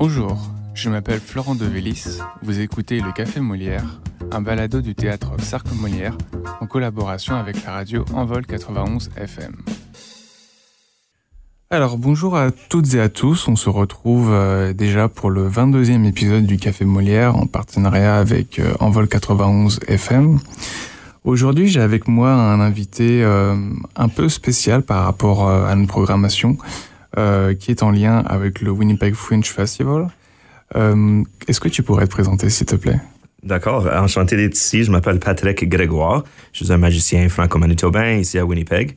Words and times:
Bonjour, 0.00 0.38
je 0.72 0.88
m'appelle 0.88 1.20
Florent 1.20 1.54
Devélis. 1.54 2.20
Vous 2.40 2.60
écoutez 2.60 3.00
Le 3.00 3.12
Café 3.12 3.38
Molière, 3.38 4.00
un 4.32 4.40
balado 4.40 4.80
du 4.80 4.94
théâtre 4.94 5.32
Cercle 5.40 5.74
Molière 5.74 6.16
en 6.62 6.66
collaboration 6.66 7.34
avec 7.34 7.62
la 7.66 7.72
radio 7.72 8.06
Envol 8.14 8.46
91 8.46 9.10
FM. 9.14 9.56
Alors 11.68 11.98
bonjour 11.98 12.34
à 12.38 12.50
toutes 12.50 12.94
et 12.94 13.00
à 13.00 13.10
tous, 13.10 13.46
on 13.46 13.56
se 13.56 13.68
retrouve 13.68 14.30
euh, 14.32 14.72
déjà 14.72 15.08
pour 15.10 15.28
le 15.28 15.46
22e 15.50 16.06
épisode 16.06 16.46
du 16.46 16.56
Café 16.56 16.86
Molière 16.86 17.36
en 17.36 17.46
partenariat 17.46 18.16
avec 18.16 18.58
euh, 18.58 18.72
Envol 18.80 19.06
91 19.06 19.80
FM. 19.86 20.38
Aujourd'hui 21.24 21.68
j'ai 21.68 21.82
avec 21.82 22.08
moi 22.08 22.32
un 22.32 22.60
invité 22.60 23.22
euh, 23.22 23.54
un 23.96 24.08
peu 24.08 24.30
spécial 24.30 24.80
par 24.80 25.04
rapport 25.04 25.46
à 25.46 25.74
notre 25.74 25.88
programmation 25.88 26.56
qui 27.14 27.70
est 27.70 27.82
en 27.82 27.90
lien 27.90 28.18
avec 28.26 28.60
le 28.60 28.70
Winnipeg 28.70 29.14
Fringe 29.14 29.46
Festival. 29.46 30.08
Est-ce 30.74 31.60
que 31.60 31.68
tu 31.68 31.82
pourrais 31.82 32.06
te 32.06 32.12
présenter 32.12 32.50
s'il 32.50 32.66
te 32.66 32.76
plaît? 32.76 33.00
D'accord, 33.42 33.88
enchanté 33.92 34.36
d'être 34.36 34.54
ici. 34.54 34.84
Je 34.84 34.90
m'appelle 34.90 35.18
Patrick 35.18 35.68
Grégoire. 35.68 36.24
Je 36.52 36.64
suis 36.64 36.72
un 36.72 36.76
magicien 36.76 37.28
franco-manitobain 37.28 38.16
ici 38.16 38.38
à 38.38 38.44
Winnipeg. 38.44 38.96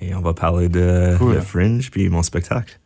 Et 0.00 0.14
on 0.14 0.20
va 0.20 0.34
parler 0.34 0.68
de, 0.68 1.16
Fringe 1.44 1.90
puis 1.90 2.08
mon 2.08 2.22
spectacle. 2.22 2.80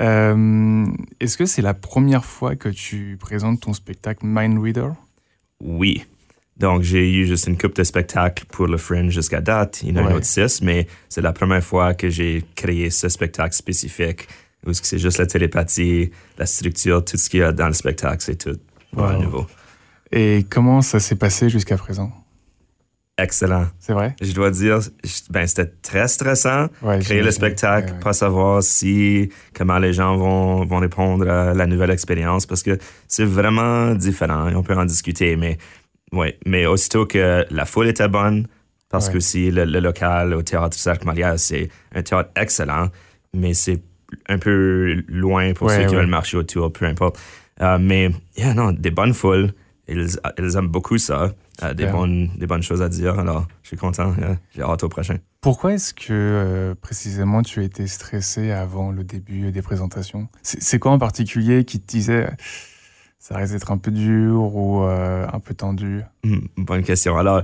Euh, 0.00 0.86
est-ce 1.20 1.38
que 1.38 1.46
c'est 1.46 1.62
la 1.62 1.74
première 1.74 2.24
fois 2.24 2.56
que 2.56 2.68
tu 2.68 3.16
présentes 3.18 3.60
ton 3.60 3.72
spectacle 3.72 4.20
Mind 4.24 4.58
Reader? 4.58 4.90
Oui. 5.60 6.04
Donc, 6.56 6.82
j'ai 6.82 7.12
eu 7.12 7.26
juste 7.26 7.48
une 7.48 7.58
coupe 7.58 7.74
de 7.74 7.82
spectacles 7.82 8.44
pour 8.46 8.68
le 8.68 8.76
Fringe 8.76 9.12
jusqu'à 9.12 9.40
date. 9.40 9.82
Il 9.82 9.96
y 9.96 10.00
en 10.00 10.06
a 10.06 10.14
autre 10.14 10.26
six, 10.26 10.62
mais 10.62 10.86
c'est 11.08 11.20
la 11.20 11.32
première 11.32 11.64
fois 11.64 11.94
que 11.94 12.08
j'ai 12.08 12.44
créé 12.54 12.90
ce 12.90 13.08
spectacle 13.08 13.54
spécifique 13.54 14.28
où 14.66 14.72
c'est 14.72 14.98
juste 14.98 15.18
la 15.18 15.26
télépathie, 15.26 16.10
la 16.38 16.46
structure, 16.46 17.04
tout 17.04 17.16
ce 17.16 17.28
qu'il 17.28 17.40
y 17.40 17.42
a 17.42 17.52
dans 17.52 17.66
le 17.66 17.74
spectacle, 17.74 18.22
c'est 18.22 18.36
tout 18.36 18.58
nouveau. 18.96 19.46
Et 20.12 20.46
comment 20.48 20.80
ça 20.80 21.00
s'est 21.00 21.16
passé 21.16 21.50
jusqu'à 21.50 21.76
présent? 21.76 22.12
excellent. 23.16 23.66
C'est 23.78 23.92
vrai? 23.92 24.14
Je 24.20 24.32
dois 24.32 24.50
dire, 24.50 24.80
ben, 25.30 25.46
c'était 25.46 25.70
très 25.82 26.08
stressant. 26.08 26.68
créer 27.00 27.22
le 27.22 27.30
spectacle, 27.30 27.94
pas 28.02 28.12
savoir 28.12 28.62
si, 28.62 29.30
comment 29.54 29.78
les 29.78 29.92
gens 29.92 30.16
vont, 30.16 30.64
vont 30.64 30.78
répondre 30.78 31.28
à 31.28 31.54
la 31.54 31.66
nouvelle 31.66 31.90
expérience 31.90 32.46
parce 32.46 32.62
que 32.62 32.78
c'est 33.06 33.24
vraiment 33.24 33.94
différent 33.94 34.48
et 34.48 34.54
on 34.54 34.62
peut 34.62 34.76
en 34.76 34.84
discuter. 34.84 35.36
Mais, 35.36 35.58
ouais, 36.14 36.38
mais 36.46 36.66
aussitôt 36.66 37.06
que 37.06 37.44
la 37.50 37.64
foule 37.66 37.88
était 37.88 38.08
bonne, 38.08 38.46
parce 38.88 39.08
que 39.08 39.18
si 39.20 39.50
le, 39.50 39.64
local 39.64 40.34
au 40.34 40.42
théâtre 40.42 40.76
Cercle 40.76 41.06
Maria, 41.06 41.36
c'est 41.36 41.68
un 41.94 42.02
théâtre 42.02 42.30
excellent, 42.36 42.88
mais 43.32 43.52
c'est 43.52 43.82
un 44.28 44.38
peu 44.38 45.02
loin 45.08 45.52
pour 45.52 45.70
ceux 45.70 45.86
qui 45.86 45.94
veulent 45.94 46.06
marcher 46.06 46.36
autour, 46.36 46.72
peu 46.72 46.86
importe. 46.86 47.18
Euh, 47.60 47.78
mais, 47.80 48.10
yeah, 48.36 48.54
non, 48.54 48.72
des 48.72 48.90
bonnes 48.90 49.14
foules. 49.14 49.52
Ils, 49.86 50.06
ils 50.38 50.56
aiment 50.56 50.68
beaucoup 50.68 50.98
ça. 50.98 51.32
Euh, 51.62 51.74
des, 51.74 51.86
bonnes, 51.86 52.30
des 52.36 52.46
bonnes 52.46 52.62
choses 52.62 52.82
à 52.82 52.88
dire. 52.88 53.18
Alors, 53.18 53.46
je 53.62 53.68
suis 53.68 53.76
content. 53.76 54.14
J'ai 54.54 54.62
hâte 54.62 54.82
au 54.82 54.88
prochain. 54.88 55.18
Pourquoi 55.40 55.74
est-ce 55.74 55.94
que 55.94 56.06
euh, 56.10 56.74
précisément 56.74 57.42
tu 57.42 57.60
as 57.60 57.64
été 57.64 57.86
stressé 57.86 58.50
avant 58.50 58.90
le 58.90 59.04
début 59.04 59.52
des 59.52 59.62
présentations? 59.62 60.28
C'est 60.42 60.78
quoi 60.78 60.92
en 60.92 60.98
particulier 60.98 61.64
qui 61.64 61.80
te 61.80 61.86
disait 61.86 62.28
ça 63.24 63.38
risque 63.38 63.54
d'être 63.54 63.72
un 63.72 63.78
peu 63.78 63.90
dur 63.90 64.54
ou 64.54 64.84
euh, 64.84 65.26
un 65.32 65.40
peu 65.40 65.54
tendu 65.54 66.02
hmm, 66.24 66.40
Bonne 66.58 66.82
question. 66.82 67.16
Alors, 67.16 67.42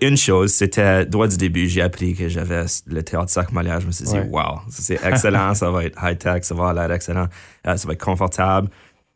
une 0.00 0.16
chose, 0.16 0.52
c'était, 0.52 1.06
droit 1.06 1.28
du 1.28 1.36
début, 1.36 1.68
j'ai 1.68 1.80
appris 1.80 2.14
que 2.16 2.28
j'avais 2.28 2.64
le 2.86 3.02
théâtre 3.04 3.30
sac 3.30 3.52
malien. 3.52 3.78
Je 3.78 3.86
me 3.86 3.92
suis 3.92 4.04
dit, 4.04 4.18
wow, 4.30 4.60
c'est 4.68 4.98
excellent, 5.04 5.54
ça 5.54 5.70
va 5.70 5.84
être 5.84 5.96
high-tech, 6.02 6.42
ça 6.42 6.56
va 6.56 6.72
l'air 6.72 6.90
excellent, 6.90 7.28
ça 7.64 7.86
va 7.86 7.92
être 7.92 8.04
confortable. 8.04 8.68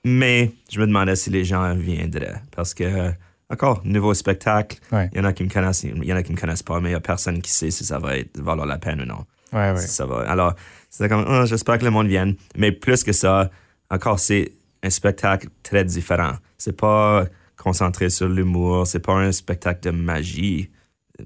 Mais 0.05 0.53
je 0.71 0.79
me 0.79 0.87
demandais 0.87 1.17
si 1.17 1.31
les 1.31 1.45
gens 1.45 1.75
viendraient 1.75 2.41
parce 2.55 2.73
que 2.73 3.11
encore, 3.51 3.81
nouveau 3.85 4.15
spectacle. 4.15 4.79
Il 4.93 5.19
y 5.19 5.21
en 5.21 5.25
a 5.25 5.33
qui 5.33 5.43
me 5.43 5.49
connaissent, 5.49 5.83
il 5.83 6.05
y 6.05 6.13
en 6.13 6.17
a 6.17 6.23
qui 6.23 6.33
me 6.33 6.39
connaissent 6.39 6.63
pas, 6.63 6.79
mais 6.79 6.91
il 6.91 6.93
y 6.93 6.97
a 6.97 7.01
personne 7.01 7.43
qui 7.43 7.51
sait 7.51 7.73
si 7.73 7.85
ça 7.85 7.99
va 7.99 8.17
être, 8.17 8.41
valoir 8.41 8.67
la 8.67 8.79
peine 8.79 9.01
ou 9.01 9.07
non. 9.07 9.25
Ouais, 9.53 9.77
ça 9.77 10.07
va. 10.07 10.21
Alors, 10.29 10.55
c'est 10.89 11.09
comme, 11.09 11.25
oh, 11.29 11.47
j'espère 11.47 11.79
que 11.79 11.85
le 11.85 11.91
monde 11.91 12.07
vienne. 12.07 12.37
Mais 12.57 12.71
plus 12.71 13.03
que 13.03 13.13
ça, 13.13 13.51
encore, 13.91 14.21
c'est 14.21 14.53
un 14.87 14.91
spectacle 14.91 15.49
très 15.63 15.85
différent. 15.85 16.35
C'est 16.59 16.77
pas 16.77 17.27
concentré 17.57 18.11
sur 18.11 18.29
l'humour, 18.29 18.87
c'est 18.87 19.01
pas 19.01 19.15
un 19.15 19.33
spectacle 19.33 19.81
de 19.81 19.91
magie, 19.91 20.71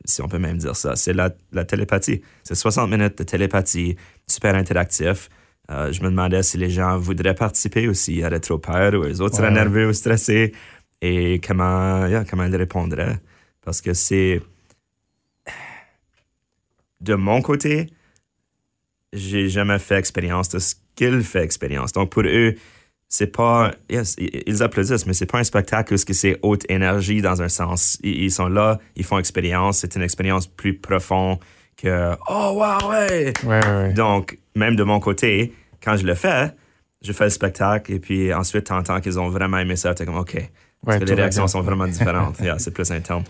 si 0.04 0.22
on 0.22 0.28
peut 0.28 0.38
même 0.38 0.58
dire 0.58 0.76
ça. 0.76 0.96
C'est 0.96 1.12
la, 1.12 1.30
la 1.52 1.64
télépathie. 1.64 2.22
C'est 2.42 2.54
60 2.54 2.90
minutes 2.90 3.18
de 3.18 3.24
télépathie, 3.24 3.96
super 4.26 4.54
interactif. 4.54 5.28
Euh, 5.70 5.92
je 5.92 6.02
me 6.02 6.10
demandais 6.10 6.42
si 6.42 6.58
les 6.58 6.70
gens 6.70 6.98
voudraient 6.98 7.34
participer 7.34 7.88
aussi, 7.88 8.16
ils 8.16 8.24
auraient 8.24 8.40
trop 8.40 8.58
peur 8.58 8.94
ou 8.94 9.04
les 9.04 9.20
autres 9.20 9.36
seraient 9.36 9.52
nerveux 9.52 9.88
ou 9.88 9.92
stressés 9.92 10.52
et 11.00 11.40
comment, 11.46 12.08
comment 12.28 12.44
elle 12.44 12.56
répondrait. 12.56 13.18
Parce 13.62 13.80
que 13.80 13.94
c'est. 13.94 14.40
De 17.00 17.14
mon 17.14 17.40
côté, 17.40 17.86
j'ai 19.12 19.48
jamais 19.48 19.78
fait 19.78 19.96
expérience 19.96 20.48
de 20.50 20.58
ce 20.58 20.74
qu'il 20.94 21.22
fait 21.22 21.42
expérience. 21.42 21.92
Donc 21.92 22.10
pour 22.10 22.24
eux, 22.24 22.54
c'est 23.12 23.26
pas. 23.26 23.72
ils 23.88 24.62
applaudissent, 24.62 25.04
mais 25.04 25.14
c'est 25.14 25.26
pas 25.26 25.40
un 25.40 25.44
spectacle 25.44 25.90
parce 25.90 26.04
que 26.04 26.12
c'est 26.12 26.38
haute 26.42 26.64
énergie 26.70 27.20
dans 27.20 27.42
un 27.42 27.48
sens. 27.48 27.98
Ils, 28.04 28.30
sont 28.30 28.48
là, 28.48 28.78
ils 28.94 29.04
font 29.04 29.18
expérience. 29.18 29.78
C'est 29.78 29.96
une 29.96 30.02
expérience 30.02 30.46
plus 30.46 30.78
profonde 30.78 31.38
que 31.76 32.14
Oh, 32.28 32.52
wow, 32.54 32.88
ouais. 32.88 33.32
Ouais, 33.44 33.60
ouais. 33.66 33.92
Donc, 33.94 34.38
même 34.54 34.76
de 34.76 34.84
mon 34.84 35.00
côté, 35.00 35.52
quand 35.82 35.96
je 35.96 36.06
le 36.06 36.14
fais, 36.14 36.52
je 37.02 37.12
fais 37.12 37.24
le 37.24 37.30
spectacle 37.30 37.92
et 37.92 37.98
puis 37.98 38.32
ensuite, 38.32 38.66
tu 38.66 38.72
entends 38.72 39.00
qu'ils 39.00 39.18
ont 39.18 39.28
vraiment 39.28 39.58
aimé 39.58 39.74
ça. 39.74 39.92
Tu 39.92 40.04
es 40.04 40.06
comme 40.06 40.18
OK 40.18 40.48
parce 40.86 40.98
que 40.98 41.04
les 41.04 41.14
réactions 41.14 41.48
sont 41.48 41.62
vraiment 41.62 41.86
différentes. 41.88 42.40
c'est 42.58 42.72
plus 42.72 42.90
interne. 42.92 43.24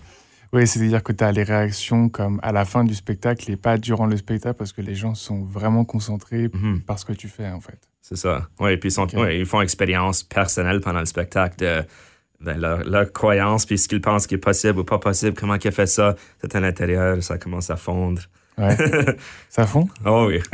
Oui, 0.53 0.67
c'est-à-dire 0.67 1.01
que 1.01 1.11
tu 1.11 1.23
as 1.23 1.31
les 1.31 1.43
réactions 1.43 2.07
comme 2.09 2.39
à 2.43 2.51
la 2.51 2.65
fin 2.65 2.83
du 2.83 2.93
spectacle 2.93 3.49
et 3.49 3.55
pas 3.55 3.79
durant 3.79 4.05
le 4.05 4.17
spectacle 4.17 4.57
parce 4.57 4.73
que 4.73 4.81
les 4.81 4.95
gens 4.95 5.15
sont 5.15 5.43
vraiment 5.43 5.85
concentrés 5.85 6.49
mhm. 6.53 6.81
par 6.81 6.99
ce 6.99 7.05
que 7.05 7.13
tu 7.13 7.29
fais, 7.29 7.47
en 7.47 7.61
fait. 7.61 7.90
C'est 8.11 8.17
ça. 8.17 8.47
Oui, 8.59 8.73
et 8.73 8.77
puis 8.77 8.93
ils, 9.31 9.45
font 9.45 9.61
expérience 9.61 10.21
personnelle 10.21 10.81
pendant 10.81 10.99
le 10.99 11.05
spectacle 11.05 11.55
de, 11.59 12.51
leur, 12.51 13.13
croyance, 13.13 13.65
puis 13.65 13.77
ce 13.77 13.87
qu'ils 13.87 14.01
pensent 14.01 14.27
qui 14.27 14.35
est 14.35 14.37
possible 14.37 14.79
ou 14.79 14.83
pas 14.83 14.99
possible, 14.99 15.33
comment 15.33 15.55
ils 15.55 15.67
a 15.67 15.71
fait 15.71 15.85
ça. 15.85 16.15
C'est 16.41 16.53
à 16.53 16.59
l'intérieur, 16.59 17.23
ça 17.23 17.37
commence 17.37 17.69
à 17.69 17.77
fondre. 17.77 18.21
Ouais. 18.57 18.75
ça 19.49 19.65
fond? 19.65 19.87
Oh 20.05 20.27
oui. 20.27 20.39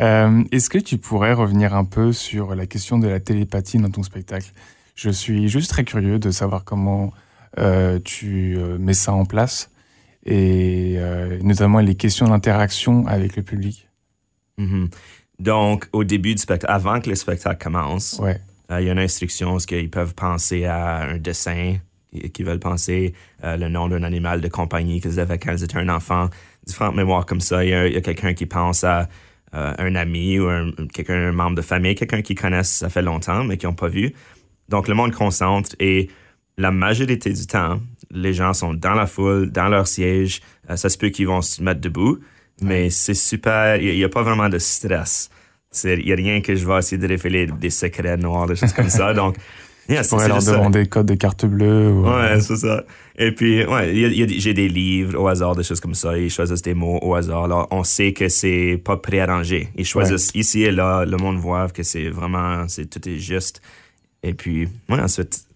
Euh, 0.00 0.42
est-ce 0.50 0.70
que 0.70 0.78
tu 0.78 0.96
pourrais 0.96 1.34
revenir 1.34 1.74
un 1.74 1.84
peu 1.84 2.12
sur 2.12 2.54
la 2.54 2.64
question 2.64 2.98
de 2.98 3.08
la 3.08 3.20
télépathie 3.20 3.76
dans 3.76 3.90
ton 3.90 4.02
spectacle? 4.02 4.50
Je 4.94 5.10
suis 5.10 5.48
juste 5.48 5.68
très 5.68 5.84
curieux 5.84 6.18
de 6.18 6.30
savoir 6.30 6.64
comment 6.64 7.12
euh, 7.58 7.98
tu 8.02 8.56
euh, 8.56 8.78
mets 8.78 8.94
ça 8.94 9.12
en 9.12 9.26
place 9.26 9.70
et 10.24 10.94
euh, 10.96 11.38
notamment 11.42 11.80
les 11.80 11.94
questions 11.94 12.26
d'interaction 12.26 13.06
avec 13.06 13.36
le 13.36 13.42
public. 13.42 13.88
Mm-hmm. 14.58 14.90
Donc, 15.38 15.88
au 15.92 16.04
début 16.04 16.34
du 16.34 16.42
spectacle, 16.42 16.72
avant 16.72 17.00
que 17.00 17.10
le 17.10 17.16
spectacle 17.16 17.62
commence, 17.62 18.20
il 18.70 18.84
y 18.84 18.88
a 18.88 18.92
une 18.92 18.98
instruction, 18.98 19.56
qu'ils 19.58 19.90
peuvent 19.90 20.14
penser 20.14 20.64
à 20.64 21.02
un 21.02 21.18
dessin, 21.18 21.76
qu'ils 22.32 22.46
veulent 22.46 22.60
penser 22.60 23.14
le 23.42 23.68
nom 23.68 23.88
d'un 23.88 24.02
animal 24.02 24.40
de 24.40 24.48
compagnie 24.48 25.00
qu'ils 25.00 25.18
avaient 25.18 25.38
quand 25.38 25.52
ils 25.52 25.64
étaient 25.64 25.78
un 25.78 25.88
enfant, 25.88 26.28
différentes 26.66 26.94
mémoires 26.94 27.26
comme 27.26 27.40
ça. 27.40 27.64
Il 27.64 27.70
y 27.70 27.74
a, 27.74 28.00
quelqu'un 28.00 28.34
qui 28.34 28.46
pense 28.46 28.84
à 28.84 29.08
un 29.52 29.94
ami 29.94 30.38
ou 30.38 30.48
un, 30.48 30.70
quelqu'un, 30.92 31.28
un 31.28 31.32
membre 31.32 31.56
de 31.56 31.62
famille, 31.62 31.94
quelqu'un 31.94 32.22
qu'ils 32.22 32.38
connaissent 32.38 32.76
ça 32.76 32.88
fait 32.88 33.02
longtemps 33.02 33.44
mais 33.44 33.56
qui 33.56 33.66
n'ont 33.66 33.74
pas 33.74 33.88
vu. 33.88 34.14
Donc, 34.68 34.88
le 34.88 34.94
monde 34.94 35.12
concentre 35.12 35.74
et 35.80 36.08
la 36.58 36.70
majorité 36.70 37.32
du 37.32 37.46
temps, 37.46 37.80
les 38.10 38.34
gens 38.34 38.52
sont 38.52 38.74
dans 38.74 38.94
la 38.94 39.06
foule, 39.06 39.50
dans 39.50 39.68
leur 39.68 39.86
siège. 39.86 40.40
Euh, 40.70 40.76
ça 40.76 40.88
se 40.88 40.98
peut 40.98 41.08
qu'ils 41.08 41.26
vont 41.26 41.42
se 41.42 41.62
mettre 41.62 41.80
debout, 41.80 42.18
mais 42.60 42.90
c'est 42.90 43.14
super. 43.14 43.76
Il 43.76 43.96
n'y 43.96 44.04
a, 44.04 44.08
pas 44.08 44.22
vraiment 44.22 44.48
de 44.48 44.58
stress. 44.58 45.30
Il 45.84 46.04
n'y 46.04 46.12
a 46.12 46.16
rien 46.16 46.40
que 46.40 46.54
je 46.54 46.66
vais 46.66 46.78
essayer 46.78 46.98
de 46.98 47.08
révéler 47.08 47.46
des 47.46 47.70
secrets 47.70 48.16
noirs, 48.16 48.46
des 48.46 48.56
choses 48.56 48.72
comme 48.72 48.90
ça. 48.90 49.14
Donc, 49.14 49.36
yeah, 49.88 50.02
pourrais 50.02 50.28
leur 50.28 50.42
demander 50.42 50.86
code 50.86 51.06
de 51.06 51.14
carte 51.14 51.46
bleue. 51.46 51.90
Ou... 51.90 52.06
Ouais, 52.06 52.40
c'est 52.40 52.56
ça. 52.56 52.84
Et 53.16 53.32
puis, 53.32 53.64
ouais, 53.64 54.12
j'ai 54.38 54.54
des 54.54 54.68
livres 54.68 55.18
au 55.18 55.28
hasard, 55.28 55.56
des 55.56 55.62
choses 55.62 55.80
comme 55.80 55.94
ça. 55.94 56.18
Ils 56.18 56.30
choisissent 56.30 56.62
des 56.62 56.74
mots 56.74 56.98
au 57.02 57.14
hasard. 57.14 57.44
Alors, 57.44 57.68
on 57.70 57.84
sait 57.84 58.12
que 58.12 58.28
c'est 58.28 58.80
pas 58.84 58.96
préarrangé. 58.96 59.68
Ils 59.76 59.86
choisissent 59.86 60.30
ici 60.34 60.62
et 60.62 60.70
là. 60.72 61.04
Le 61.04 61.16
monde 61.16 61.38
voit 61.38 61.68
que 61.68 61.82
c'est 61.82 62.10
vraiment, 62.10 62.68
c'est 62.68 62.86
tout 62.86 63.08
est 63.08 63.18
juste. 63.18 63.62
Et 64.22 64.34
puis, 64.34 64.68
ouais, 64.88 65.00
ensuite. 65.00 65.46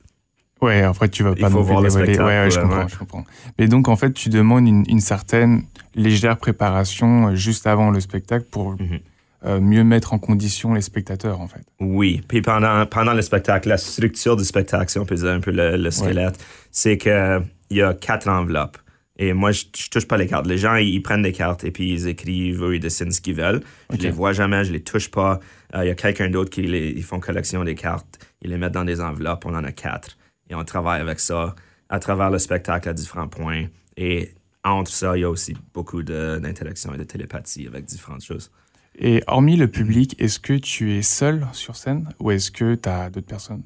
Ouais, 0.60 0.84
en 0.86 0.94
fait, 0.94 1.10
tu 1.10 1.22
vas 1.22 1.34
pas 1.34 1.48
il 1.48 1.50
faut 1.50 1.62
voir 1.62 1.82
le 1.82 1.90
spectacle, 1.90 2.22
ouais, 2.22 2.50
je 2.50 2.60
comprends, 2.60 2.88
je 2.88 2.96
comprends. 2.96 3.24
Mais 3.58 3.68
donc, 3.68 3.88
en 3.88 3.96
fait, 3.96 4.12
tu 4.12 4.30
demandes 4.30 4.66
une, 4.66 5.00
certaine 5.00 5.64
légère 5.96 6.36
préparation 6.36 7.28
euh, 7.28 7.34
juste 7.34 7.66
avant 7.66 7.90
le 7.90 8.00
spectacle 8.00 8.46
pour 8.50 8.72
mhm. 8.72 9.00
euh, 9.44 9.60
mieux 9.60 9.82
mettre 9.82 10.12
en 10.12 10.18
condition 10.18 10.74
les 10.74 10.82
spectateurs, 10.82 11.40
en 11.40 11.48
fait. 11.48 11.64
Oui. 11.80 12.22
Puis 12.28 12.42
pendant, 12.42 12.86
pendant 12.86 13.14
le 13.14 13.22
spectacle, 13.22 13.68
la 13.68 13.78
structure 13.78 14.36
du 14.36 14.44
spectacle, 14.44 14.90
si 14.90 14.98
on 14.98 15.06
peut 15.06 15.16
dire 15.16 15.30
un 15.30 15.40
peu 15.40 15.50
le, 15.50 15.90
squelette, 15.90 16.38
c'est 16.70 16.98
qu'il 16.98 17.42
y 17.70 17.82
a 17.82 17.94
quatre 17.94 18.28
enveloppes. 18.28 18.78
Et 19.18 19.32
moi, 19.32 19.50
je, 19.50 19.64
je, 19.74 19.88
touche 19.88 20.06
pas 20.06 20.18
les 20.18 20.26
cartes. 20.26 20.46
Les 20.46 20.58
gens, 20.58 20.74
ils, 20.74 21.00
prennent 21.02 21.22
des 21.22 21.32
cartes 21.32 21.64
et 21.64 21.70
puis 21.70 21.90
ils 21.90 22.06
écrivent 22.06 22.60
ou 22.60 22.72
ils 22.72 22.80
dessinent 22.80 23.10
ce 23.10 23.22
qu'ils 23.22 23.36
veulent. 23.36 23.62
Je 23.90 23.96
les 23.96 24.10
vois 24.10 24.34
jamais, 24.34 24.62
je 24.64 24.72
les 24.72 24.82
touche 24.82 25.10
pas. 25.10 25.40
Il 25.74 25.86
y 25.86 25.90
a 25.90 25.94
quelqu'un 25.94 26.28
d'autre 26.28 26.50
qui 26.50 26.62
les, 26.62 26.90
ils 26.90 27.02
font 27.02 27.18
collection 27.18 27.64
des 27.64 27.74
cartes. 27.74 28.18
Ils 28.42 28.50
les 28.50 28.58
mettent 28.58 28.74
dans 28.74 28.84
des 28.84 29.00
enveloppes. 29.00 29.46
On 29.46 29.54
en 29.54 29.64
a 29.64 29.72
quatre. 29.72 30.18
Et 30.50 30.54
on 30.54 30.64
travaille 30.64 31.00
avec 31.00 31.18
ça 31.18 31.54
à 31.88 31.98
travers 31.98 32.30
le 32.30 32.38
spectacle 32.38 32.90
à 32.90 32.92
différents 32.92 33.28
points. 33.28 33.64
Et 33.96 34.34
entre 34.72 34.90
ça, 34.90 35.16
il 35.16 35.20
y 35.20 35.24
a 35.24 35.30
aussi 35.30 35.56
beaucoup 35.74 36.02
d'interaction 36.02 36.94
et 36.94 36.98
de 36.98 37.04
télépathie 37.04 37.66
avec 37.66 37.84
différentes 37.84 38.24
choses. 38.24 38.50
Et 38.98 39.22
hormis 39.26 39.56
le 39.56 39.68
public, 39.68 40.14
est-ce 40.18 40.38
que 40.38 40.54
tu 40.54 40.94
es 40.94 41.02
seul 41.02 41.46
sur 41.52 41.76
scène 41.76 42.08
ou 42.18 42.30
est-ce 42.30 42.50
que 42.50 42.74
tu 42.74 42.88
as 42.88 43.10
d'autres 43.10 43.26
personnes? 43.26 43.62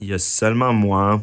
Il 0.00 0.08
y 0.08 0.14
a 0.14 0.18
seulement 0.18 0.72
moi. 0.72 1.22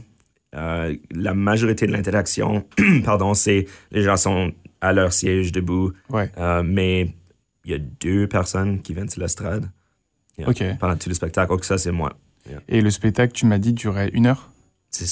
Euh, 0.53 0.97
la 1.11 1.33
majorité 1.33 1.87
de 1.87 1.93
l'interaction, 1.93 2.65
pardon, 3.05 3.33
c'est 3.33 3.67
les 3.91 4.01
gens 4.01 4.17
sont 4.17 4.51
à 4.81 4.91
leur 4.91 5.13
siège 5.13 5.51
debout. 5.51 5.93
Ouais. 6.09 6.29
Euh, 6.37 6.63
mais 6.65 7.13
il 7.65 7.71
y 7.71 7.73
a 7.75 7.77
deux 7.77 8.27
personnes 8.27 8.81
qui 8.81 8.93
viennent 8.93 9.09
sur 9.09 9.21
l'estrade 9.21 9.69
pendant 10.79 10.97
tout 10.97 11.09
le 11.09 11.15
spectacle. 11.15 11.49
Donc 11.49 11.65
ça, 11.65 11.77
c'est 11.77 11.91
moi. 11.91 12.17
Et 12.67 12.81
le 12.81 12.89
spectacle, 12.89 13.33
tu 13.33 13.45
m'as 13.45 13.59
dit, 13.59 13.73
durait 13.73 14.09
une 14.13 14.25
heure? 14.25 14.51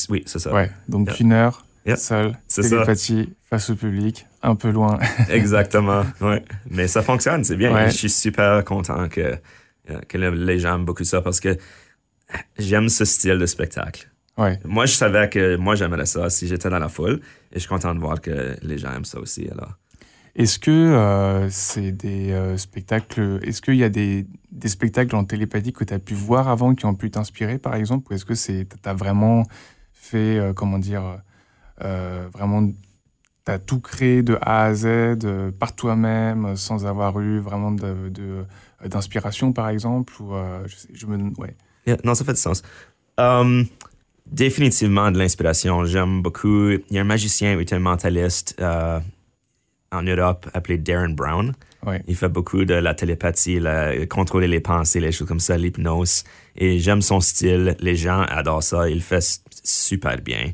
Oui, 0.09 0.23
c'est 0.25 0.39
ça. 0.39 0.53
Ouais, 0.53 0.71
donc 0.89 1.19
une 1.19 1.31
heure, 1.31 1.65
seul, 1.95 2.37
télépathie, 2.47 3.33
face 3.49 3.69
au 3.69 3.75
public, 3.75 4.27
un 4.41 4.55
peu 4.55 4.69
loin. 4.69 4.99
Exactement, 5.29 6.03
ouais. 6.21 6.43
Mais 6.69 6.87
ça 6.87 7.01
fonctionne, 7.01 7.43
c'est 7.43 7.55
bien. 7.55 7.87
Je 7.87 7.95
suis 7.95 8.09
super 8.09 8.63
content 8.63 9.07
que, 9.09 9.37
euh, 9.89 9.99
que 10.07 10.17
les 10.17 10.59
gens 10.59 10.75
aiment 10.75 10.85
beaucoup 10.85 11.03
ça 11.03 11.21
parce 11.21 11.39
que 11.39 11.57
j'aime 12.57 12.89
ce 12.89 13.05
style 13.05 13.37
de 13.37 13.45
spectacle. 13.45 14.09
Ouais. 14.37 14.59
Moi, 14.63 14.85
je 14.85 14.93
savais 14.93 15.27
que 15.29 15.57
moi, 15.57 15.75
j'aimerais 15.75 16.05
ça 16.05 16.29
si 16.29 16.47
j'étais 16.47 16.69
dans 16.69 16.79
la 16.79 16.89
foule 16.89 17.19
et 17.51 17.55
je 17.55 17.59
suis 17.59 17.67
content 17.67 17.93
de 17.93 17.99
voir 17.99 18.21
que 18.21 18.55
les 18.61 18.77
gens 18.77 18.93
aiment 18.93 19.05
ça 19.05 19.19
aussi. 19.19 19.47
Alors. 19.51 19.73
Est-ce 20.35 20.59
que 20.59 20.71
euh, 20.71 21.49
c'est 21.49 21.91
des 21.91 22.31
euh, 22.31 22.55
spectacles, 22.55 23.39
est-ce 23.43 23.61
qu'il 23.61 23.75
y 23.75 23.83
a 23.83 23.89
des, 23.89 24.25
des, 24.51 24.67
spectacles 24.69 25.15
en 25.15 25.25
télépathie 25.25 25.73
que 25.73 25.83
tu 25.83 25.93
as 25.93 25.99
pu 25.99 26.13
voir 26.13 26.47
avant 26.47 26.75
qui 26.75 26.85
ont 26.85 26.93
pu 26.93 27.11
t'inspirer, 27.11 27.57
par 27.57 27.75
exemple, 27.75 28.09
ou 28.09 28.15
est-ce 28.15 28.25
que 28.25 28.33
tu 28.33 28.65
as 28.85 28.93
vraiment 28.93 29.43
fait, 29.91 30.39
comment 30.55 30.79
dire, 30.79 31.19
vraiment 31.79 32.71
tu 33.45 33.51
as 33.51 33.59
tout 33.59 33.79
créé 33.79 34.21
de 34.23 34.37
A 34.41 34.65
à 34.65 34.73
Z 34.73 34.85
euh, 34.85 35.51
par 35.51 35.75
toi-même 35.75 36.55
sans 36.55 36.85
avoir 36.85 37.19
eu 37.19 37.39
vraiment 37.39 37.71
d'inspiration, 38.83 39.49
de, 39.49 39.53
par 39.53 39.69
exemple 39.69 40.13
ou, 40.21 40.33
euh, 40.33 40.65
je, 40.93 41.05
me, 41.05 41.31
ouais. 41.37 41.55
non, 42.03 42.15
ça 42.15 42.25
fait 42.25 42.33
du 42.33 42.39
sens. 42.39 42.61
Um, 43.17 43.65
définitivement 44.25 45.11
de 45.11 45.17
l'inspiration. 45.17 45.85
J'aime 45.85 46.21
beaucoup. 46.21 46.69
Il 46.69 46.83
y 46.91 46.97
a 46.97 47.01
un 47.01 47.05
magicien 47.05 47.59
est 47.59 47.73
un 47.73 47.79
mentaliste 47.79 48.55
euh, 48.59 48.99
en 49.91 50.03
Europe 50.03 50.49
appelé 50.53 50.77
Darren 50.77 51.13
Brown. 51.13 51.53
Il 52.07 52.15
fait 52.17 52.27
beaucoup 52.27 52.65
de 52.65 52.73
la 52.73 52.93
télépathie, 52.93 53.57
la, 53.57 54.05
contrôler 54.05 54.49
les 54.49 54.59
pensées, 54.59 54.99
les 54.99 55.13
choses 55.13 55.27
comme 55.27 55.39
ça, 55.39 55.57
l'hypnose. 55.57 56.25
Et 56.57 56.77
j'aime 56.77 57.01
son 57.01 57.21
style. 57.21 57.77
Les 57.79 57.95
gens 57.95 58.21
adorent 58.23 58.63
ça. 58.63 58.89
Il 58.89 59.01
fait 59.01 59.41
super 59.63 60.17
bien. 60.21 60.51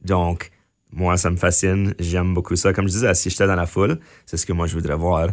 Donc, 0.00 0.52
moi, 0.92 1.16
ça 1.16 1.30
me 1.30 1.36
fascine. 1.36 1.94
J'aime 1.98 2.34
beaucoup 2.34 2.56
ça. 2.56 2.72
Comme 2.72 2.88
je 2.88 2.92
disais, 2.92 3.14
si 3.14 3.30
j'étais 3.30 3.46
dans 3.46 3.56
la 3.56 3.66
foule, 3.66 3.98
c'est 4.26 4.36
ce 4.36 4.46
que 4.46 4.52
moi, 4.52 4.66
je 4.66 4.74
voudrais 4.74 4.96
voir. 4.96 5.28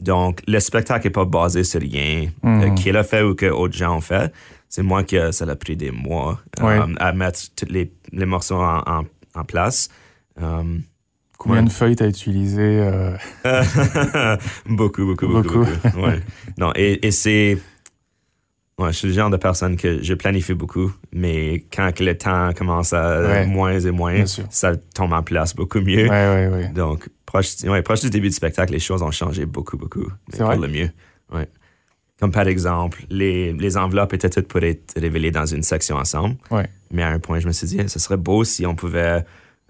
Donc, 0.00 0.42
le 0.46 0.60
spectacle 0.60 1.06
n'est 1.06 1.12
pas 1.12 1.24
basé 1.24 1.64
sur 1.64 1.80
rien 1.80 2.28
mm. 2.42 2.62
euh, 2.62 2.70
qu'il 2.70 2.96
a 2.96 3.04
fait 3.04 3.22
ou 3.22 3.34
que 3.34 3.46
d'autres 3.46 3.76
gens 3.76 3.96
ont 3.96 4.00
fait. 4.00 4.32
C'est 4.68 4.82
moi 4.82 5.02
qui 5.02 5.16
ça 5.32 5.44
a 5.46 5.56
pris 5.56 5.76
des 5.76 5.90
mois 5.90 6.38
euh, 6.60 6.94
à 6.98 7.12
mettre 7.12 7.40
tous 7.56 7.66
les, 7.70 7.90
les 8.12 8.26
morceaux 8.26 8.60
en, 8.60 9.04
en, 9.34 9.44
place. 9.44 9.88
Um, 10.40 10.82
Combien 11.38 11.62
de 11.62 11.70
feuilles 11.70 11.96
t'as 11.96 12.08
utilisé 12.08 12.84
beaucoup, 14.66 15.06
beaucoup, 15.06 15.28
beaucoup, 15.28 15.58
beaucoup. 15.60 16.00
ouais. 16.00 16.20
Non, 16.58 16.72
et, 16.74 17.06
et 17.06 17.12
c'est 17.12 17.58
Ouais, 18.78 18.92
je 18.92 18.98
suis 18.98 19.08
le 19.08 19.14
genre 19.14 19.30
de 19.30 19.36
personne 19.36 19.76
que 19.76 20.02
je 20.02 20.14
planifie 20.14 20.54
beaucoup, 20.54 20.92
mais 21.12 21.64
quand 21.72 21.98
le 21.98 22.16
temps 22.16 22.52
commence 22.52 22.92
à 22.92 23.44
moins 23.44 23.78
et 23.78 23.90
moins, 23.90 24.24
ça 24.50 24.76
tombe 24.76 25.12
en 25.12 25.22
place 25.22 25.54
beaucoup 25.54 25.80
mieux. 25.80 26.08
Donc, 26.72 27.08
proche, 27.26 27.56
proche, 27.84 28.00
du 28.00 28.10
début 28.10 28.28
du 28.28 28.34
spectacle, 28.34 28.72
les 28.72 28.78
choses 28.78 29.02
ont 29.02 29.10
changé 29.10 29.46
beaucoup, 29.46 29.76
beaucoup. 29.76 30.06
Pour 30.36 30.54
le 30.54 30.68
mieux. 30.68 30.90
Comme 32.20 32.32
par 32.32 32.48
exemple, 32.48 33.04
les, 33.10 33.52
les, 33.52 33.76
enveloppes 33.76 34.12
étaient 34.12 34.30
toutes 34.30 34.48
pour 34.48 34.62
être 34.64 34.94
révélées 34.96 35.30
dans 35.30 35.46
une 35.46 35.62
section 35.62 35.96
ensemble. 35.96 36.36
Mais 36.90 37.02
à 37.02 37.10
un 37.10 37.20
point, 37.20 37.38
je 37.38 37.46
me 37.46 37.52
suis 37.52 37.68
dit, 37.68 37.80
ce 37.88 37.98
serait 38.00 38.16
beau 38.16 38.42
si 38.42 38.66
on 38.66 38.74
pouvait 38.74 39.24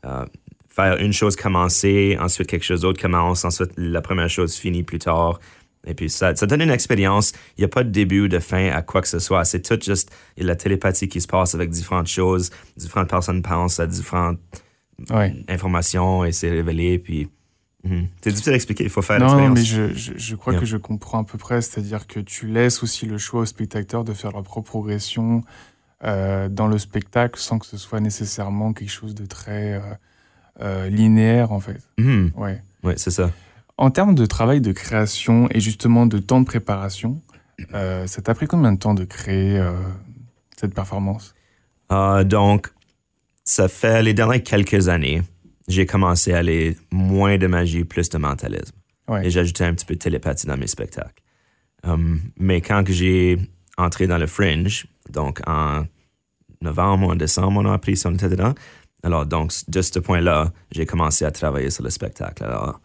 euh, 0.06 0.24
faire 0.68 0.96
une 0.98 1.12
chose 1.12 1.36
commencer, 1.36 2.16
ensuite 2.20 2.46
quelque 2.46 2.64
chose 2.64 2.82
d'autre 2.82 3.00
commence, 3.00 3.44
ensuite 3.44 3.72
la 3.76 4.00
première 4.00 4.30
chose 4.30 4.54
finit 4.54 4.82
plus 4.82 4.98
tard. 4.98 5.40
Et 5.86 5.94
puis, 5.94 6.10
ça, 6.10 6.34
ça 6.34 6.46
donne 6.46 6.62
une 6.62 6.70
expérience. 6.70 7.32
Il 7.56 7.60
n'y 7.60 7.64
a 7.64 7.68
pas 7.68 7.84
de 7.84 7.90
début 7.90 8.22
ou 8.22 8.28
de 8.28 8.38
fin 8.38 8.70
à 8.70 8.82
quoi 8.82 9.00
que 9.00 9.08
ce 9.08 9.18
soit. 9.18 9.44
C'est 9.44 9.62
tout 9.62 9.78
juste 9.80 10.10
il 10.36 10.42
y 10.42 10.44
a 10.44 10.48
la 10.48 10.56
télépathie 10.56 11.08
qui 11.08 11.20
se 11.20 11.26
passe 11.26 11.54
avec 11.54 11.70
différentes 11.70 12.08
choses. 12.08 12.50
Différentes 12.76 13.08
personnes 13.08 13.42
pensent 13.42 13.80
à 13.80 13.86
différentes 13.86 14.38
informations 15.48 16.24
et 16.24 16.32
c'est 16.32 16.50
révélé. 16.50 16.98
Puis, 16.98 17.28
mhm. 17.84 18.08
c'est 18.20 18.30
difficile 18.30 18.52
à 18.52 18.56
expliquer. 18.56 18.84
Il 18.84 18.90
faut 18.90 19.02
faire 19.02 19.18
l'expérience. 19.18 19.48
Non, 19.48 19.54
mais 19.54 19.64
je, 19.64 19.94
je, 19.94 20.34
crois 20.34 20.54
que 20.54 20.66
je 20.66 20.76
comprends 20.76 21.22
à 21.22 21.24
peu 21.24 21.38
près. 21.38 21.62
C'est-à-dire 21.62 22.06
que 22.06 22.20
tu 22.20 22.46
laisses 22.48 22.82
aussi 22.82 23.06
le 23.06 23.18
choix 23.18 23.42
aux 23.42 23.46
spectateurs 23.46 24.04
de 24.04 24.12
faire 24.12 24.32
leur 24.32 24.42
propre 24.42 24.68
progression 24.68 25.42
euh, 26.04 26.48
dans 26.48 26.68
le 26.68 26.78
spectacle 26.78 27.40
sans 27.40 27.58
que 27.58 27.66
ce 27.66 27.76
soit 27.76 27.98
nécessairement 27.98 28.72
quelque 28.72 28.90
chose 28.90 29.16
de 29.16 29.26
très 29.26 29.74
euh, 29.74 29.80
euh, 30.60 30.88
linéaire, 30.88 31.50
en 31.50 31.60
fait. 31.60 31.80
Mhm. 31.98 32.32
Ouais. 32.36 32.62
Ouais, 32.84 32.94
c'est 32.96 33.10
ça. 33.10 33.32
En 33.78 33.92
termes 33.92 34.16
de 34.16 34.26
travail 34.26 34.60
de 34.60 34.72
création 34.72 35.48
et 35.52 35.60
justement 35.60 36.04
de 36.04 36.18
temps 36.18 36.40
de 36.40 36.46
préparation, 36.46 37.22
euh, 37.74 38.08
ça 38.08 38.20
t'a 38.20 38.34
pris 38.34 38.48
combien 38.48 38.72
de 38.72 38.78
temps 38.78 38.92
de 38.92 39.04
créer 39.04 39.56
euh, 39.56 39.72
cette 40.56 40.74
performance? 40.74 41.34
Euh, 41.92 42.24
Donc, 42.24 42.72
ça 43.44 43.68
fait 43.68 44.02
les 44.02 44.14
dernières 44.14 44.42
quelques 44.42 44.88
années, 44.88 45.22
j'ai 45.68 45.86
commencé 45.86 46.32
à 46.32 46.38
aller 46.38 46.76
moins 46.90 47.38
de 47.38 47.46
magie, 47.46 47.84
plus 47.84 48.08
de 48.10 48.18
mentalisme. 48.18 48.74
Et 49.22 49.30
j'ai 49.30 49.40
ajouté 49.40 49.64
un 49.64 49.72
petit 49.72 49.86
peu 49.86 49.94
de 49.94 50.00
télépathie 50.00 50.46
dans 50.46 50.58
mes 50.58 50.66
spectacles. 50.66 51.22
Um, 51.82 52.20
mais 52.36 52.60
quand 52.60 52.82
j'ai 52.88 53.38
entré 53.78 54.06
dans 54.06 54.18
le 54.18 54.26
Fringe, 54.26 54.86
donc 55.08 55.40
en 55.46 55.84
novembre 56.60 57.06
ou 57.06 57.12
en 57.12 57.16
décembre, 57.16 57.60
on 57.62 57.70
a 57.70 57.72
appris 57.72 57.96
si 57.96 58.06
on 58.06 58.12
était 58.12 58.28
dedans. 58.28 58.54
Alors, 59.02 59.24
donc, 59.24 59.52
de 59.68 59.80
ce 59.80 59.98
point-là, 59.98 60.52
j'ai 60.72 60.84
commencé 60.84 61.24
à 61.24 61.30
travailler 61.30 61.70
sur 61.70 61.84
le 61.84 61.90
spectacle. 61.90 62.44
Alors, 62.44 62.82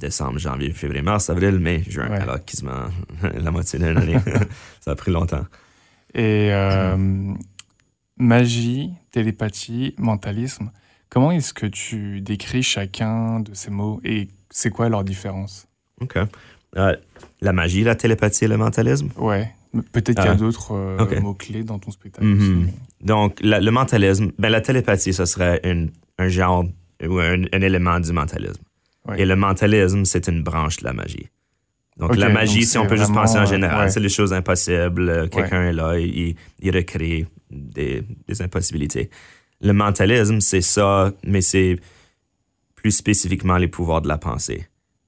décembre, 0.00 0.38
janvier, 0.38 0.72
février, 0.72 1.02
mars, 1.02 1.30
avril, 1.30 1.58
mai, 1.58 1.84
juin. 1.88 2.08
Ouais. 2.08 2.18
Alors, 2.18 2.44
quasiment 2.44 2.86
la 3.22 3.50
moitié 3.50 3.78
d'une 3.78 3.96
année. 3.96 4.16
ça 4.80 4.92
a 4.92 4.94
pris 4.96 5.12
longtemps. 5.12 5.46
Et 6.14 6.48
euh, 6.52 6.96
magie, 8.16 8.90
télépathie, 9.12 9.94
mentalisme, 9.98 10.72
comment 11.08 11.30
est-ce 11.30 11.54
que 11.54 11.66
tu 11.66 12.20
décris 12.20 12.62
chacun 12.62 13.40
de 13.40 13.54
ces 13.54 13.70
mots 13.70 14.00
et 14.04 14.28
c'est 14.50 14.70
quoi 14.70 14.88
leur 14.88 15.04
différence? 15.04 15.68
OK. 16.00 16.18
Euh, 16.76 16.96
la 17.40 17.52
magie, 17.52 17.84
la 17.84 17.94
télépathie 17.94 18.44
et 18.44 18.48
le 18.48 18.56
mentalisme? 18.56 19.10
Ouais. 19.16 19.52
Peut-être 19.92 20.16
qu'il 20.16 20.24
y 20.24 20.28
a 20.28 20.32
euh, 20.32 20.34
d'autres 20.34 21.20
mots-clés 21.20 21.62
dans 21.62 21.78
ton 21.78 21.92
spectacle. 21.92 22.26
Mm-hmm. 22.26 22.68
Donc, 23.02 23.38
le 23.40 23.70
mentalisme, 23.70 24.32
ben, 24.36 24.48
la 24.48 24.60
télépathie, 24.60 25.12
ce 25.12 25.24
serait 25.26 25.60
un 26.18 26.28
genre 26.28 26.64
ou 27.06 27.18
un 27.18 27.42
élément 27.52 28.00
du 28.00 28.12
mentalisme. 28.12 28.62
Et 29.16 29.24
le 29.24 29.36
mentalisme, 29.36 30.04
c'est 30.04 30.28
une 30.28 30.42
branche 30.42 30.78
de 30.78 30.84
la 30.84 30.92
magie. 30.92 31.28
Donc, 31.96 32.16
la 32.16 32.30
magie, 32.30 32.64
si 32.64 32.78
on 32.78 32.86
peut 32.86 32.96
juste 32.96 33.12
penser 33.12 33.38
en 33.38 33.44
général, 33.44 33.90
c'est 33.90 34.00
les 34.00 34.08
choses 34.08 34.32
impossibles. 34.32 35.08
Euh, 35.08 35.28
quelqu'un 35.28 35.64
est 35.64 35.72
là, 35.72 35.98
il, 35.98 36.34
il 36.60 36.74
recrée 36.74 37.26
des, 37.50 38.02
des, 38.26 38.42
impossibilités. 38.42 39.10
Le 39.60 39.72
mentalisme, 39.72 40.40
c'est 40.40 40.62
ça, 40.62 41.12
mais 41.24 41.42
c'est 41.42 41.76
plus 42.74 42.92
spécifiquement 42.92 43.58
les 43.58 43.68
pouvoirs 43.68 44.00
de 44.00 44.08
la 44.08 44.16
pensée. 44.16 44.66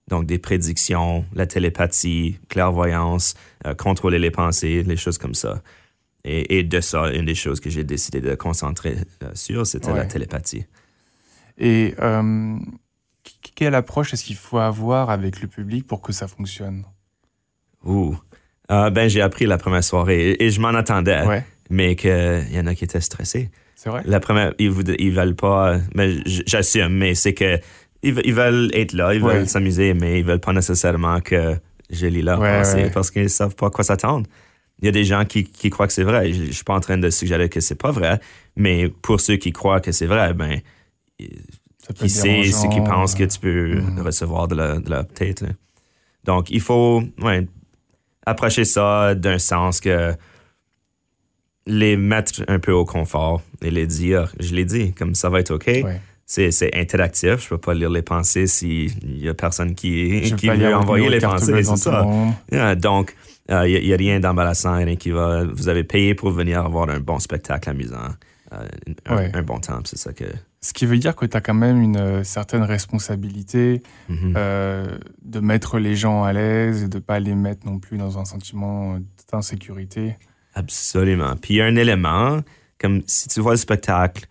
Donc, 0.08 0.26
des 0.26 0.38
prédictions, 0.38 1.24
la 1.34 1.46
télépathie, 1.46 2.38
clairvoyance, 2.50 3.34
euh, 3.66 3.74
contrôler 3.74 4.18
les 4.18 4.30
pensées, 4.30 4.82
les 4.82 4.96
choses 4.96 5.16
comme 5.16 5.34
ça. 5.34 5.62
Et, 6.24 6.58
et, 6.58 6.62
de 6.62 6.80
ça, 6.80 7.10
une 7.10 7.24
des 7.24 7.34
choses 7.34 7.58
que 7.60 7.70
j'ai 7.70 7.84
décidé 7.84 8.20
de 8.20 8.34
concentrer 8.34 8.96
euh, 9.22 9.30
sur, 9.32 9.66
c'était 9.66 9.94
la 9.94 10.04
télépathie. 10.04 10.66
Et 11.56 11.94
quelle 13.54 13.74
approche 13.74 14.12
est-ce 14.14 14.24
qu'il 14.24 14.36
faut 14.36 14.58
avoir 14.58 15.10
avec 15.10 15.40
le 15.40 15.48
public 15.48 15.86
pour 15.86 16.00
que 16.00 16.12
ça 16.12 16.28
fonctionne? 16.28 16.84
Ouh. 17.84 18.16
Euh, 18.70 18.90
ben, 18.90 19.08
j'ai 19.08 19.20
appris 19.20 19.46
la 19.46 19.58
première 19.58 19.84
soirée 19.84 20.36
et, 20.38 20.50
je 20.50 20.60
m'en 20.60 20.68
attendais, 20.68 21.44
mais 21.70 21.96
qu'il 21.96 22.46
y 22.50 22.58
en 22.58 22.66
a 22.66 22.74
qui 22.74 22.84
étaient 22.84 23.00
stressés. 23.00 23.50
C'est 23.74 23.90
vrai? 23.90 24.02
La 24.04 24.20
première, 24.20 24.54
ils, 24.58 24.72
ils 24.98 25.12
veulent 25.12 25.34
pas, 25.34 25.78
mais 25.94 26.16
j'assume, 26.24 26.96
mais 26.96 27.14
c'est 27.14 27.34
que 27.34 27.58
ils, 28.02 28.34
veulent 28.34 28.70
être 28.74 28.92
là, 28.92 29.14
ils 29.14 29.22
veulent 29.22 29.48
s'amuser, 29.48 29.94
mais 29.94 30.20
ils 30.20 30.24
veulent 30.24 30.40
pas 30.40 30.52
nécessairement 30.52 31.20
que 31.20 31.56
je 31.90 32.06
lis 32.06 32.22
là 32.22 32.62
parce 32.92 33.10
qu'ils 33.10 33.30
savent 33.30 33.54
pas 33.54 33.66
à 33.66 33.70
quoi 33.70 33.84
s'attendre. 33.84 34.26
Il 34.80 34.86
y 34.86 34.88
a 34.88 34.92
des 34.92 35.04
gens 35.04 35.24
qui, 35.24 35.44
qui 35.44 35.70
croient 35.70 35.86
que 35.86 35.92
c'est 35.92 36.02
vrai. 36.02 36.32
Je, 36.32 36.46
je 36.46 36.50
suis 36.50 36.64
pas 36.64 36.74
en 36.74 36.80
train 36.80 36.98
de 36.98 37.10
suggérer 37.10 37.48
que 37.48 37.60
c'est 37.60 37.76
pas 37.76 37.92
vrai, 37.92 38.18
mais 38.56 38.88
pour 38.88 39.20
ceux 39.20 39.36
qui 39.36 39.52
croient 39.52 39.80
que 39.80 39.92
c'est 39.92 40.06
vrai, 40.06 40.34
ben, 40.34 40.60
qui 41.94 42.08
sait 42.08 42.44
ce 42.44 42.66
qu'ils 42.68 42.84
pensent 42.84 43.14
que 43.14 43.24
tu 43.24 43.38
peux 43.38 43.80
mm. 43.80 44.00
recevoir 44.00 44.48
de 44.48 44.54
leur, 44.54 44.80
de 44.80 45.02
tête. 45.02 45.44
Donc, 46.24 46.50
il 46.50 46.60
faut 46.60 47.02
ouais, 47.20 47.46
approcher 48.26 48.64
ça 48.64 49.14
d'un 49.14 49.38
sens 49.38 49.80
que 49.80 50.14
les 51.66 51.96
mettre 51.96 52.44
un 52.48 52.58
peu 52.58 52.72
au 52.72 52.84
confort 52.84 53.42
et 53.60 53.70
les 53.70 53.86
dire, 53.86 54.32
je 54.40 54.54
l'ai 54.54 54.64
dit, 54.64 54.92
comme 54.92 55.14
ça 55.14 55.28
va 55.28 55.40
être 55.40 55.52
OK. 55.52 55.70
C'est 56.24 56.74
interactif. 56.74 57.42
Je 57.42 57.48
peux 57.50 57.58
pas 57.58 57.74
lire 57.74 57.90
les 57.90 58.00
pensées 58.00 58.46
s'il 58.46 59.20
y 59.20 59.28
a 59.28 59.34
personne 59.34 59.74
qui, 59.74 60.32
qui 60.38 60.48
veut 60.48 60.74
envoyer 60.74 61.10
les 61.10 61.20
pensées. 61.20 61.62
C'est 61.62 61.76
ça. 61.76 62.74
donc, 62.74 63.14
il 63.48 63.54
euh, 63.54 63.80
n'y 63.80 63.92
a, 63.92 63.96
rien 63.96 64.20
d'embarrassant, 64.20 64.76
rien 64.76 64.96
qui 64.96 65.10
va. 65.10 65.44
Vous 65.44 65.68
avez 65.68 65.84
payé 65.84 66.14
pour 66.14 66.30
venir 66.30 66.64
avoir 66.64 66.88
un 66.88 67.00
bon 67.00 67.18
spectacle 67.18 67.68
amusant, 67.68 68.08
euh, 68.52 69.28
un, 69.34 69.42
bon 69.42 69.58
temps. 69.58 69.80
C'est 69.84 69.98
ça 69.98 70.12
que. 70.12 70.24
Ce 70.60 70.72
qui 70.72 70.86
veut 70.86 70.98
dire 70.98 71.16
que 71.16 71.26
tu 71.26 71.36
as 71.36 71.40
quand 71.40 71.54
même 71.54 71.80
une 71.82 71.96
euh, 71.96 72.24
certaine 72.24 72.62
responsabilité 72.62 73.82
mm-hmm. 74.10 74.98
de 75.22 75.40
mettre 75.40 75.78
les 75.78 75.96
gens 75.96 76.22
à 76.22 76.32
l'aise 76.32 76.84
et 76.84 76.88
de 76.88 76.98
pas 76.98 77.18
les 77.18 77.34
mettre 77.34 77.66
non 77.66 77.78
plus 77.78 77.98
dans 77.98 78.18
un 78.18 78.24
sentiment 78.24 78.98
d'insécurité. 79.30 80.16
Absolument. 80.54 81.34
Puis 81.36 81.54
il 81.54 81.56
y 81.58 81.62
a 81.62 81.64
un 81.64 81.76
élément, 81.76 82.40
comme 82.78 83.02
si 83.06 83.28
tu 83.28 83.40
vois 83.40 83.52
le 83.52 83.58
spectacle, 83.58 84.26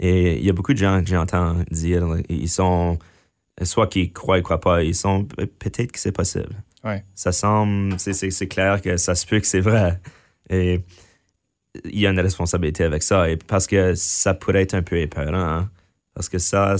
et 0.00 0.38
il 0.38 0.44
y 0.44 0.50
a 0.50 0.52
beaucoup 0.52 0.72
de 0.72 0.78
gens 0.78 1.00
que 1.02 1.08
j'entends 1.08 1.56
dire, 1.70 2.06
ils 2.28 2.48
sont, 2.48 2.98
soit 3.62 3.88
qu'ils 3.88 4.12
croient, 4.12 4.38
ils 4.38 4.42
croient 4.42 4.60
pas, 4.60 4.82
ils 4.82 4.94
sont, 4.94 5.24
peut-être 5.24 5.92
que 5.92 5.98
c'est 5.98 6.12
possible. 6.12 6.54
Ouais. 6.84 7.04
Ça 7.14 7.32
semble, 7.32 7.98
c'est 7.98 8.48
clair 8.48 8.80
que 8.80 8.96
ça 8.96 9.14
se 9.14 9.26
peut 9.26 9.40
que 9.40 9.46
c'est 9.46 9.60
vrai. 9.60 10.00
Et 10.48 10.80
il 11.84 12.00
y 12.00 12.06
a 12.06 12.10
une 12.10 12.20
responsabilité 12.20 12.84
avec 12.84 13.02
ça, 13.02 13.28
et 13.28 13.36
parce 13.36 13.66
que 13.66 13.94
ça 13.94 14.34
pourrait 14.34 14.62
être 14.62 14.74
un 14.74 14.82
peu 14.82 14.98
épeurant, 14.98 15.34
hein. 15.34 15.70
parce 16.14 16.28
que 16.28 16.38
ça, 16.38 16.76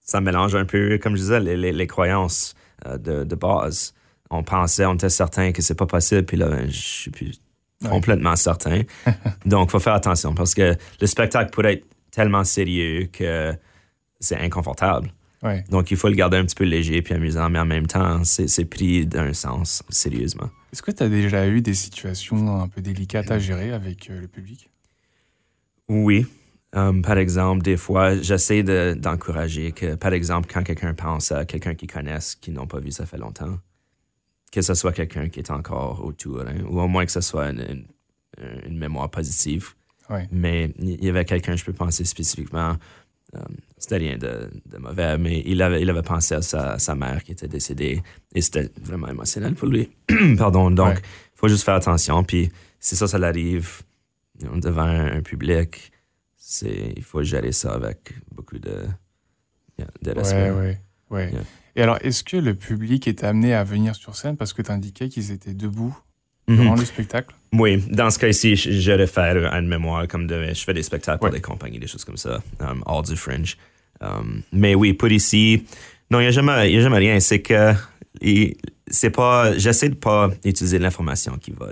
ça 0.00 0.20
mélange 0.20 0.54
un 0.54 0.64
peu, 0.64 0.98
comme 0.98 1.16
je 1.16 1.22
disais, 1.22 1.40
les, 1.40 1.72
les, 1.72 1.86
croyances 1.86 2.54
euh, 2.86 2.98
de, 2.98 3.24
de, 3.24 3.34
base. 3.34 3.94
On 4.30 4.42
pensait, 4.42 4.84
on 4.84 4.94
était 4.94 5.08
certain 5.08 5.52
que 5.52 5.62
c'est 5.62 5.74
pas 5.74 5.86
possible, 5.86 6.24
puis 6.24 6.36
là, 6.36 6.48
ben, 6.48 6.68
je 6.68 6.80
suis 6.80 7.10
plus 7.10 7.40
complètement 7.88 8.36
certain. 8.36 8.82
Donc, 9.46 9.68
il 9.68 9.70
faut 9.70 9.78
faire 9.78 9.94
attention 9.94 10.34
parce 10.34 10.54
que 10.54 10.76
le 11.00 11.06
spectacle 11.06 11.50
pourrait 11.50 11.74
être 11.74 11.86
tellement 12.10 12.44
sérieux 12.44 13.08
que 13.12 13.54
c'est 14.20 14.36
inconfortable. 14.36 15.12
Donc, 15.68 15.90
il 15.90 15.96
faut 15.96 16.08
le 16.08 16.14
garder 16.14 16.36
un 16.36 16.44
petit 16.44 16.56
peu 16.56 16.64
léger 16.64 17.00
puis 17.02 17.14
amusant, 17.14 17.48
mais 17.48 17.58
en 17.58 17.66
même 17.66 17.86
temps, 17.86 18.24
c'est 18.24 18.64
pris 18.64 19.06
d'un 19.06 19.32
sens, 19.32 19.82
sérieusement. 19.88 20.50
Est-ce 20.72 20.82
que 20.82 20.90
tu 20.90 21.02
as 21.02 21.08
déjà 21.08 21.46
eu 21.46 21.60
des 21.60 21.74
situations 21.74 22.60
un 22.60 22.68
peu 22.68 22.82
délicates 22.82 23.30
à 23.30 23.38
gérer 23.38 23.72
avec 23.72 24.10
euh, 24.10 24.20
le 24.20 24.28
public? 24.28 24.68
Oui. 25.88 26.26
Um, 26.74 27.00
par 27.00 27.16
exemple, 27.16 27.62
des 27.62 27.78
fois, 27.78 28.20
j'essaie 28.20 28.62
d'encourager 28.94 29.72
que, 29.72 29.94
par 29.94 30.12
exemple, 30.12 30.50
quand 30.52 30.62
quelqu'un 30.62 30.92
pense 30.92 31.32
à 31.32 31.46
quelqu'un 31.46 31.74
qu'ils 31.74 31.90
connaissent, 31.90 32.34
qui 32.34 32.50
n'ont 32.50 32.66
pas 32.66 32.78
vu 32.78 32.90
ça 32.90 33.06
fait 33.06 33.16
longtemps, 33.16 33.58
que 34.52 34.60
ce 34.60 34.74
soit 34.74 34.92
quelqu'un 34.92 35.30
qui 35.30 35.40
est 35.40 35.50
encore 35.50 36.04
autour, 36.04 36.42
hein, 36.42 36.62
ou 36.68 36.80
au 36.80 36.88
moins 36.88 37.06
que 37.06 37.12
ce 37.12 37.22
soit 37.22 37.50
une, 37.50 37.86
mémoire 38.70 39.10
positive. 39.10 39.70
Mais 40.30 40.72
il 40.78 41.04
y 41.04 41.08
avait 41.08 41.24
quelqu'un, 41.24 41.56
je 41.56 41.64
peux 41.64 41.72
penser 41.72 42.04
spécifiquement, 42.04 42.76
c'était 43.76 43.98
rien 43.98 44.16
de, 44.16 44.50
mauvais, 44.78 45.18
mais 45.18 45.42
il 45.44 45.62
avait, 45.62 45.82
il 45.82 45.90
avait 45.90 46.02
pensé 46.02 46.34
à 46.34 46.42
sa, 46.78 46.94
mère 46.94 47.22
qui 47.22 47.32
était 47.32 47.48
décédée 47.48 48.02
et 48.34 48.40
c'était 48.40 48.70
vraiment 48.80 49.08
émotionnel 49.08 49.54
pour 49.54 49.68
lui. 49.68 49.90
Pardon, 50.38 50.70
donc 50.70 50.98
il 50.98 51.38
faut 51.38 51.48
juste 51.48 51.64
faire 51.64 51.74
attention. 51.74 52.24
Puis 52.24 52.50
si 52.80 52.96
ça, 52.96 53.06
ça 53.06 53.18
l'arrive 53.18 53.82
devant 54.40 54.82
un, 54.82 55.20
public, 55.22 55.92
il 56.62 57.02
faut 57.02 57.22
gérer 57.22 57.52
ça 57.52 57.74
avec 57.74 58.14
beaucoup 58.32 58.58
de, 58.58 58.86
de 60.02 60.10
respect. 60.10 60.50
Oui, 60.50 60.74
oui, 61.10 61.22
oui. 61.32 61.38
Et 61.76 61.82
alors, 61.82 61.98
est-ce 62.00 62.24
que 62.24 62.36
le 62.36 62.54
public 62.54 63.06
est 63.06 63.22
amené 63.22 63.54
à 63.54 63.62
venir 63.62 63.94
sur 63.94 64.16
scène 64.16 64.36
parce 64.36 64.52
que 64.52 64.62
tu 64.62 64.70
indiquais 64.72 65.08
qu'ils 65.08 65.30
étaient 65.30 65.54
debout? 65.54 65.96
Durant 66.48 66.74
le 66.74 66.84
spectacle? 66.84 67.34
Oui, 67.52 67.82
dans 67.90 68.10
ce 68.10 68.18
cas-ci, 68.18 68.56
je, 68.56 68.92
vais 68.92 69.06
faire 69.06 69.52
une 69.54 69.68
mémoire 69.68 70.06
comme 70.08 70.26
de, 70.26 70.52
je 70.52 70.64
fais 70.64 70.74
des 70.74 70.82
spectacles 70.82 71.20
pour 71.20 71.30
des 71.30 71.40
compagnies, 71.40 71.78
des 71.78 71.86
choses 71.86 72.04
comme 72.04 72.16
ça, 72.16 72.40
um, 72.60 72.82
hors 72.86 73.02
du 73.02 73.16
fringe. 73.16 73.56
Um, 74.00 74.42
mais 74.52 74.74
oui, 74.74 74.92
pour 74.92 75.10
ici, 75.10 75.64
non, 76.10 76.20
il 76.20 76.24
n'y 76.24 76.28
a, 76.28 76.30
jamais, 76.30 76.52
a 76.52 76.80
jamais 76.80 76.98
rien. 76.98 77.20
C'est 77.20 77.40
que 77.40 77.72
c'est 78.90 79.10
pas, 79.10 79.56
j'essaie 79.56 79.88
de 79.88 79.94
pas 79.94 80.30
utiliser 80.44 80.78
l'information 80.78 81.36
qui 81.38 81.52
va 81.52 81.68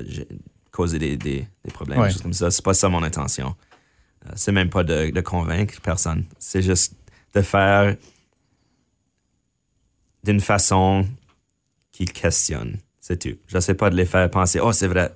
causer 0.71 0.99
des, 0.99 1.16
des, 1.16 1.47
problèmes, 1.73 2.02
des 2.02 2.11
choses 2.11 2.23
comme 2.23 2.33
ça. 2.33 2.50
C'est 2.50 2.64
pas 2.64 2.75
ça 2.75 2.88
mon 2.88 3.02
intention. 3.02 3.54
Euh, 4.26 4.33
c'est 4.35 4.52
même 4.52 4.71
pas 4.71 4.85
de, 4.85 5.11
de 5.11 5.21
convaincre 5.21 5.80
personne. 5.83 6.25
C'est 6.38 6.62
juste 6.62 6.95
de 7.35 7.42
faire 7.42 7.97
d'une 10.25 10.40
façon 10.40 11.06
qu'ils 11.92 12.12
questionnent. 12.12 12.78
C'est 13.06 13.18
tout. 13.18 13.38
Je 13.46 13.54
ne 13.54 13.60
sais 13.60 13.75
pas 13.75 13.88
de 13.88 13.94
les 13.94 14.04
faire 14.04 14.28
penser, 14.28 14.58
oh, 14.58 14.72
c'est 14.72 14.88
vrai. 14.88 15.14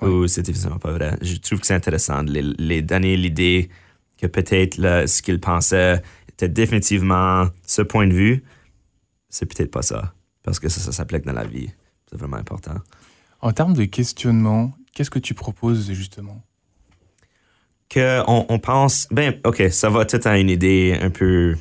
Ou 0.00 0.26
c'est 0.26 0.48
évidemment 0.48 0.80
pas 0.80 0.90
vrai. 0.90 1.16
Je 1.22 1.36
trouve 1.36 1.60
que 1.60 1.66
c'est 1.68 1.74
intéressant 1.74 2.24
de 2.24 2.32
les, 2.58 2.82
donner 2.82 3.16
l'idée 3.16 3.70
que 4.18 4.26
peut-être 4.26 4.74
ce 5.06 5.22
qu'ils 5.22 5.38
pensaient 5.38 6.02
était 6.30 6.48
définitivement 6.48 7.46
ce 7.64 7.82
point 7.82 8.08
de 8.08 8.12
vue. 8.12 8.42
C'est 9.28 9.46
peut-être 9.46 9.70
pas 9.70 9.82
ça. 9.82 10.12
Parce 10.42 10.58
que 10.58 10.68
ça, 10.68 10.80
ça 10.80 10.90
s'applique 10.90 11.24
dans 11.24 11.32
la 11.32 11.44
vie. 11.44 11.70
C'est 12.10 12.18
vraiment 12.18 12.38
important. 12.38 12.74
En 13.40 13.52
termes 13.52 13.74
de 13.74 13.84
questionnement, 13.84 14.72
qu'est-ce 14.92 15.10
que 15.10 15.20
tu 15.20 15.34
proposes 15.34 15.92
justement? 15.92 16.42
Qu'on 17.88 18.46
on 18.48 18.58
pense, 18.58 19.06
ben, 19.12 19.38
OK, 19.44 19.62
ça 19.70 19.90
va 19.90 20.04
peut-être 20.04 20.26
à 20.26 20.38
une 20.40 20.50
idée 20.50 20.98
un 21.00 21.10
peu 21.10 21.54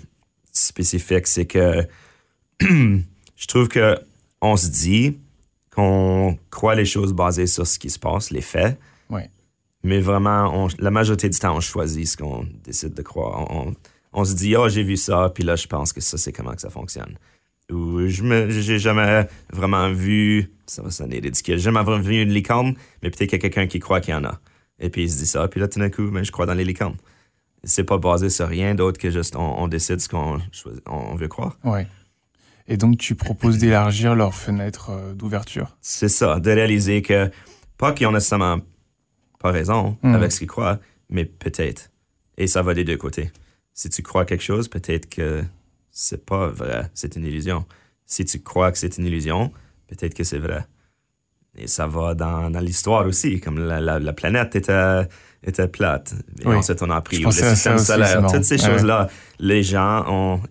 spécifique, 0.51 1.27
c'est 1.27 1.46
que 1.46 1.88
je 2.62 3.48
trouve 3.48 3.68
que 3.68 4.00
on 4.41 4.58
se 4.58 4.68
dit 4.68 5.20
qu'on 5.74 6.38
croit 6.50 6.75
les 6.75 6.86
choses 6.86 7.13
basées 7.13 7.48
sur 7.48 7.66
ce 7.66 7.80
qui 7.80 7.90
se 7.90 8.00
passe, 8.00 8.32
les 8.32 8.42
faits. 8.42 8.78
Mais 9.84 10.00
vraiment, 10.00 10.68
la 10.78 10.92
majorité 10.92 11.28
du 11.28 11.40
temps, 11.40 11.56
on 11.56 11.60
choisit 11.60 12.08
ce 12.08 12.18
qu'on 12.18 12.46
décide 12.63 12.94
de 12.94 13.01
croire. 13.01 13.48
On, 14.13 14.25
se 14.25 14.36
dit, 14.36 14.56
oh, 14.56 14.70
j'ai 14.70 14.84
vu 14.84 14.96
ça, 14.96 15.32
puis 15.34 15.44
là, 15.44 15.56
je 15.56 15.66
pense 15.66 15.92
que 15.92 16.01
ça, 16.01 16.18
c'est 16.18 16.32
comment 16.32 16.54
que 16.54 16.62
ça 16.62 16.70
fonctionne. 16.70 17.18
Ou 17.72 18.06
je 18.08 18.24
n'ai 18.24 18.80
jamais 18.80 19.25
vraiment 19.51 19.92
vu, 19.92 20.51
ça 20.68 20.82
va 20.82 20.92
sonner 20.92 21.20
ridicule, 21.20 21.56
j'ai 21.56 21.63
jamais 21.63 21.82
vraiment 21.82 22.04
vu 22.04 22.22
une 22.22 22.32
licorne, 22.32 22.75
mais 23.01 23.10
peut-être 23.10 23.30
qu'il 23.30 23.42
y 23.42 23.46
a 23.46 23.50
quelqu'un 23.50 23.66
qui 23.66 23.80
croit 23.80 24.01
qu'il 24.01 24.13
y 24.13 24.18
en 24.18 24.25
a. 24.25 24.40
Et 24.80 24.90
puis 24.90 25.04
il 25.04 25.10
se 25.10 25.18
dit 25.18 25.25
ça, 25.25 25.48
puis 25.48 25.60
là, 25.60 25.68
tout 25.68 25.80
d'un 25.80 25.90
coup, 25.90 26.12
ben, 26.12 26.24
je 26.24 26.32
crois 26.32 26.46
dans 26.46 26.54
les 26.54 26.66
licornes. 26.66 26.98
C'est 27.63 27.84
pas 27.84 27.98
basé 27.98 28.30
sur 28.30 28.48
rien 28.48 28.75
d'autre 28.75 29.00
que 29.00 29.10
juste 29.10 29.36
on, 29.36 29.68
décide 29.68 30.01
ce 30.01 30.10
qu'on 30.10 30.40
on 30.88 31.16
veut 31.16 31.28
croire. 31.28 31.58
Ouais. 31.63 31.88
Et 32.68 32.77
donc, 32.77 32.98
tu 32.98 33.15
proposes 33.15 33.58
d'élargir 33.58 34.15
leur 34.15 34.34
fenêtre 34.34 34.91
euh, 34.91 35.13
d'ouverture. 35.13 35.77
C'est 35.82 36.10
ça, 36.10 36.39
de 36.39 36.51
réaliser 36.51 37.01
que, 37.01 37.30
pas 37.77 37.91
qu'ils 37.91 38.08
ont 38.08 38.12
nécessairement 38.12 38.60
pas 39.39 39.51
raison 39.51 39.98
hmm. 40.03 40.13
avec 40.15 40.32
ce 40.32 40.39
qu'ils 40.39 40.48
croient, 40.48 40.80
mais 41.10 41.25
peut-être. 41.25 41.91
Et 42.38 42.48
ça 42.48 42.62
va 42.62 42.74
des 42.74 42.84
deux 42.84 42.98
côtés. 42.98 43.32
Si 43.74 43.89
tu 43.89 44.01
crois 44.03 44.25
quelque 44.25 44.44
chose, 44.44 44.68
peut-être 44.68 45.10
que 45.10 45.44
c'est 45.91 46.25
pas 46.25 46.48
vrai, 46.48 46.89
c'est 46.94 47.15
une 47.15 47.25
illusion. 47.25 47.65
Si 48.06 48.25
tu 48.25 48.39
crois 48.39 48.72
que 48.72 48.77
c'est 48.77 48.98
une 48.98 49.06
illusion, 49.06 49.51
peut-être 49.88 50.13
que 50.13 50.24
c'est 50.24 50.38
vrai. 50.38 50.65
Et 51.58 51.68
ça 51.68 51.88
va 51.88 52.13
dans, 52.13 52.50
dans 52.50 52.60
l'histoire 52.60 53.06
aussi, 53.06 53.39
comme 53.41 53.60
la, 53.60 53.82
la, 53.82 54.13
planète 54.13 54.56
était, 54.56 55.08
était 55.44 55.68
plate. 55.68 56.13
Et 56.41 56.48
ensuite, 56.48 56.82
on 56.82 56.89
a 56.89 56.96
appris 56.96 57.20
le 57.20 57.32
système 57.32 57.77
solaire, 57.77 58.25
toutes 58.32 58.46
ces 58.46 58.58
choses-là. 58.58 59.10
Les 59.39 59.63
gens 59.63 60.06
ont. 60.08 60.41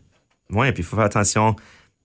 Ouais, 0.51 0.73
puis 0.73 0.83
il 0.83 0.87
faut 0.87 0.97
faire 0.97 1.07
attention 1.07 1.57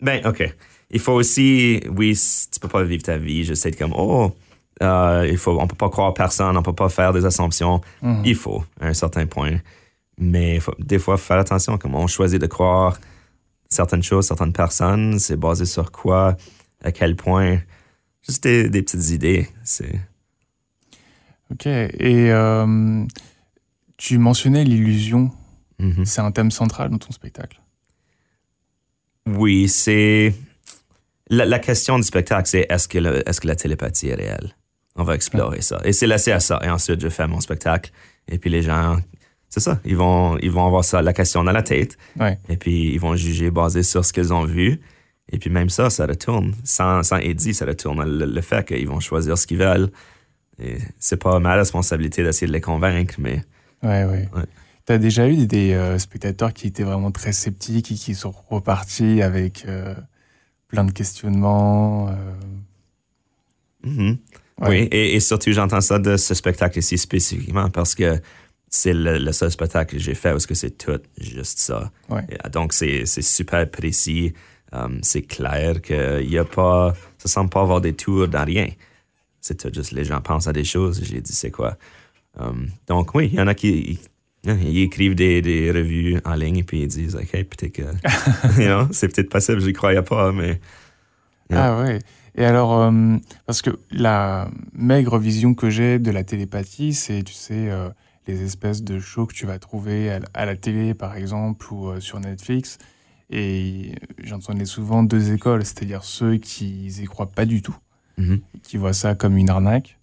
ben, 0.01 0.25
OK. 0.25 0.53
Il 0.91 0.99
faut 0.99 1.13
aussi, 1.13 1.81
oui, 1.95 2.17
tu 2.51 2.59
peux 2.59 2.67
pas 2.67 2.83
vivre 2.83 3.03
ta 3.03 3.17
vie 3.17 3.43
juste 3.43 3.65
être 3.65 3.77
comme, 3.77 3.93
oh, 3.95 4.35
euh, 4.83 5.27
il 5.29 5.37
faut, 5.37 5.59
on 5.59 5.67
peut 5.67 5.75
pas 5.75 5.89
croire 5.89 6.13
personne, 6.13 6.55
on 6.57 6.61
peut 6.61 6.73
pas 6.73 6.89
faire 6.89 7.13
des 7.13 7.25
assumptions. 7.25 7.81
Mhm. 8.01 8.21
Il 8.25 8.35
faut, 8.35 8.63
à 8.79 8.87
un 8.87 8.93
certain 8.93 9.25
point. 9.25 9.59
Mais 10.17 10.59
des 10.79 10.99
fois, 10.99 11.17
faire 11.17 11.37
attention, 11.37 11.77
comme 11.77 11.95
on 11.95 12.07
choisit 12.07 12.39
de 12.39 12.47
croire 12.47 12.97
certaines 13.69 14.03
choses, 14.03 14.27
certaines 14.27 14.53
personnes, 14.53 15.19
c'est 15.19 15.35
basé 15.35 15.65
sur 15.65 15.91
quoi, 15.91 16.37
à 16.83 16.91
quel 16.91 17.15
point. 17.15 17.59
Juste 18.25 18.43
des, 18.43 18.69
petites 18.69 19.09
idées. 19.11 19.47
C'est. 19.63 19.99
OK. 21.51 21.67
Et 21.67 22.31
euh, 22.31 23.05
tu 23.97 24.17
mentionnais 24.17 24.63
l'illusion. 24.63 25.31
Mhm. 25.79 26.05
C'est 26.05 26.21
un 26.21 26.31
thème 26.31 26.51
central 26.51 26.89
dans 26.89 26.97
ton 26.97 27.11
spectacle. 27.11 27.59
Oui, 29.27 29.67
c'est. 29.67 30.33
La, 31.29 31.59
question 31.59 31.97
du 31.97 32.03
spectacle, 32.03 32.47
c'est 32.47 32.67
est-ce 32.69 32.87
que, 32.87 32.97
est 32.97 33.39
que 33.39 33.47
la 33.47 33.55
télépathie 33.55 34.09
est 34.09 34.15
réelle? 34.15 34.55
On 34.95 35.03
va 35.03 35.15
explorer 35.15 35.61
ça. 35.61 35.81
Et 35.83 35.91
c'est 35.91 36.07
laissé 36.07 36.31
à 36.31 36.39
ça. 36.39 36.59
Et 36.63 36.69
ensuite, 36.69 37.01
je 37.01 37.09
fais 37.09 37.27
mon 37.27 37.41
spectacle. 37.41 37.91
Et 38.27 38.37
puis 38.37 38.49
les 38.49 38.61
gens, 38.61 38.97
c'est 39.49 39.59
ça, 39.59 39.79
ils 39.85 39.97
vont, 39.97 40.37
ils 40.39 40.51
vont 40.51 40.65
avoir 40.65 40.85
ça, 40.85 41.01
la 41.01 41.13
question 41.13 41.43
dans 41.43 41.51
la 41.51 41.63
tête. 41.63 41.97
Et 42.49 42.57
puis 42.57 42.93
ils 42.93 42.99
vont 42.99 43.15
juger 43.15 43.49
basé 43.49 43.83
sur 43.83 44.05
ce 44.05 44.13
qu'ils 44.13 44.33
ont 44.33 44.45
vu. 44.45 44.79
Et 45.31 45.39
puis 45.39 45.49
même 45.49 45.69
ça, 45.69 45.89
ça 45.89 46.05
retourne. 46.05 46.53
Sans, 46.63 47.03
sans 47.03 47.17
Eddie, 47.17 47.53
ça 47.53 47.65
retourne 47.65 48.03
le, 48.03 48.41
fait 48.41 48.65
qu'ils 48.67 48.87
vont 48.87 48.99
choisir 48.99 49.37
ce 49.37 49.47
qu'ils 49.47 49.57
veulent. 49.57 49.89
Et 50.61 50.77
c'est 50.99 51.21
pas 51.21 51.39
ma 51.39 51.55
responsabilité 51.55 52.23
d'essayer 52.23 52.47
de 52.47 52.53
les 52.53 52.61
convaincre, 52.61 53.15
mais. 53.17 53.41
Ouais, 53.83 54.05
ouais. 54.05 54.29
Tu 54.85 54.93
as 54.93 54.97
déjà 54.99 55.27
eu 55.27 55.47
des, 55.47 55.73
euh, 55.73 55.97
spectateurs 55.97 56.53
qui 56.53 56.67
étaient 56.67 56.83
vraiment 56.83 57.11
très 57.11 57.33
sceptiques 57.33 57.91
et 57.91 57.95
qui 57.95 58.13
sont 58.13 58.33
repartis 58.49 59.21
avec 59.21 59.65
euh, 59.67 59.95
plein 60.67 60.83
de 60.83 60.91
questionnements 60.91 62.09
mm-hmm. 63.83 64.17
Oui, 64.61 64.87
et, 64.91 65.19
surtout 65.19 65.51
j'entends 65.51 65.81
ça 65.81 65.99
de 65.99 66.15
ce 66.15 66.33
spectacle 66.33 66.79
ici 66.79 66.97
spécifiquement 66.97 67.69
parce 67.69 67.93
que 67.93 68.21
c'est 68.69 68.93
le, 68.93 69.31
seul 69.33 69.51
spectacle 69.51 69.95
que 69.95 70.01
j'ai 70.01 70.15
fait 70.15 70.31
parce 70.31 70.45
que 70.45 70.53
c'est 70.53 70.77
tout 70.77 71.01
juste 71.19 71.59
ça. 71.59 71.91
donc 72.51 72.71
c'est 72.71 73.05
super 73.05 73.69
précis, 73.69 74.33
c'est 75.01 75.23
clair 75.23 75.81
qu'il 75.81 76.29
y 76.29 76.37
a 76.37 76.45
pas, 76.45 76.93
ça 77.17 77.27
semble 77.27 77.49
pas 77.49 77.61
avoir 77.61 77.81
des 77.81 77.93
tours 77.93 78.29
dans 78.29 78.45
rien. 78.45 78.69
C'est 79.41 79.73
juste 79.73 79.91
les 79.91 80.05
gens 80.05 80.21
pensent 80.21 80.47
à 80.47 80.53
des 80.53 80.63
choses. 80.63 81.03
J'ai 81.03 81.19
dit 81.19 81.33
c'est 81.33 81.51
quoi? 81.51 81.77
donc 82.87 83.13
oui, 83.13 83.29
il 83.31 83.35
y 83.35 83.41
en 83.41 83.47
a 83.47 83.55
qui 83.55 83.99
ils 84.45 84.79
écrivent 84.79 85.15
des, 85.15 85.41
des, 85.41 85.71
revues 85.71 86.19
en 86.25 86.35
ligne 86.35 86.57
et 86.57 86.63
puis 86.63 86.81
ils 86.81 86.87
disent, 86.87 87.15
OK, 87.15 87.31
peut-être 87.31 87.71
que 87.71 87.83
c'est 88.91 89.13
peut-être 89.13 89.29
possible, 89.29 89.59
je 89.61 89.67
n'y 89.67 89.73
croyais 89.73 90.01
pas, 90.01 90.31
mais. 90.31 90.59
Ah 91.51 91.79
ouais. 91.79 91.99
Et 92.37 92.43
alors, 92.43 92.81
euh, 92.81 93.17
parce 93.45 93.61
que 93.61 93.71
la 93.91 94.49
maigre 94.73 95.17
vision 95.17 95.53
que 95.53 95.69
j'ai 95.69 95.99
de 95.99 96.11
la 96.11 96.23
télépathie, 96.23 96.93
c'est, 96.93 97.23
tu 97.23 97.33
sais, 97.33 97.69
euh, 97.69 97.89
les 98.27 98.43
espèces 98.43 98.83
de 98.83 98.99
shows 98.99 99.25
que 99.25 99.33
tu 99.33 99.45
vas 99.45 99.57
trouver 99.57 100.19
à, 100.33 100.45
la 100.45 100.55
télé, 100.55 100.93
par 100.93 101.15
exemple, 101.15 101.65
ou 101.71 101.89
euh, 101.89 101.99
sur 102.01 102.19
Netflix. 102.19 102.77
Et 103.29 103.93
j'entendais 104.21 104.65
souvent 104.65 105.03
deux 105.03 105.31
écoles, 105.31 105.65
c'est-à-dire 105.65 106.03
ceux 106.03 106.37
qui 106.37 106.87
y 106.87 107.05
croient 107.05 107.31
pas 107.31 107.45
du 107.45 107.61
tout, 107.61 107.77
mm-hmm. 108.19 108.41
qui 108.63 108.77
voient 108.77 108.93
ça 108.93 109.15
comme 109.15 109.37
une 109.37 109.49
arnaque, 109.49 109.97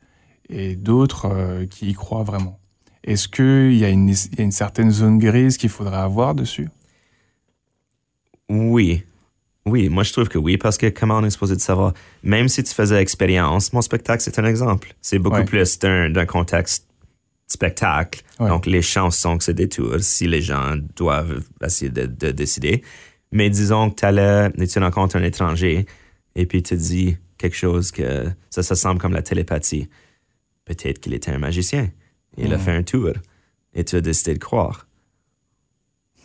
et 0.48 0.74
d'autres 0.74 1.64
qui 1.70 1.90
y 1.90 1.92
croient 1.92 2.24
vraiment. 2.24 2.58
Est-ce 3.04 3.28
qu'il 3.28 3.74
y, 3.74 3.84
a 3.84 3.88
une, 3.88 4.08
y 4.10 4.40
a 4.40 4.42
une 4.42 4.52
certaine 4.52 4.90
zone 4.90 5.18
grise 5.18 5.56
qu'il 5.56 5.70
faudrait 5.70 5.96
avoir 5.96 6.34
dessus? 6.34 6.68
Oui. 8.48 9.04
Oui, 9.64 9.88
moi 9.88 10.02
je 10.02 10.12
trouve 10.12 10.28
que 10.28 10.38
oui, 10.38 10.56
parce 10.56 10.76
que 10.76 10.88
comment 10.88 11.18
on 11.18 11.24
est 11.24 11.30
supposé 11.30 11.54
de 11.54 11.60
savoir? 11.60 11.94
Même 12.24 12.48
si 12.48 12.64
tu 12.64 12.74
faisais 12.74 13.00
expérience, 13.00 13.72
mon 13.72 13.80
spectacle, 13.80 14.22
c'est 14.22 14.38
un 14.38 14.44
exemple. 14.44 14.94
C'est 15.00 15.18
beaucoup 15.18 15.44
plus 15.44 15.78
d'un 15.78 16.26
contexte 16.26 16.88
spectacle. 17.46 18.22
Donc 18.38 18.66
les 18.66 18.82
chances 18.82 19.18
sont 19.18 19.38
que 19.38 19.44
c'est 19.44 19.54
des 19.54 19.68
tours 19.68 20.00
si 20.00 20.26
les 20.26 20.40
gens 20.40 20.76
doivent 20.96 21.44
essayer 21.62 21.90
de, 21.90 22.30
décider. 22.32 22.82
Mais 23.30 23.50
disons 23.50 23.90
que 23.90 24.00
tu 24.00 24.04
allais 24.04 24.50
tu 24.66 24.78
rencontres 24.78 25.16
un 25.16 25.22
étranger 25.22 25.86
et 26.34 26.46
puis 26.46 26.62
tu 26.62 26.76
dis 26.76 27.16
quelque 27.38 27.56
chose 27.56 27.90
que 27.92 28.26
ça, 28.50 28.62
ça 28.62 28.74
semble 28.74 29.00
comme 29.00 29.12
la 29.12 29.22
télépathie. 29.22 29.88
Peut-être 30.64 30.98
qu'il 30.98 31.14
était 31.14 31.30
un 31.30 31.38
magicien. 31.38 31.90
Il 32.36 32.52
a 32.52 32.56
mm. 32.56 32.60
fait 32.60 32.70
un 32.72 32.82
tour 32.82 33.12
et 33.74 33.84
tu 33.84 33.96
as 33.96 34.00
décidé 34.00 34.34
de 34.34 34.38
croire. 34.38 34.86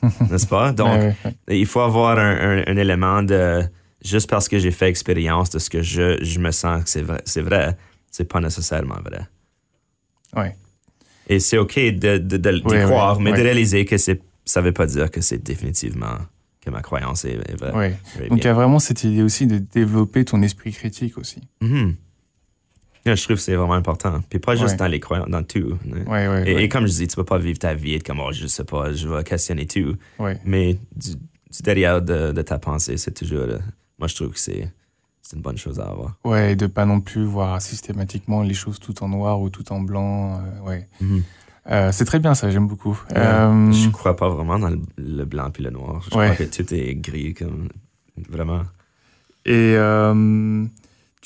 N'est-ce 0.29 0.47
pas? 0.47 0.71
Donc, 0.71 1.15
il 1.47 1.65
faut 1.65 1.79
avoir 1.79 2.17
un, 2.19 2.77
élément 2.77 3.23
de 3.23 3.63
juste 4.03 4.29
parce 4.29 4.47
que 4.47 4.59
j'ai 4.59 4.71
fait 4.71 4.87
expérience 4.87 5.49
de 5.49 5.59
ce 5.59 5.69
que 5.69 5.81
je, 5.81 6.23
je 6.23 6.39
me 6.39 6.51
sens 6.51 6.83
que 6.83 6.89
c'est 6.89 7.01
vrai, 7.01 7.21
c'est 7.25 7.41
vrai, 7.41 7.75
c'est 8.11 8.25
pas 8.25 8.39
nécessairement 8.39 8.99
vrai. 9.03 9.21
Oui. 10.35 10.47
Et 11.27 11.39
c'est 11.39 11.57
OK 11.57 11.75
de, 11.75 12.17
de, 12.17 12.37
de, 12.37 12.85
croire, 12.85 13.19
mais 13.19 13.33
de 13.33 13.41
réaliser 13.41 13.85
que 13.85 13.97
c'est, 13.97 14.21
ça 14.45 14.61
veut 14.61 14.71
pas 14.71 14.85
dire 14.85 15.09
que 15.11 15.19
c'est 15.19 15.39
définitivement 15.39 16.17
que 16.61 16.69
ma 16.69 16.81
croyance 16.81 17.25
est, 17.25 17.37
vraie. 17.59 17.97
Oui. 18.19 18.27
Donc, 18.29 18.39
il 18.39 18.45
y 18.45 18.47
a 18.47 18.53
vraiment 18.53 18.79
cette 18.79 19.03
idée 19.03 19.23
aussi 19.23 19.47
de 19.47 19.57
développer 19.57 20.23
ton 20.25 20.41
esprit 20.41 20.71
critique 20.71 21.17
aussi. 21.17 21.41
Mm-hmm 21.61 21.95
je 23.15 23.23
trouve 23.23 23.37
que 23.37 23.41
c'est 23.41 23.55
vraiment 23.55 23.73
important. 23.73 24.21
Puis 24.29 24.39
pas 24.39 24.55
juste 24.55 24.77
dans 24.77 24.87
les 24.87 24.99
croyances, 24.99 25.29
dans 25.29 25.43
tout. 25.43 25.77
et, 26.45 26.69
comme 26.69 26.87
je 26.87 26.93
dis, 26.93 27.07
tu 27.07 27.15
peux 27.15 27.23
pas 27.23 27.37
vivre 27.37 27.59
ta 27.59 27.73
vie 27.73 27.93
et 27.93 27.95
être 27.95 28.05
comme, 28.05 28.19
oh, 28.19 28.31
je 28.31 28.47
sais 28.47 28.63
pas, 28.63 28.93
je 28.93 29.07
vais 29.07 29.23
questionner 29.23 29.65
tout. 29.65 29.95
Mais 30.45 30.77
du, 30.95 31.11
derrière 31.61 32.01
de, 32.01 32.41
ta 32.41 32.59
pensée, 32.59 32.97
c'est 32.97 33.13
toujours. 33.13 33.41
Euh, 33.41 33.59
moi, 33.99 34.07
je 34.07 34.15
trouve 34.15 34.29
que 34.29 34.39
c'est 34.39 34.71
une 35.33 35.41
bonne 35.41 35.57
chose 35.57 35.79
à 35.79 35.87
avoir. 35.87 36.17
Ouais, 36.23 36.53
et 36.53 36.55
de 36.55 36.67
pas 36.67 36.85
non 36.85 37.01
plus 37.01 37.25
voir 37.25 37.61
systématiquement 37.61 38.43
les 38.43 38.53
choses 38.53 38.79
tout 38.79 39.03
en 39.03 39.09
noir 39.09 39.41
ou 39.41 39.49
tout 39.49 39.71
en 39.71 39.81
blanc. 39.81 40.35
Euh, 40.35 40.67
ouais. 40.67 40.87
Mm-hmm. 41.01 41.21
Euh, 41.69 41.91
c'est 41.91 42.05
très 42.05 42.19
bien 42.19 42.33
ça, 42.33 42.49
j'aime 42.49 42.67
beaucoup. 42.67 42.97
Euh... 43.13 43.71
Je 43.73 43.89
crois 43.89 44.15
pas 44.15 44.29
vraiment 44.29 44.57
dans 44.57 44.69
le, 44.97 45.25
blanc 45.25 45.49
puis 45.51 45.63
le 45.63 45.69
noir. 45.69 46.01
Je 46.05 46.09
crois 46.09 46.29
que 46.29 46.43
tout 46.43 46.73
est 46.73 46.95
gris, 46.95 47.33
comme 47.33 47.67
vraiment. 48.29 48.61
Et 49.45 49.75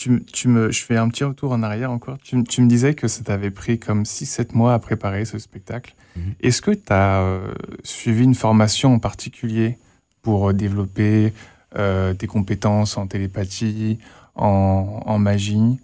tu, 0.01 0.47
me, 0.47 0.71
je 0.71 0.83
fais 0.83 0.97
un 0.97 1.09
petit 1.09 1.23
retour 1.23 1.51
en 1.51 1.61
arrière 1.61 1.91
encore. 1.91 2.17
Tu, 2.23 2.35
me 2.35 2.67
disais 2.67 2.93
que 2.93 3.07
ça 3.07 3.23
t'avait 3.23 3.51
pris 3.51 3.77
comme 3.77 4.03
6-7 4.03 4.55
mois 4.55 4.73
à 4.73 4.79
préparer 4.79 5.25
ce 5.25 5.37
spectacle. 5.37 5.93
Mhm. 6.15 6.33
Est-ce 6.41 6.61
que 6.61 6.71
tu 6.71 6.91
as 6.91 7.21
euh, 7.21 7.53
suivi 7.83 8.23
une 8.23 8.35
formation 8.35 8.95
en 8.95 8.99
particulier 8.99 9.77
pour 10.21 10.49
euh, 10.49 10.53
développer 10.53 11.33
euh, 11.77 12.13
tes 12.13 12.27
compétences 12.27 12.97
en 12.97 13.07
télépathie, 13.07 13.99
en, 14.35 15.19
magie? 15.19 15.79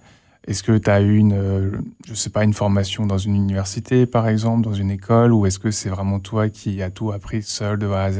Est-ce 0.47 0.63
que 0.63 0.77
tu 0.77 0.89
as 0.89 1.01
eu 1.01 1.17
une, 1.17 1.83
je 2.07 2.13
sais 2.13 2.29
pas, 2.29 2.43
une 2.43 2.53
formation 2.53 3.05
dans 3.05 3.17
une 3.17 3.35
université, 3.35 4.05
par 4.05 4.27
exemple, 4.27 4.63
dans 4.63 4.73
une 4.73 4.91
école, 4.91 5.33
ou 5.33 5.45
est-ce 5.45 5.59
que 5.59 5.71
c'est 5.71 5.89
vraiment 5.89 6.19
toi 6.19 6.49
qui 6.49 6.81
as 6.81 6.89
tout 6.89 7.11
appris 7.11 7.43
seul 7.43 7.77
de 7.77 7.87
A 7.87 8.03
à 8.03 8.11
Z? 8.11 8.19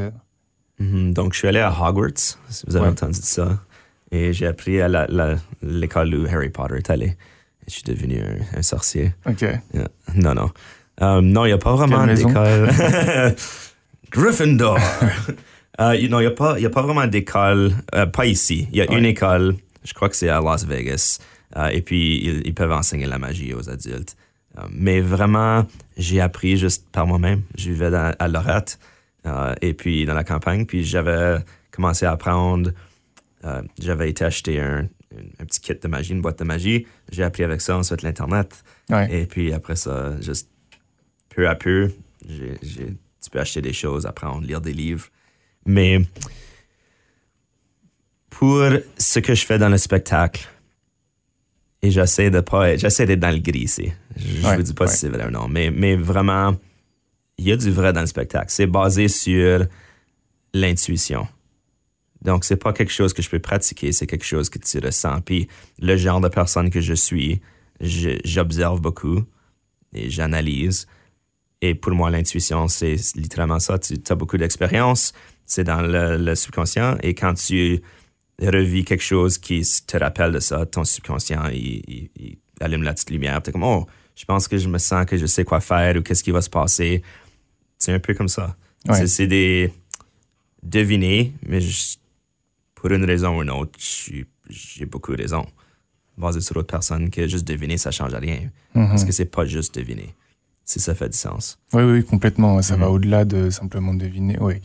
Mhm. 0.79 1.13
Donc, 1.13 1.33
je 1.33 1.39
suis 1.39 1.47
allé 1.47 1.59
à 1.59 1.71
Hogwarts, 1.71 2.37
si 2.49 2.65
vous 2.67 2.75
avez 2.75 2.89
entendu 2.89 3.19
ça? 3.21 3.59
Et 4.11 4.33
j'ai 4.33 4.47
appris 4.47 4.81
à 4.81 4.87
l'école 5.61 6.15
où 6.15 6.25
Harry 6.25 6.49
Potter 6.49 6.75
est 6.77 6.89
allé. 6.89 7.17
je 7.67 7.73
suis 7.73 7.83
devenu 7.83 8.21
un, 8.55 8.61
sorcier. 8.61 9.13
OK. 9.25 9.45
Non, 10.15 10.33
non. 10.33 10.49
Euh, 11.01 11.21
non, 11.21 11.45
il 11.45 11.49
n'y 11.49 11.53
a 11.53 11.57
pas 11.57 11.75
vraiment 11.75 12.05
d'école. 12.05 12.69
Gryffindor. 14.11 14.79
non, 15.79 15.93
il 15.93 16.09
n'y 16.09 16.25
a, 16.25 16.31
pas, 16.31 16.55
a 16.55 16.69
pas 16.69 16.81
vraiment 16.81 17.07
d'école. 17.07 17.73
Pas 18.13 18.25
ici. 18.25 18.67
Il 18.71 18.77
y 18.77 18.81
a 18.81 18.91
une 18.91 19.05
école, 19.05 19.55
je 19.83 19.93
crois 19.93 20.09
que 20.09 20.15
c'est 20.15 20.29
à 20.29 20.39
Las 20.39 20.65
Vegas. 20.65 21.19
Euh, 21.55 21.67
et 21.69 21.81
puis, 21.81 22.41
ils, 22.45 22.53
peuvent 22.53 22.71
enseigner 22.71 23.05
la 23.05 23.17
magie 23.17 23.53
aux 23.53 23.69
adultes. 23.69 24.15
mais 24.69 25.01
vraiment, 25.01 25.65
j'ai 25.97 26.21
appris 26.21 26.57
juste 26.57 26.89
par 26.91 27.05
moi-même. 27.07 27.41
Je 27.57 27.71
vivais 27.71 27.93
à 27.93 28.27
Lorette 28.27 28.79
et 29.61 29.73
puis 29.73 30.05
dans 30.05 30.13
la 30.13 30.23
campagne. 30.23 30.65
Puis 30.65 30.85
j'avais 30.85 31.39
commencé 31.71 32.05
à 32.05 32.11
apprendre 32.11 32.71
euh, 33.45 33.61
j'avais 33.79 34.09
été 34.09 34.25
acheter 34.25 34.59
un, 34.59 34.87
petit 35.39 35.59
kit 35.59 35.75
de 35.75 35.87
magie, 35.87 36.11
une 36.11 36.21
boîte 36.21 36.39
de 36.39 36.43
magie. 36.43 36.85
J'ai 37.11 37.23
appris 37.23 37.43
avec 37.43 37.61
ça 37.61 37.77
ensuite 37.77 38.01
l'Internet. 38.01 38.63
Et 39.09 39.25
puis 39.25 39.53
après 39.53 39.75
ça, 39.75 40.19
juste 40.21 40.49
peu 41.29 41.47
à 41.47 41.55
peu, 41.55 41.91
tu 42.27 43.29
peux 43.31 43.39
acheter 43.39 43.61
des 43.61 43.73
choses, 43.73 44.05
apprendre, 44.05 44.45
lire 44.45 44.61
des 44.61 44.73
livres. 44.73 45.07
Mais 45.65 46.01
pour 48.29 48.63
ce 48.97 49.19
que 49.19 49.35
je 49.35 49.45
fais 49.45 49.57
dans 49.57 49.69
le 49.69 49.77
spectacle, 49.77 50.47
et 51.81 51.91
j'essaie 51.91 52.29
de 52.31 52.39
pas 52.39 52.75
j'essaie 52.75 53.05
d'être 53.05 53.19
dans 53.19 53.31
le 53.31 53.39
gris 53.39 53.59
ici. 53.59 53.91
Je 54.15 54.47
ne 54.47 54.55
vous 54.55 54.63
dis 54.63 54.73
pas 54.73 54.87
si 54.87 54.97
c'est 54.97 55.09
vrai 55.09 55.27
ou 55.27 55.31
non, 55.31 55.47
mais, 55.47 55.69
mais 55.69 55.95
vraiment, 55.95 56.55
il 57.37 57.47
y 57.47 57.51
a 57.51 57.57
du 57.57 57.69
vrai 57.69 57.93
dans 57.93 58.01
le 58.01 58.07
spectacle. 58.07 58.47
C'est 58.49 58.65
basé 58.65 59.07
sur 59.07 59.65
l'intuition. 60.53 61.27
Donc, 62.21 62.43
c'est 62.43 62.57
pas 62.57 62.73
quelque 62.73 62.91
chose 62.91 63.13
que 63.13 63.21
je 63.21 63.29
peux 63.29 63.39
pratiquer, 63.39 63.91
c'est 63.91 64.07
quelque 64.07 64.25
chose 64.25 64.49
que 64.49 64.59
tu 64.59 64.79
ressens. 64.79 65.21
Puis, 65.21 65.47
le 65.79 65.95
genre 65.97 66.19
de 66.19 66.29
personne 66.29 66.69
que 66.69 66.81
je 66.81 66.93
suis, 66.93 67.41
j'observe 67.79 68.81
beaucoup 68.81 69.23
et 69.93 70.09
j'analyse. 70.09 70.87
Et 71.61 71.75
pour 71.75 71.93
moi, 71.93 72.09
l'intuition, 72.09 72.67
c'est 72.67 72.95
littéralement 73.15 73.59
ça. 73.59 73.79
Tu 73.79 73.95
as 74.09 74.15
beaucoup 74.15 74.37
d'expérience, 74.37 75.13
c'est 75.45 75.63
dans 75.63 75.81
le, 75.81 76.35
subconscient. 76.35 76.97
Et 77.01 77.13
quand 77.13 77.33
tu 77.33 77.81
revis 78.41 78.85
quelque 78.85 79.03
chose 79.03 79.37
qui 79.37 79.63
te 79.85 79.97
rappelle 79.97 80.31
de 80.31 80.39
ça, 80.39 80.65
ton 80.65 80.83
subconscient, 80.83 81.47
il, 81.49 82.09
allume 82.59 82.83
la 82.83 82.93
petite 82.93 83.11
lumière. 83.11 83.41
Tu 83.41 83.49
es 83.49 83.53
comme, 83.53 83.63
oh, 83.63 83.87
je 84.15 84.25
pense 84.25 84.47
que 84.47 84.57
je 84.57 84.67
me 84.67 84.77
sens 84.77 85.05
que 85.05 85.17
je 85.17 85.25
sais 85.25 85.43
quoi 85.43 85.59
faire 85.59 85.95
ou 85.95 86.01
qu'est-ce 86.01 86.23
qui 86.23 86.31
va 86.31 86.41
se 86.41 86.49
passer. 86.49 87.03
C'est 87.77 87.93
un 87.93 87.99
peu 87.99 88.13
comme 88.13 88.29
ça. 88.29 88.55
C'est 89.05 89.27
des 89.27 89.71
deviner, 90.63 91.33
mais 91.45 91.61
je, 91.61 91.97
pour 92.77 92.91
une 92.91 93.05
raison 93.05 93.37
ou 93.37 93.41
une 93.41 93.49
autre, 93.49 93.77
j'ai 94.49 94.85
beaucoup 94.85 95.11
de 95.15 95.21
raisons. 95.21 95.45
Basé 96.15 96.41
sur 96.41 96.55
d'autres 96.55 96.71
personnes 96.71 97.09
que 97.09 97.27
juste 97.27 97.47
deviner, 97.47 97.77
ça 97.77 97.91
change 97.91 98.13
rien. 98.13 98.49
Mhm. 98.75 98.89
Parce 98.89 99.03
que 99.03 99.11
c'est 99.11 99.25
pas 99.25 99.45
juste 99.45 99.75
deviner. 99.75 100.15
Si 100.63 100.79
ça 100.79 100.93
fait 100.93 101.09
du 101.09 101.17
sens. 101.17 101.59
Oui, 101.73 101.83
oui, 101.83 102.05
complètement. 102.05 102.61
Ça 102.61 102.75
va 102.75 102.87
mhm. 102.87 102.93
au-delà 102.93 103.25
de 103.25 103.49
simplement 103.49 103.93
deviner. 103.93 104.37
Oui. 104.39 104.55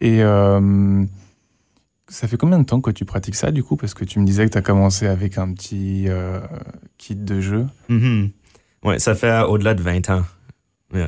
Et 0.00 0.22
euh, 0.22 1.04
ça 2.08 2.28
fait 2.28 2.36
combien 2.38 2.58
de 2.58 2.64
temps 2.64 2.80
que 2.80 2.90
tu 2.90 3.04
pratiques 3.04 3.34
ça, 3.34 3.50
du 3.50 3.62
coup? 3.62 3.76
Parce 3.76 3.92
que 3.92 4.04
tu 4.04 4.20
me 4.20 4.24
disais 4.24 4.46
que 4.46 4.52
tu 4.52 4.58
as 4.58 4.62
commencé 4.62 5.06
avec 5.06 5.36
un 5.36 5.52
petit 5.52 6.06
euh, 6.08 6.40
kit 6.96 7.16
de 7.16 7.40
jeu. 7.40 7.66
Mhm. 7.90 8.30
Oui, 8.84 9.00
ça 9.00 9.14
fait 9.14 9.42
au-delà 9.42 9.74
de 9.74 9.82
20 9.82 10.10
ans. 10.10 10.22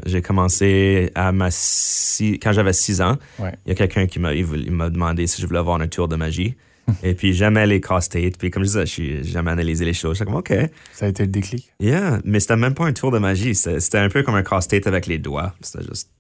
J'ai 0.06 0.22
commencé 0.22 1.10
à 1.14 1.32
ma 1.32 1.48
quand 1.48 2.52
j'avais 2.52 2.72
6 2.72 3.00
ans. 3.00 3.16
Il 3.38 3.68
y 3.68 3.70
a 3.70 3.74
quelqu'un 3.74 4.06
qui 4.06 4.18
m'a 4.18 4.32
m'a 4.70 4.90
demandé 4.90 5.26
si 5.26 5.40
je 5.40 5.46
voulais 5.46 5.58
avoir 5.58 5.80
un 5.80 5.88
tour 5.88 6.08
de 6.08 6.16
magie. 6.16 6.56
et 7.02 7.14
puis 7.14 7.32
jamais 7.32 7.66
les 7.66 7.80
casse-têtes. 7.80 8.38
Puis 8.38 8.50
comme 8.50 8.64
je 8.64 8.84
disais, 8.84 9.22
jamais 9.24 9.50
analysé 9.50 9.84
les 9.84 9.92
choses. 9.92 10.18
J'étais 10.18 10.26
comme 10.26 10.38
OK. 10.38 10.52
Ça 10.92 11.06
a 11.06 11.08
été 11.08 11.24
le 11.24 11.28
déclic? 11.28 11.72
Yeah, 11.80 12.20
mais 12.24 12.38
c'était 12.38 12.56
même 12.56 12.74
pas 12.74 12.84
un 12.84 12.92
tour 12.92 13.10
de 13.10 13.18
magie. 13.18 13.54
C'était 13.54 13.98
un 13.98 14.08
peu 14.08 14.22
comme 14.22 14.36
un 14.36 14.44
casse-tête 14.44 14.86
avec 14.86 15.06
les 15.06 15.18
doigts. 15.18 15.54
C'était 15.60 15.84
juste 15.84 16.10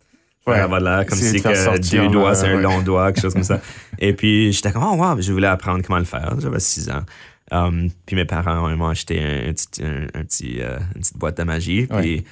Ouais. 0.46 0.80
L'air 0.80 1.06
comme 1.06 1.18
si 1.18 1.42
que 1.42 1.90
deux 1.90 2.08
doigts, 2.08 2.36
c'est 2.36 2.46
un 2.46 2.60
long 2.60 2.80
doigt, 2.80 3.12
quelque 3.12 3.22
chose 3.22 3.32
comme 3.32 3.42
ça. 3.42 3.60
Et 3.98 4.12
puis, 4.12 4.52
j'étais 4.52 4.70
comme, 4.70 4.84
oh, 4.84 4.94
wow, 4.94 5.20
je 5.20 5.32
voulais 5.32 5.48
apprendre 5.48 5.82
comment 5.84 5.98
le 5.98 6.04
faire. 6.04 6.36
J'avais 6.38 6.60
six 6.60 6.88
ans. 6.88 7.02
Um, 7.50 7.90
puis 8.04 8.16
mes 8.16 8.24
parents 8.24 8.68
m'ont 8.76 8.88
acheté 8.88 9.20
un, 9.20 9.52
petit, 9.52 9.82
un, 9.82 10.22
petit, 10.24 10.60
euh, 10.60 10.78
une 10.94 11.00
petite 11.00 11.16
boîte 11.16 11.36
de 11.38 11.42
magie. 11.44 11.86
Puis 11.86 12.24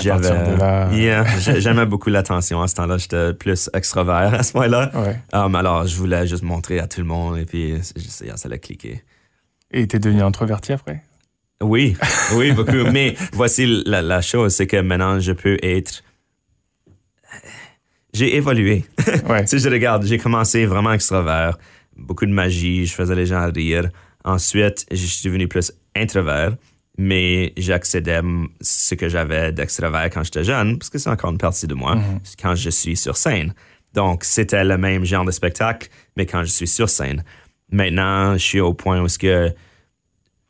j'avais. 0.00 1.60
j'aimais 1.60 1.86
beaucoup 1.86 2.10
l'attention 2.10 2.62
à 2.62 2.68
ce 2.68 2.74
temps-là. 2.76 2.98
J'étais 2.98 3.34
plus 3.34 3.70
extrovert 3.74 4.34
à 4.38 4.42
ce 4.42 4.56
moment-là. 4.56 4.90
Um, 5.32 5.54
alors, 5.54 5.86
je 5.86 5.96
voulais 5.96 6.26
juste 6.26 6.42
montrer 6.42 6.78
à 6.78 6.86
tout 6.86 7.00
le 7.00 7.06
monde. 7.06 7.38
Et 7.38 7.44
puis, 7.44 7.74
ça 7.82 8.48
l'a 8.48 8.58
cliqué. 8.58 9.02
Et 9.70 9.86
t'es 9.86 9.98
devenu 9.98 10.22
introverti 10.22 10.72
après? 10.72 11.02
Oui, 11.62 11.96
oui, 12.34 12.52
beaucoup. 12.52 12.90
Mais 12.92 13.14
voici 13.32 13.82
la, 13.86 14.02
la 14.02 14.20
chose, 14.20 14.54
c'est 14.54 14.66
que 14.66 14.78
maintenant, 14.78 15.20
je 15.20 15.32
peux 15.32 15.58
être 15.62 16.02
j'ai 18.12 18.36
évolué. 18.36 18.84
si 19.46 19.58
je 19.58 19.68
regarde, 19.68 20.04
j'ai 20.04 20.18
commencé 20.18 20.66
vraiment 20.66 20.92
extrovert, 20.92 21.56
beaucoup 21.96 22.26
de 22.26 22.30
magie, 22.30 22.86
je 22.86 22.94
faisais 22.94 23.14
les 23.14 23.26
gens 23.26 23.50
rire. 23.50 23.88
Ensuite, 24.24 24.86
je 24.90 24.96
suis 24.96 25.28
devenu 25.28 25.48
plus 25.48 25.72
introvert, 25.96 26.54
mais 26.98 27.52
j'accédais 27.56 28.20
ce 28.60 28.94
que 28.94 29.08
j'avais 29.08 29.52
d'extravert 29.52 30.10
quand 30.10 30.22
j'étais 30.22 30.44
jeune, 30.44 30.78
parce 30.78 30.90
que 30.90 30.98
c'est 30.98 31.10
encore 31.10 31.30
une 31.30 31.38
partie 31.38 31.66
de 31.66 31.74
moi, 31.74 31.96
mhm. 31.96 32.20
quand 32.40 32.54
je 32.54 32.70
suis 32.70 32.96
sur 32.96 33.16
scène. 33.16 33.54
Donc, 33.94 34.24
c'était 34.24 34.64
le 34.64 34.78
même 34.78 35.04
genre 35.04 35.24
de 35.24 35.30
spectacle, 35.30 35.88
mais 36.16 36.26
quand 36.26 36.44
je 36.44 36.50
suis 36.50 36.66
sur 36.66 36.88
scène. 36.88 37.24
Maintenant, 37.70 38.34
je 38.34 38.42
suis 38.42 38.60
au 38.60 38.74
point 38.74 39.02
où 39.02 39.06
que 39.18 39.52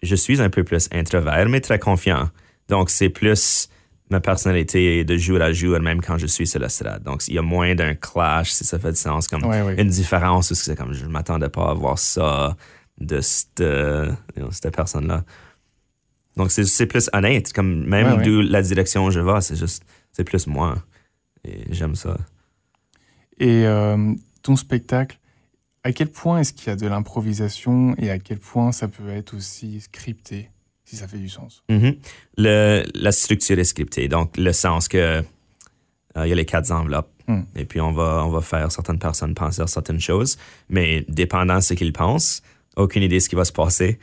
je 0.02 0.16
suis 0.16 0.40
un 0.40 0.50
peu 0.50 0.64
plus 0.64 0.88
introvert, 0.92 1.48
mais 1.48 1.60
très 1.60 1.78
confiant. 1.78 2.28
Donc, 2.68 2.90
c'est 2.90 3.08
plus 3.08 3.68
ma 4.10 4.20
personnalité 4.20 5.04
de 5.04 5.16
jour 5.16 5.40
à 5.40 5.52
jour, 5.52 5.78
même 5.80 6.00
quand 6.00 6.18
je 6.18 6.26
suis 6.26 6.46
sur 6.46 6.60
la 6.60 6.68
strade. 6.68 7.02
Donc, 7.02 7.26
il 7.28 7.34
y 7.34 7.38
a 7.38 7.42
moins 7.42 7.74
d'un 7.74 7.94
clash, 7.94 8.50
si 8.50 8.64
ça 8.64 8.78
fait 8.78 8.90
du 8.90 8.98
sens, 8.98 9.28
comme 9.28 9.44
une 9.44 9.88
différence, 9.88 10.50
ou 10.50 10.54
c'est 10.54 10.76
comme 10.76 10.92
je 10.92 11.04
ne 11.04 11.10
m'attendais 11.10 11.48
pas 11.48 11.70
à 11.70 11.74
voir 11.74 11.98
ça 11.98 12.56
de 13.00 13.20
cette, 13.20 13.62
cette 14.50 14.74
personne-là. 14.74 15.24
Donc, 16.36 16.50
c'est 16.50 16.86
plus 16.86 17.10
honnête, 17.12 17.52
comme 17.52 17.84
même 17.86 18.22
d'où 18.22 18.40
la 18.40 18.62
direction 18.62 19.06
où 19.06 19.10
je 19.10 19.20
vais, 19.20 19.40
c'est 19.40 19.56
juste, 19.56 19.84
c'est 20.12 20.24
plus 20.24 20.46
moi. 20.46 20.82
Et 21.44 21.64
j'aime 21.70 21.94
ça. 21.94 22.16
Et 23.38 23.66
euh, 23.66 24.14
ton 24.42 24.56
spectacle, 24.56 25.18
à 25.84 25.92
quel 25.92 26.08
point 26.08 26.38
est-ce 26.38 26.52
qu'il 26.52 26.68
y 26.68 26.70
a 26.70 26.76
de 26.76 26.86
l'improvisation 26.86 27.94
et 27.98 28.10
à 28.10 28.18
quel 28.18 28.38
point 28.38 28.72
ça 28.72 28.88
peut 28.88 29.08
être 29.10 29.36
aussi 29.36 29.80
scripté 29.80 30.48
si 30.84 30.96
ça 30.96 31.08
fait 31.08 31.18
du 31.18 31.28
sens? 31.28 31.62
Mm-hmm. 31.68 31.96
le, 32.38 32.84
la 32.94 33.12
structure 33.12 33.58
est 33.58 33.64
scriptée, 33.64 34.08
donc 34.08 34.36
le 34.36 34.52
sens 34.52 34.88
que 34.88 35.22
euh, 36.16 36.26
il 36.26 36.28
y 36.28 36.32
a 36.32 36.34
les 36.36 36.44
quatre 36.44 36.70
enveloppes. 36.70 37.10
Mm. 37.26 37.40
Et 37.56 37.64
puis, 37.64 37.80
on 37.80 37.92
va, 37.92 38.24
on 38.24 38.30
va 38.30 38.40
faire 38.40 38.70
certaines 38.70 38.98
personnes 38.98 39.34
penser 39.34 39.62
à 39.62 39.66
certaines 39.66 40.00
choses, 40.00 40.38
mais 40.68 41.04
dépendant 41.08 41.56
de 41.56 41.60
ce 41.60 41.74
qu'ils 41.74 41.92
pensent, 41.92 42.42
aucune 42.76 43.02
idée 43.02 43.16
de 43.16 43.20
ce 43.20 43.28
qui 43.28 43.36
va 43.36 43.44
se 43.44 43.52
passer. 43.52 43.98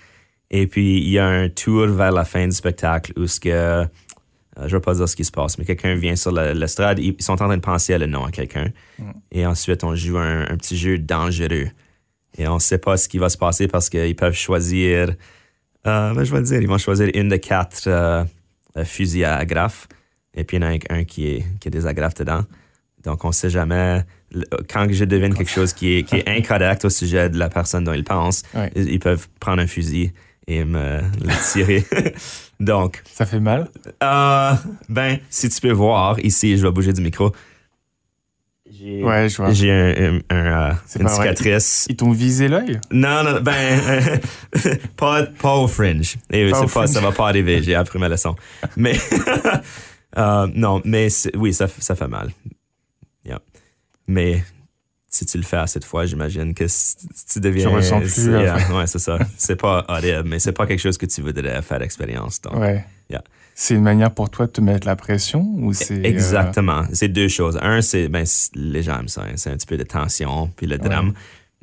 Et 0.51 0.67
puis, 0.67 0.97
il 0.99 1.09
y 1.09 1.19
a 1.19 1.27
un 1.27 1.49
tour 1.49 1.87
vers 1.87 2.11
la 2.11 2.25
fin 2.25 2.45
du 2.45 2.55
spectacle 2.55 3.13
où 3.17 3.27
ce 3.27 3.39
que, 3.39 3.49
euh, 3.49 3.85
je 4.57 4.63
ne 4.63 4.69
vais 4.69 4.79
pas 4.79 4.95
dire 4.95 5.07
ce 5.07 5.15
qui 5.15 5.23
se 5.23 5.31
passe, 5.31 5.57
mais 5.57 5.65
quelqu'un 5.65 5.95
vient 5.95 6.15
sur 6.15 6.31
l'estrade, 6.31 6.99
ils 6.99 7.15
sont 7.19 7.33
en 7.33 7.35
train 7.37 7.55
de 7.55 7.61
penser 7.61 7.93
à 7.93 7.97
le 7.97 8.07
nom 8.07 8.25
à 8.25 8.31
quelqu'un. 8.31 8.71
Mm. 8.97 9.11
Et 9.31 9.45
ensuite, 9.45 9.83
on 9.83 9.95
joue 9.95 10.17
un, 10.17 10.41
un, 10.49 10.57
petit 10.57 10.77
jeu 10.77 10.97
dangereux. 10.97 11.69
Et 12.37 12.47
on 12.47 12.55
ne 12.55 12.59
sait 12.59 12.77
pas 12.77 12.97
ce 12.97 13.07
qui 13.07 13.17
va 13.17 13.29
se 13.29 13.37
passer 13.37 13.67
parce 13.67 13.89
qu'ils 13.89 14.15
peuvent 14.15 14.35
choisir 14.35 15.15
euh, 15.87 16.13
ben, 16.13 16.23
je 16.23 16.31
vais 16.31 16.39
le 16.39 16.45
dire, 16.45 16.61
ils 16.61 16.67
vont 16.67 16.77
choisir 16.77 17.09
une 17.13 17.29
de 17.29 17.37
quatre 17.37 17.87
euh, 17.87 18.23
fusils 18.83 19.23
à 19.23 19.37
agrafes. 19.37 19.87
Et 20.33 20.43
puis, 20.43 20.57
il 20.57 20.63
y 20.63 20.65
en 20.65 20.69
a 20.69 20.77
un 20.89 21.03
qui, 21.03 21.27
est, 21.27 21.45
qui 21.59 21.67
a 21.67 21.71
des 21.71 21.87
agrafes 21.87 22.15
dedans. 22.15 22.43
Donc, 23.03 23.23
on 23.23 23.29
ne 23.29 23.33
sait 23.33 23.49
jamais. 23.49 24.03
Quand 24.71 24.85
je 24.91 25.05
devine 25.05 25.33
quelque 25.33 25.49
chose 25.49 25.73
qui 25.73 25.97
est, 25.97 26.03
qui 26.03 26.17
est 26.17 26.27
incorrect 26.27 26.85
au 26.85 26.89
sujet 26.89 27.29
de 27.29 27.37
la 27.37 27.49
personne 27.49 27.83
dont 27.83 27.93
ils 27.93 28.03
pensent, 28.03 28.43
ils, 28.75 28.99
peuvent 28.99 29.27
prendre 29.39 29.61
un 29.61 29.67
fusil 29.67 30.11
et 30.49 30.65
me 30.65 30.99
le 30.99 31.51
tirer. 31.53 31.85
Donc. 32.59 33.01
Ça 33.05 33.25
fait 33.25 33.39
mal? 33.39 33.69
Euh, 34.03 34.53
ben, 34.89 35.19
si 35.29 35.47
tu 35.47 35.61
peux 35.61 35.71
voir, 35.71 36.19
ici, 36.19 36.57
je 36.57 36.65
vais 36.65 36.71
bouger 36.71 36.91
du 36.91 37.01
micro. 37.01 37.31
J'ai 38.69 39.03
ouais, 39.03 39.27
J'ai 39.51 39.71
un, 39.71 40.19
un, 40.29 40.35
euh, 40.35 40.73
une 40.99 41.07
cicatrice. 41.07 41.85
Ils 41.89 41.95
t'ont 41.95 42.11
visé 42.11 42.47
l'œil? 42.47 42.79
Non, 42.91 43.23
non, 43.23 43.41
ben, 43.41 44.19
pas, 44.97 45.23
pas 45.23 45.55
au 45.55 45.67
fringe. 45.67 46.15
Et 46.31 46.49
pas 46.49 46.65
pas, 46.65 46.87
ça 46.87 46.99
va 46.99 47.11
pas 47.11 47.27
arriver, 47.29 47.61
j'ai 47.61 47.75
appris 47.75 47.99
ma 47.99 48.09
leçon. 48.09 48.35
Mais, 48.75 48.97
euh, 50.17 50.47
non, 50.53 50.81
mais 50.85 51.07
oui, 51.35 51.53
ça, 51.53 51.67
ça 51.67 51.95
fait 51.95 52.07
mal. 52.07 52.31
Yeah. 53.25 53.41
Mais 54.07 54.43
si 55.09 55.25
tu 55.25 55.37
le 55.37 55.43
fais 55.43 55.57
assez 55.57 55.79
de 55.79 55.85
fois, 55.85 56.05
j'imagine 56.05 56.53
que 56.53 56.65
tu 56.65 57.39
deviens. 57.39 57.69
Tu 57.69 57.75
ressens 57.75 57.99
plus. 58.01 58.29
ouais, 58.29 58.87
c'est 58.87 58.99
ça. 58.99 59.17
C'est 59.37 59.55
pas 59.55 59.83
horrible, 59.87 60.27
mais 60.27 60.39
c'est 60.39 60.51
pas 60.51 60.67
quelque 60.67 60.79
chose 60.79 60.97
que 60.97 61.05
tu 61.05 61.21
voudrais 61.21 61.61
faire 61.61 61.79
l'expérience. 61.79 62.39
Ouais. 62.53 62.85
Yeah. 63.09 63.23
C'est 63.55 63.75
une 63.75 63.81
manière 63.81 64.11
pour 64.11 64.29
toi 64.29 64.45
de 64.45 64.51
te 64.51 64.61
mettre 64.61 64.85
la 64.85 64.95
pression 64.95 65.41
ou 65.57 65.73
c'est 65.73 65.95
euh, 65.95 66.03
exactement. 66.03 66.83
C'est 66.93 67.07
deux 67.07 67.27
choses. 67.27 67.57
Un, 67.61 67.81
c'est 67.81 68.07
ben 68.07 68.23
les 68.53 68.83
gens 68.83 68.99
aiment 68.99 69.07
ça, 69.07 69.23
hein. 69.23 69.33
c'est 69.35 69.49
un 69.49 69.57
petit 69.57 69.65
peu 69.65 69.77
de 69.77 69.83
tension 69.83 70.49
puis 70.55 70.67
le 70.67 70.77
drame, 70.77 71.13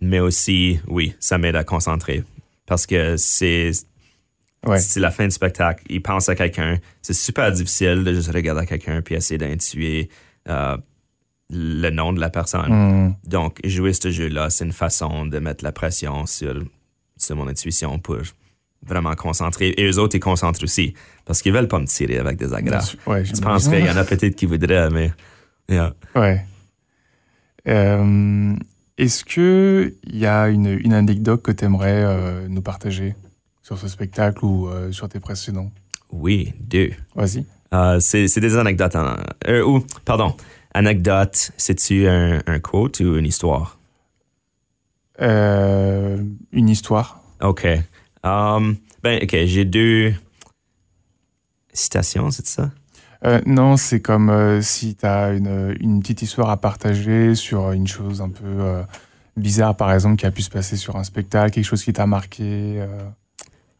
mais 0.01 0.19
aussi 0.19 0.81
oui, 0.89 1.15
ça 1.21 1.39
m'aide 1.39 1.57
à 1.57 1.65
concentrer 1.65 2.25
parce 2.67 2.85
que 2.85 3.17
c'est 3.17 3.71
c'est 4.77 5.01
la 5.01 5.13
fin 5.13 5.25
du 5.25 5.31
spectacle. 5.31 5.85
Il 5.89 6.03
pense 6.03 6.29
à 6.29 6.35
quelqu'un. 6.35 6.79
C'est 7.01 7.15
super 7.15 7.53
difficile 7.53 8.03
de 8.03 8.13
juste 8.13 8.33
regarder 8.33 8.67
quelqu'un 8.67 9.01
puis 9.01 9.15
essayer 9.15 9.39
d'intuer 9.39 10.11
euh, 10.49 10.77
le 11.51 11.91
nom 11.91 12.13
de 12.13 12.21
la 12.21 12.31
personne. 12.31 12.73
Mm. 12.73 13.15
Donc 13.25 13.61
jouer 13.65 13.93
ce 13.93 14.11
jeu-là, 14.11 14.51
c'est 14.51 14.65
une 14.65 14.73
façon 14.73 15.27
de 15.27 15.39
mettre 15.39 15.65
la 15.65 15.73
pression 15.73 16.27
sur 16.27 16.63
sur 17.17 17.37
mon 17.37 17.49
intuition 17.49 17.99
pour 17.99 18.19
vraiment 18.83 19.15
concentré. 19.15 19.69
Et 19.77 19.85
eux 19.87 19.99
autres, 19.99 20.17
ils 20.17 20.21
concentrent 20.21 20.63
aussi. 20.63 20.95
Parce 21.25 21.43
qu'ils 21.43 21.53
veulent 21.53 21.69
pas 21.69 21.79
me 21.79 21.87
tirer 21.87 22.19
avec 22.19 22.37
des 22.39 22.53
agrafes. 22.55 22.97
Ouais, 23.07 23.25
je 23.25 23.33
pense 23.41 23.69
qu'il 23.69 23.85
y 23.85 23.91
en 23.91 23.97
a 23.97 24.05
peut-être 24.05 24.37
qui 24.37 24.47
voudraient, 24.47 24.91
mais. 24.91 25.13
Yeah. 25.69 25.95
Ouais. 26.15 26.47
Euh, 27.67 28.55
est-ce 28.97 29.25
qu'il 29.25 29.95
y 30.17 30.27
a 30.27 30.49
une, 30.49 30.67
une, 30.67 30.93
anecdote 30.93 31.43
que 31.43 31.51
tu 31.51 31.65
aimerais 31.65 32.05
euh, 32.05 32.47
nous 32.49 32.63
partager 32.63 33.17
sur 33.63 33.77
ce 33.77 33.89
spectacle 33.89 34.45
ou 34.45 34.69
euh, 34.69 34.93
sur 34.93 35.09
tes 35.09 35.19
précédents? 35.19 35.73
Oui, 36.13 36.55
deux. 36.61 36.93
Vas-y. 37.17 37.45
c'est 38.01 38.39
des 38.39 38.57
anecdotes. 38.57 38.95
En, 38.95 39.17
ou, 39.67 39.85
pardon, 40.05 40.37
anecdote, 40.77 41.51
c'est-tu 41.57 42.07
un, 42.07 42.43
un, 42.47 42.61
quote 42.61 43.01
ou 43.01 43.17
une 43.17 43.27
histoire? 43.27 43.79
une 45.19 46.69
histoire. 46.69 47.23
OK. 47.41 47.67
Um, 48.23 48.77
ben, 49.03 49.21
OK, 49.23 49.37
j'ai 49.45 49.65
deux 49.65 50.15
citations, 51.73 52.31
c'est 52.31 52.47
ça? 52.47 52.71
Euh, 53.25 53.41
non, 53.47 53.77
c'est 53.77 54.01
comme 54.01 54.31
euh, 54.31 54.61
si 54.61 54.95
tu 54.95 55.07
as 55.07 55.33
une, 55.33 55.77
une, 55.81 56.01
petite 56.01 56.23
histoire 56.23 56.51
à 56.51 56.57
partager 56.59 57.35
sur 57.35 57.73
une 57.73 57.87
chose 57.87 58.21
un 58.21 58.29
peu 58.29 58.45
euh, 58.45 58.83
bizarre, 59.37 59.75
par 59.77 59.93
exemple, 59.93 60.17
qui 60.17 60.27
a 60.27 60.31
pu 60.31 60.43
se 60.43 60.51
passer 60.51 60.77
sur 60.77 60.97
un 60.97 61.05
spectacle, 61.05 61.53
quelque 61.53 61.65
chose 61.65 61.83
qui 61.83 61.93
t'a 61.93 62.07
marqué. 62.07 62.85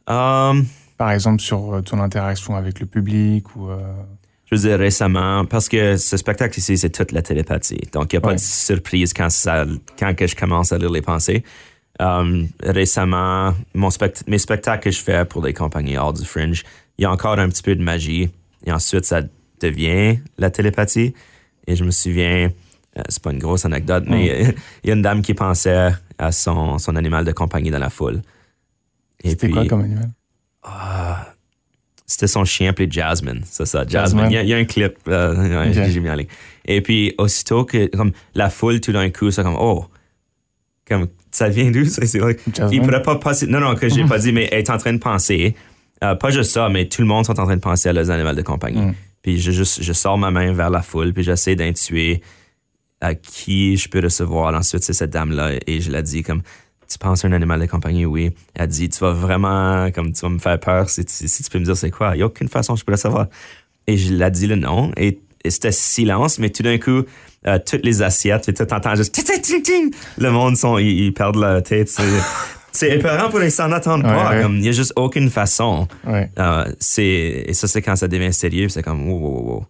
Um, 0.07 0.67
par 0.97 1.11
exemple, 1.11 1.43
sur 1.43 1.83
ton 1.85 2.01
interaction 2.01 2.57
avec 2.57 2.81
le 2.81 2.87
public 2.87 3.55
ou. 3.57 3.69
Je 4.47 4.55
veux 4.55 4.69
dire 4.69 4.79
récemment, 4.79 5.45
parce 5.45 5.69
que 5.69 5.97
ce 5.97 6.17
spectacle 6.17 6.59
ici, 6.59 6.79
c'est 6.79 6.91
toute 6.91 7.11
la 7.13 7.23
télépathie. 7.23 7.81
Donc, 7.93 8.13
il 8.13 8.17
n'y 8.17 8.19
a 8.19 8.21
pas 8.21 8.35
de 8.35 8.41
surprise 8.41 9.13
quand, 9.13 9.29
ça, 9.29 9.67
quand 9.99 10.15
que 10.15 10.27
je 10.27 10.37
commence 10.37 10.73
à 10.73 10.79
lire 10.79 10.91
les 10.91 11.03
pensées. 11.03 11.43
Um, 11.99 12.49
récemment, 12.63 13.55
mon 13.75 13.89
mes 14.27 14.39
spectacles 14.39 14.85
que 14.85 14.91
je 14.91 15.01
fais 15.01 15.25
pour 15.25 15.43
des 15.43 15.53
compagnies 15.53 15.97
hors 15.97 16.13
du 16.13 16.25
fringe, 16.25 16.63
il 16.99 17.03
y 17.03 17.05
a 17.07 17.11
encore 17.11 17.39
un 17.39 17.49
petit 17.49 17.63
peu 17.63 17.75
de 17.75 17.83
magie. 17.83 18.31
Et 18.65 18.73
ensuite, 18.73 19.05
ça 19.05 19.23
devient 19.61 20.19
la 20.39 20.51
télépathie. 20.51 21.15
Et 21.67 21.75
je 21.75 21.83
me 21.83 21.91
souviens, 21.91 22.51
euh, 22.99 23.03
c'est 23.09 23.23
pas 23.23 23.33
une 23.33 23.39
grosse 23.39 23.65
anecdote, 23.65 24.05
mais 24.07 24.55
il 24.85 24.89
y 24.89 24.91
a 24.91 24.95
une 24.95 25.03
dame 25.03 25.23
qui 25.23 25.35
pensait 25.35 25.91
à 26.19 26.31
son, 26.31 26.79
son 26.79 26.95
animal 26.95 27.25
de 27.25 27.33
compagnie 27.33 27.71
dans 27.71 27.79
la 27.79 27.91
foule. 27.91 28.23
C'était 29.25 29.51
quoi 29.51 29.67
comme 29.67 29.83
animal? 29.83 30.11
Ah, 30.63 30.96
c'était 32.07 32.29
son 32.29 32.45
chien 32.45 32.71
appelé 32.71 32.89
Jasmine. 32.91 33.43
C'est 33.45 33.67
ça, 33.67 33.85
Jasmine. 33.87 34.27
Il, 34.31 34.49
y 34.49 34.55
a, 34.55 34.57
un 34.57 34.65
clip, 34.65 34.95
euh, 35.09 35.73
j'ai 35.73 36.01
mis 36.01 36.09
en 36.09 36.15
ligne. 36.15 36.29
Et 36.65 36.81
puis, 36.81 37.15
aussitôt 37.19 37.65
que 37.65 37.87
comme, 37.87 38.13
la 38.35 38.49
foule, 38.49 38.81
tout 38.81 38.93
d'un 38.93 39.11
coup, 39.11 39.31
c'est 39.31 39.43
comme, 39.43 39.57
oh, 39.59 39.87
comme 40.87 41.09
ça 41.33 41.49
vient 41.49 41.71
d'où? 41.71 41.83
il 42.73 42.81
pourrait 42.81 43.03
pas 43.03 43.17
passer. 43.17 43.47
Non, 43.47 43.61
non, 43.61 43.75
que 43.75 43.89
j'ai 43.89 44.05
pas 44.05 44.19
dit, 44.19 44.33
mais 44.33 44.49
elle 44.53 44.61
est 44.61 44.71
en 44.71 44.79
train 44.79 44.93
de 44.93 44.99
penser. 44.99 45.55
Euh, 46.05 46.15
pas 46.15 46.31
juste 46.31 46.53
ça, 46.53 46.69
mais 46.69 46.87
tout 46.87 47.03
le 47.03 47.09
monde 47.09 47.25
est 47.25 47.31
en 47.31 47.45
train 47.45 47.57
de 47.57 47.61
penser 47.61 47.89
à 47.89 47.93
leurs 47.93 48.11
animaux 48.11 48.35
de 48.35 48.43
compagnie. 48.43 48.83
Mm. 48.83 48.95
Puis 49.23 49.41
je, 49.41 49.51
juste, 49.51 49.83
je 49.83 49.93
sors 49.93 50.17
ma 50.17 50.31
main 50.31 50.53
vers 50.53 50.71
la 50.71 50.83
foule, 50.83 51.13
puis 51.13 51.25
j'essaie 51.25 51.57
d'intuer 51.57 52.23
à 53.01 53.15
qui 53.15 53.77
je 53.77 53.89
peux 53.89 54.01
recevoir. 54.01 54.55
Ensuite, 54.55 54.85
c'est 54.85 54.93
cette 54.93 55.11
dame-là, 55.11 55.53
et 55.67 55.81
je 55.81 55.91
la 55.91 56.03
dis 56.03 56.23
comme, 56.23 56.43
tu 56.89 56.99
penses 56.99 57.25
à 57.25 57.29
un 57.29 57.33
animal 57.33 57.61
de 57.61 57.67
compagnie? 57.67 58.07
Oui. 58.07 58.31
Elle 58.55 58.69
dit, 58.69 58.89
tu 58.89 58.99
vas 59.01 59.13
vraiment, 59.13 59.91
comme, 59.93 60.13
tu 60.13 60.21
vas 60.21 60.29
me 60.29 60.39
faire 60.39 60.59
peur 60.59 60.89
si 60.89 61.05
tu, 61.05 61.29
si 61.29 61.43
tu 61.43 61.51
peux 61.51 61.59
me 61.59 61.65
dire 61.65 61.77
c'est 61.77 61.91
quoi. 61.91 62.15
Il 62.15 62.19
n'y 62.19 62.23
a 62.23 62.27
aucune 62.27 62.49
façon 62.49 62.77
je 62.77 62.85
peux 62.85 62.93
le 62.93 62.99
savoir. 62.99 63.27
Et 63.87 63.97
je 63.97 64.15
la 64.15 64.31
dis 64.31 64.47
le 64.47 64.57
nom, 64.57 64.91
et 64.97 65.21
c'était 65.49 65.73
silence, 65.73 66.39
mais 66.39 66.51
tout 66.51 66.63
d'un 66.63 66.79
coup, 66.79 67.05
euh, 67.47 67.59
toutes 67.65 67.85
les 67.85 68.03
assiettes, 68.03 68.53
tu 68.53 68.63
entends 68.75 68.95
juste 68.97 69.17
le 70.19 70.31
monde 70.31 70.57
sont, 70.57 70.79
ils, 70.79 71.13
perdent 71.13 71.37
leur 71.37 71.63
tête. 71.63 71.89
C'est 72.73 72.91
épeurant 72.97 73.31
pour 73.31 73.39
les 73.39 73.51
s'en 73.51 73.71
attendre 73.71 74.03
pas. 74.05 74.43
il 74.43 74.61
n'y 74.61 74.69
a 74.69 74.73
juste 74.73 74.93
aucune 74.97 75.31
façon. 75.31 75.87
Euh, 76.07 76.65
et 76.99 77.55
ça, 77.55 77.69
c'est 77.69 77.83
quand 77.83 77.97
ça 77.97 78.09
devient 78.09 78.33
sérieux, 78.33 78.69
c'est 78.69 78.83
comme 78.83 79.09
wow, 79.09 79.19
wow, 79.19 79.43
wow. 79.43 79.67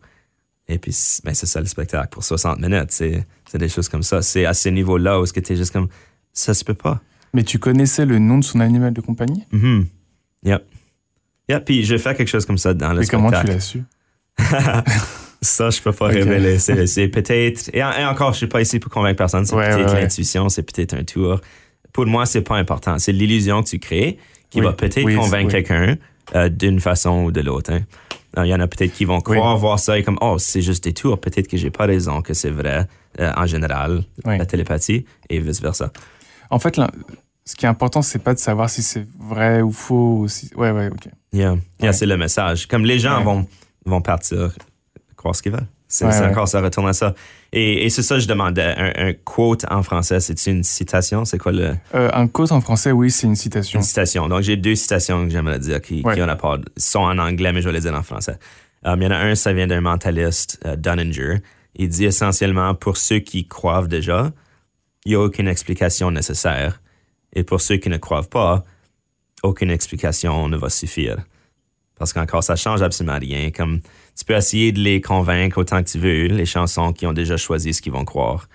Et 0.68 0.78
puis, 0.78 0.96
ben, 1.24 1.32
c'est 1.32 1.46
ça 1.46 1.60
le 1.60 1.66
spectacle 1.66 2.08
pour 2.10 2.24
60 2.24 2.58
minutes. 2.58 2.90
C'est 2.90 3.24
des 3.54 3.68
choses 3.68 3.88
comme 3.88 4.02
ça. 4.02 4.22
C'est 4.22 4.46
à 4.46 4.54
ce 4.54 4.68
niveau-là 4.68 5.20
où 5.20 5.26
tu 5.26 5.52
es 5.52 5.56
juste 5.56 5.72
comme 5.72 5.88
ça 6.36 6.54
se 6.54 6.64
peut 6.64 6.74
pas. 6.74 7.00
Mais 7.34 7.42
tu 7.42 7.58
connaissais 7.58 8.06
le 8.06 8.18
nom 8.18 8.38
de 8.38 8.44
son 8.44 8.60
animal 8.60 8.92
de 8.92 9.00
compagnie? 9.00 9.44
Mm 9.50 9.82
Yep. 10.44 10.64
Yep. 11.48 11.64
Puis 11.64 11.84
je 11.84 11.96
fais 11.98 12.14
quelque 12.14 12.28
chose 12.28 12.46
comme 12.46 12.58
ça 12.58 12.72
dans 12.72 12.92
le 12.92 13.00
Mais 13.00 13.06
comment 13.06 13.30
tu 13.30 13.46
l'as 13.46 13.60
su? 13.60 13.82
ça, 15.42 15.70
je 15.70 15.80
peux 15.80 15.92
pas 15.92 16.06
révéler. 16.06 16.58
C'est 16.58 17.08
peut-être. 17.08 17.70
Et, 17.74 17.82
encore, 17.82 18.32
je 18.32 18.38
suis 18.38 18.46
pas 18.46 18.60
ici 18.60 18.78
pour 18.78 18.92
convaincre 18.92 19.16
personne. 19.16 19.44
C'est 19.44 19.56
peut-être 19.56 19.94
l'intuition, 19.94 20.48
c'est 20.48 20.62
peut-être 20.62 20.94
un 20.94 21.04
tour. 21.04 21.40
Pour 21.92 22.06
moi, 22.06 22.26
c'est 22.26 22.42
pas 22.42 22.56
important. 22.56 22.98
C'est 22.98 23.12
l'illusion 23.12 23.62
que 23.62 23.70
tu 23.70 23.78
crées 23.78 24.18
qui 24.50 24.60
va 24.60 24.72
peut-être 24.72 25.12
convaincre 25.16 25.50
quelqu'un 25.50 25.96
euh, 26.34 26.48
d'une 26.48 26.80
façon 26.80 27.24
ou 27.24 27.32
de 27.32 27.40
l'autre. 27.40 27.72
Hein. 27.72 27.80
Il 28.44 28.50
y 28.50 28.54
en 28.54 28.60
a 28.60 28.68
peut-être 28.68 28.92
qui 28.92 29.06
vont 29.06 29.20
croire 29.20 29.56
voir 29.56 29.78
ça 29.78 29.98
et 29.98 30.02
comme 30.02 30.18
oh 30.20 30.36
c'est 30.38 30.60
juste 30.60 30.84
des 30.84 30.92
tours. 30.92 31.18
Peut-être 31.18 31.48
que 31.48 31.56
j'ai 31.56 31.70
pas 31.70 31.86
raison 31.86 32.20
que 32.20 32.34
c'est 32.34 32.50
vrai 32.50 32.86
euh, 33.18 33.32
en 33.34 33.46
général 33.46 34.04
la 34.24 34.44
télépathie 34.44 35.06
et 35.30 35.40
vice 35.40 35.62
versa. 35.62 35.90
En 36.50 36.58
fait, 36.58 36.80
ce 37.44 37.56
qui 37.56 37.66
est 37.66 37.68
important, 37.68 38.02
c'est 38.02 38.18
pas 38.18 38.34
de 38.34 38.38
savoir 38.38 38.70
si 38.70 38.82
c'est 38.82 39.06
vrai 39.18 39.62
ou 39.62 39.72
faux. 39.72 40.18
Ou 40.20 40.28
si... 40.28 40.50
Ouais, 40.56 40.70
ouais, 40.70 40.88
ok. 40.88 41.08
Yeah, 41.32 41.56
yeah 41.80 41.92
c'est 41.92 42.06
le 42.06 42.16
message. 42.16 42.66
Comme 42.66 42.84
les 42.84 42.98
gens 42.98 43.22
vont 43.22 43.46
vont 43.84 44.00
partir 44.00 44.52
croire 45.16 45.34
ce 45.34 45.42
qu'ils 45.42 45.52
veulent. 45.52 45.68
C'est 45.88 46.04
encore 46.04 46.48
ça 46.48 46.60
retourne 46.60 46.88
à 46.88 46.92
ça. 46.92 47.14
Et, 47.52 47.88
c'est 47.90 48.02
ça 48.02 48.18
je 48.18 48.26
demandais. 48.26 48.74
Un, 48.96 49.12
quote 49.12 49.64
en 49.70 49.82
français, 49.82 50.20
c'est 50.20 50.46
une 50.46 50.64
citation? 50.64 51.24
C'est 51.24 51.38
quoi 51.38 51.52
le... 51.52 51.74
Euh, 51.94 52.10
un 52.12 52.26
quote 52.26 52.52
en 52.52 52.60
français, 52.60 52.90
oui, 52.90 53.10
c'est 53.10 53.26
une 53.26 53.36
citation. 53.36 53.78
Une 53.78 53.84
citation. 53.84 54.28
Donc, 54.28 54.42
j'ai 54.42 54.56
deux 54.56 54.74
citations 54.74 55.24
que 55.24 55.30
j'aimerais 55.30 55.60
dire 55.60 55.80
qui, 55.80 56.02
qui 56.02 56.22
ont 56.22 56.60
sont 56.76 57.00
en 57.00 57.18
anglais, 57.18 57.52
mais 57.52 57.62
je 57.62 57.68
vais 57.68 57.74
les 57.74 57.80
dire 57.80 57.94
en 57.94 58.02
français. 58.02 58.36
Euh, 58.84 58.96
il 58.98 59.04
y 59.04 59.06
en 59.06 59.10
a 59.10 59.16
un, 59.16 59.34
ça 59.34 59.52
vient 59.52 59.66
d'un 59.66 59.80
mentaliste, 59.80 60.60
euh, 60.66 60.76
Dunninger. 60.76 61.38
Il 61.76 61.88
dit 61.88 62.04
essentiellement, 62.04 62.74
pour 62.74 62.96
ceux 62.96 63.20
qui 63.20 63.46
croient 63.46 63.86
déjà, 63.86 64.32
il 65.06 65.10
n'y 65.10 65.14
a 65.14 65.20
aucune 65.20 65.46
explication 65.46 66.10
nécessaire. 66.10 66.82
Et 67.32 67.44
pour 67.44 67.60
ceux 67.60 67.76
qui 67.76 67.88
ne 67.88 67.96
croient 67.96 68.28
pas, 68.28 68.64
aucune 69.44 69.70
explication 69.70 70.48
ne 70.48 70.56
va 70.56 70.68
suffire. 70.68 71.24
Parce 71.96 72.12
qu'encore, 72.12 72.42
ça 72.42 72.56
change 72.56 72.82
absolument 72.82 73.18
rien. 73.18 73.52
Comme 73.52 73.80
tu 74.18 74.24
peux 74.24 74.34
essayer 74.34 74.72
de 74.72 74.80
les 74.80 75.00
convaincre 75.00 75.58
autant 75.58 75.82
que 75.82 75.88
tu 75.88 75.98
veux, 75.98 76.26
les 76.26 76.44
chansons 76.44 76.92
qui 76.92 77.06
ont 77.06 77.12
déjà 77.12 77.36
choisi 77.36 77.72
ce 77.72 77.80
qu'ils 77.80 77.92
vont 77.92 78.04
croire. 78.04 78.48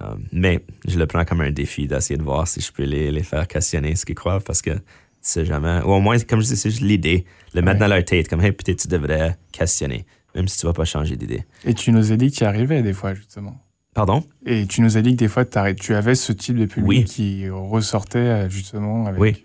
Euh, 0.00 0.14
mais 0.32 0.64
je 0.88 0.98
le 0.98 1.06
prends 1.06 1.26
comme 1.26 1.42
un 1.42 1.50
défi 1.50 1.86
d'essayer 1.86 2.16
de 2.16 2.22
voir 2.22 2.48
si 2.48 2.62
je 2.62 2.72
peux 2.72 2.84
les, 2.84 3.10
les 3.10 3.22
faire 3.22 3.46
questionner 3.46 3.94
ce 3.94 4.06
qu'ils 4.06 4.14
croient 4.14 4.40
parce 4.40 4.62
que 4.62 4.70
tu 4.70 4.80
sais 5.20 5.44
jamais. 5.44 5.80
Ou 5.84 5.92
au 5.92 6.00
moins, 6.00 6.18
comme 6.18 6.40
je 6.40 6.46
dis, 6.46 6.56
c'est 6.56 6.70
juste 6.70 6.82
l'idée. 6.82 7.26
Le 7.52 7.60
mettre 7.60 7.80
dans 7.80 7.88
leur 7.88 8.04
tête, 8.06 8.28
comme, 8.28 8.40
hey, 8.40 8.52
peut-être 8.52 8.80
tu 8.80 8.88
devrais 8.88 9.36
questionner, 9.52 10.06
même 10.34 10.48
si 10.48 10.58
tu 10.58 10.64
vas 10.64 10.72
pas 10.72 10.86
changer 10.86 11.16
d'idée. 11.16 11.44
Et 11.66 11.74
tu 11.74 11.92
nous 11.92 12.10
as 12.10 12.16
dit 12.16 12.30
que 12.30 12.36
tu 12.36 12.44
y 12.44 12.46
arrivais 12.46 12.82
des 12.82 12.94
fois, 12.94 13.12
justement. 13.12 13.60
Pardon? 13.94 14.24
Et 14.44 14.66
tu 14.66 14.80
nous 14.80 14.96
as 14.96 15.02
dit 15.02 15.12
que 15.12 15.16
des 15.16 15.28
fois, 15.28 15.44
tu 15.44 15.94
avais 15.94 16.16
ce 16.16 16.32
type 16.32 16.56
de 16.56 16.66
public 16.66 17.06
qui 17.06 17.48
ressortait 17.48 18.18
euh, 18.18 18.50
justement 18.50 19.06
avec. 19.06 19.20
Oui. 19.20 19.44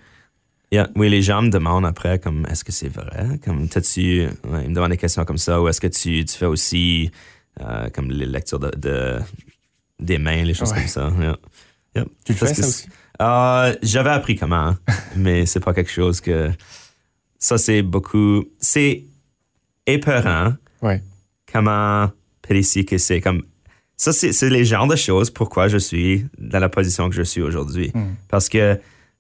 Oui, 0.96 1.10
les 1.10 1.22
gens 1.22 1.42
me 1.42 1.50
demandent 1.50 1.86
après, 1.86 2.20
comme, 2.20 2.46
est-ce 2.48 2.64
que 2.64 2.72
c'est 2.72 2.90
vrai? 2.90 3.40
Comme, 3.44 3.68
tu 3.70 3.80
ils 3.80 4.30
me 4.70 4.74
demandent 4.74 4.92
des 4.92 4.98
questions 4.98 5.26
comme 5.26 5.38
ça, 5.38 5.62
ou 5.62 5.68
est-ce 5.68 5.82
que 5.82 5.88
tu, 5.88 6.26
tu 6.26 6.38
fais 6.38 6.46
aussi, 6.46 7.12
euh, 7.60 7.90
comme, 7.90 8.12
les 8.12 8.28
lectures 8.28 8.60
de, 8.60 9.20
des 10.00 10.18
mains, 10.20 10.44
les 10.44 10.54
choses 10.54 10.74
comme 10.74 10.88
ça. 10.88 11.12
Tu 12.24 12.34
fais 12.34 12.54
ça 12.54 12.68
aussi? 12.68 12.88
Euh, 13.22 13.76
j'avais 13.84 14.12
appris 14.12 14.36
comment, 14.36 14.56
hein, 14.56 14.80
mais 15.16 15.46
c'est 15.46 15.60
pas 15.60 15.74
quelque 15.74 15.92
chose 15.92 16.22
que. 16.22 16.52
Ça, 17.38 17.58
c'est 17.58 17.82
beaucoup. 17.82 18.46
C'est 18.60 19.06
épeurant. 19.86 20.54
Ouais. 20.82 21.04
Comment 21.52 22.12
précis 22.42 22.86
que 22.86 22.98
c'est. 22.98 23.22
Comme, 23.22 23.44
ça, 24.00 24.14
c'est 24.14 24.50
les 24.50 24.64
genres 24.64 24.88
de 24.88 24.96
choses 24.96 25.30
pourquoi 25.30 25.68
je 25.68 25.78
suis 25.78 26.26
dans 26.38 26.60
la 26.60 26.70
position 26.70 27.10
que 27.10 27.16
je 27.16 27.22
suis 27.22 27.42
aujourd'hui. 27.42 27.92
Hmm. 27.94 28.16
Parce 28.30 28.48
que 28.48 28.80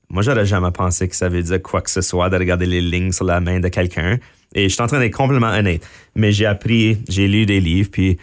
moi, 0.10 0.24
j'aurais 0.24 0.46
jamais 0.46 0.72
pensé 0.72 1.10
que 1.10 1.18
ça 1.18 1.28
veut 1.28 1.44
dire 1.44 1.62
quoi 1.62 1.82
que 1.82 1.90
ce 1.90 2.00
soit 2.00 2.30
de 2.30 2.38
regarder 2.38 2.66
les 2.66 2.80
lignes 2.80 3.12
sur 3.12 3.26
la 3.26 3.42
main 3.42 3.60
de 3.60 3.68
quelqu'un. 3.68 4.18
Et 4.56 4.70
je 4.70 4.74
suis 4.74 4.82
en 4.82 4.88
train 4.88 5.00
d'être 5.00 5.14
complètement 5.14 5.50
honnête. 5.50 5.86
Mais 6.16 6.32
j'ai 6.32 6.46
appris, 6.46 6.98
j'ai 7.10 7.28
lu 7.28 7.46
des 7.46 7.60
livres, 7.60 7.90
puis 7.92 8.18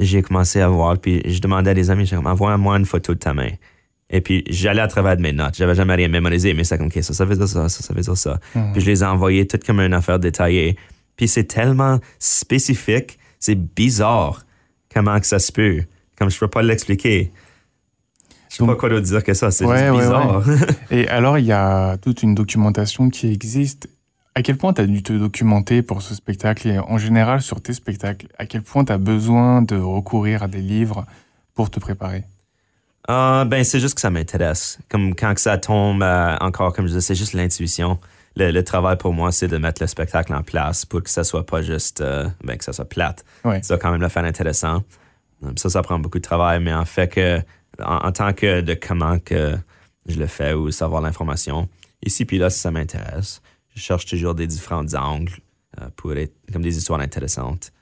j'ai 0.00 0.20
commencé 0.20 0.60
à 0.60 0.68
voir, 0.68 0.98
puis 0.98 1.22
je 1.24 1.40
demandais 1.40 1.70
à 1.70 1.74
des 1.74 1.90
amis, 1.92 2.10
envoie-moi 2.12 2.78
une 2.78 2.86
photo 2.86 3.14
de 3.14 3.20
ta 3.20 3.32
main. 3.32 3.50
Et 4.10 4.20
puis, 4.20 4.42
j'allais 4.50 4.82
à 4.82 4.88
travers 4.88 5.16
de 5.16 5.22
mes 5.22 5.32
notes. 5.32 5.54
J'avais 5.56 5.76
jamais 5.76 5.94
rien 5.94 6.08
mémorisé, 6.08 6.54
mais 6.54 6.64
comme, 6.64 6.86
OK, 6.86 6.98
ça, 7.02 7.14
ça 7.14 7.24
veut 7.24 7.36
dire 7.36 7.46
ça, 7.46 7.68
ça, 7.68 7.84
ça 7.84 7.94
veut 7.94 8.02
dire 8.02 8.16
ça. 8.16 8.40
Hmm. 8.56 8.72
Puis 8.72 8.80
je 8.80 8.86
les 8.86 9.04
ai 9.04 9.06
envoyés 9.06 9.46
toutes 9.46 9.62
comme 9.62 9.78
une 9.78 9.94
affaire 9.94 10.18
détaillée. 10.18 10.76
Puis 11.16 11.28
c'est 11.28 11.44
tellement 11.44 12.00
spécifique, 12.18 13.16
c'est 13.38 13.54
bizarre 13.54 14.44
comment 14.92 15.20
que 15.20 15.26
ça 15.26 15.38
se 15.38 15.52
peut. 15.52 15.84
Comme 16.20 16.30
je 16.30 16.38
peux 16.38 16.48
pas 16.48 16.60
l'expliquer. 16.60 17.32
Je 18.50 18.56
sais 18.56 18.66
pas 18.66 18.74
quoi 18.74 18.90
d'autre 18.90 19.06
dire 19.06 19.24
que 19.24 19.32
ça, 19.32 19.50
c'est 19.50 19.64
bizarre. 19.64 20.44
Et 20.90 21.08
alors, 21.08 21.38
il 21.38 21.46
y 21.46 21.52
a 21.52 21.96
toute 21.96 22.22
une 22.22 22.34
documentation 22.34 23.08
qui 23.08 23.32
existe. 23.32 23.88
À 24.34 24.42
quel 24.42 24.58
point 24.58 24.74
tu 24.74 24.82
as 24.82 24.86
dû 24.86 25.02
te 25.02 25.14
documenter 25.14 25.82
pour 25.82 26.02
ce 26.02 26.14
spectacle 26.14 26.68
et 26.68 26.78
en 26.78 26.98
général 26.98 27.42
sur 27.42 27.60
tes 27.60 27.72
spectacles 27.72 28.26
À 28.38 28.46
quel 28.46 28.62
point 28.62 28.84
tu 28.84 28.92
as 28.92 28.98
besoin 28.98 29.62
de 29.62 29.76
recourir 29.76 30.42
à 30.42 30.48
des 30.48 30.60
livres 30.60 31.06
pour 31.54 31.70
te 31.70 31.80
préparer? 31.80 32.24
Uh, 33.08 33.44
Ben, 33.46 33.64
c'est 33.64 33.80
juste 33.80 33.94
que 33.94 34.00
ça 34.00 34.10
m'intéresse. 34.10 34.78
Comme 34.90 35.14
quand 35.14 35.36
ça 35.38 35.56
tombe, 35.56 36.02
euh, 36.02 36.36
encore, 36.40 36.74
comme 36.74 36.86
je 36.86 36.92
disais, 36.92 37.00
c'est 37.00 37.14
juste 37.14 37.32
l'intuition. 37.32 37.98
Le, 38.36 38.60
travail 38.60 38.96
pour 38.98 39.12
moi, 39.12 39.32
c'est 39.32 39.48
de 39.48 39.56
mettre 39.56 39.82
le 39.82 39.88
spectacle 39.88 40.34
en 40.34 40.42
place 40.42 40.84
pour 40.84 41.02
que 41.02 41.10
ça 41.10 41.24
soit 41.24 41.46
pas 41.46 41.62
juste, 41.62 42.02
euh, 42.02 42.28
ben, 42.44 42.56
que 42.56 42.64
ça 42.64 42.72
soit 42.72 42.88
plate. 42.88 43.24
Ouais. 43.44 43.62
Ça 43.62 43.78
quand 43.78 43.90
même 43.90 44.02
le 44.02 44.08
faire 44.08 44.24
intéressant. 44.24 44.82
Ça, 45.56 45.70
ça 45.70 45.82
prend 45.82 45.98
beaucoup 45.98 46.18
de 46.18 46.24
travail, 46.24 46.60
mais 46.60 46.74
en 46.74 46.84
fait 46.84 47.08
que 47.08 47.40
en, 47.78 48.12
tant 48.12 48.32
que 48.32 48.60
de 48.60 48.74
comment 48.74 49.18
que 49.18 49.56
je 50.06 50.18
le 50.18 50.26
fais 50.26 50.52
ou 50.52 50.70
savoir 50.70 51.02
l'information. 51.02 51.68
Ici, 52.04 52.24
puis 52.24 52.38
là, 52.38 52.50
si 52.50 52.58
ça 52.58 52.70
m'intéresse, 52.70 53.42
je 53.74 53.80
cherche 53.80 54.06
toujours 54.06 54.34
des 54.34 54.46
différents 54.46 54.94
angles 54.94 55.32
euh, 55.80 55.88
pour 55.96 56.12
être 56.14 56.34
comme 56.52 56.62
des 56.62 56.76
histoires 56.76 57.00
intéressantes, 57.00 57.72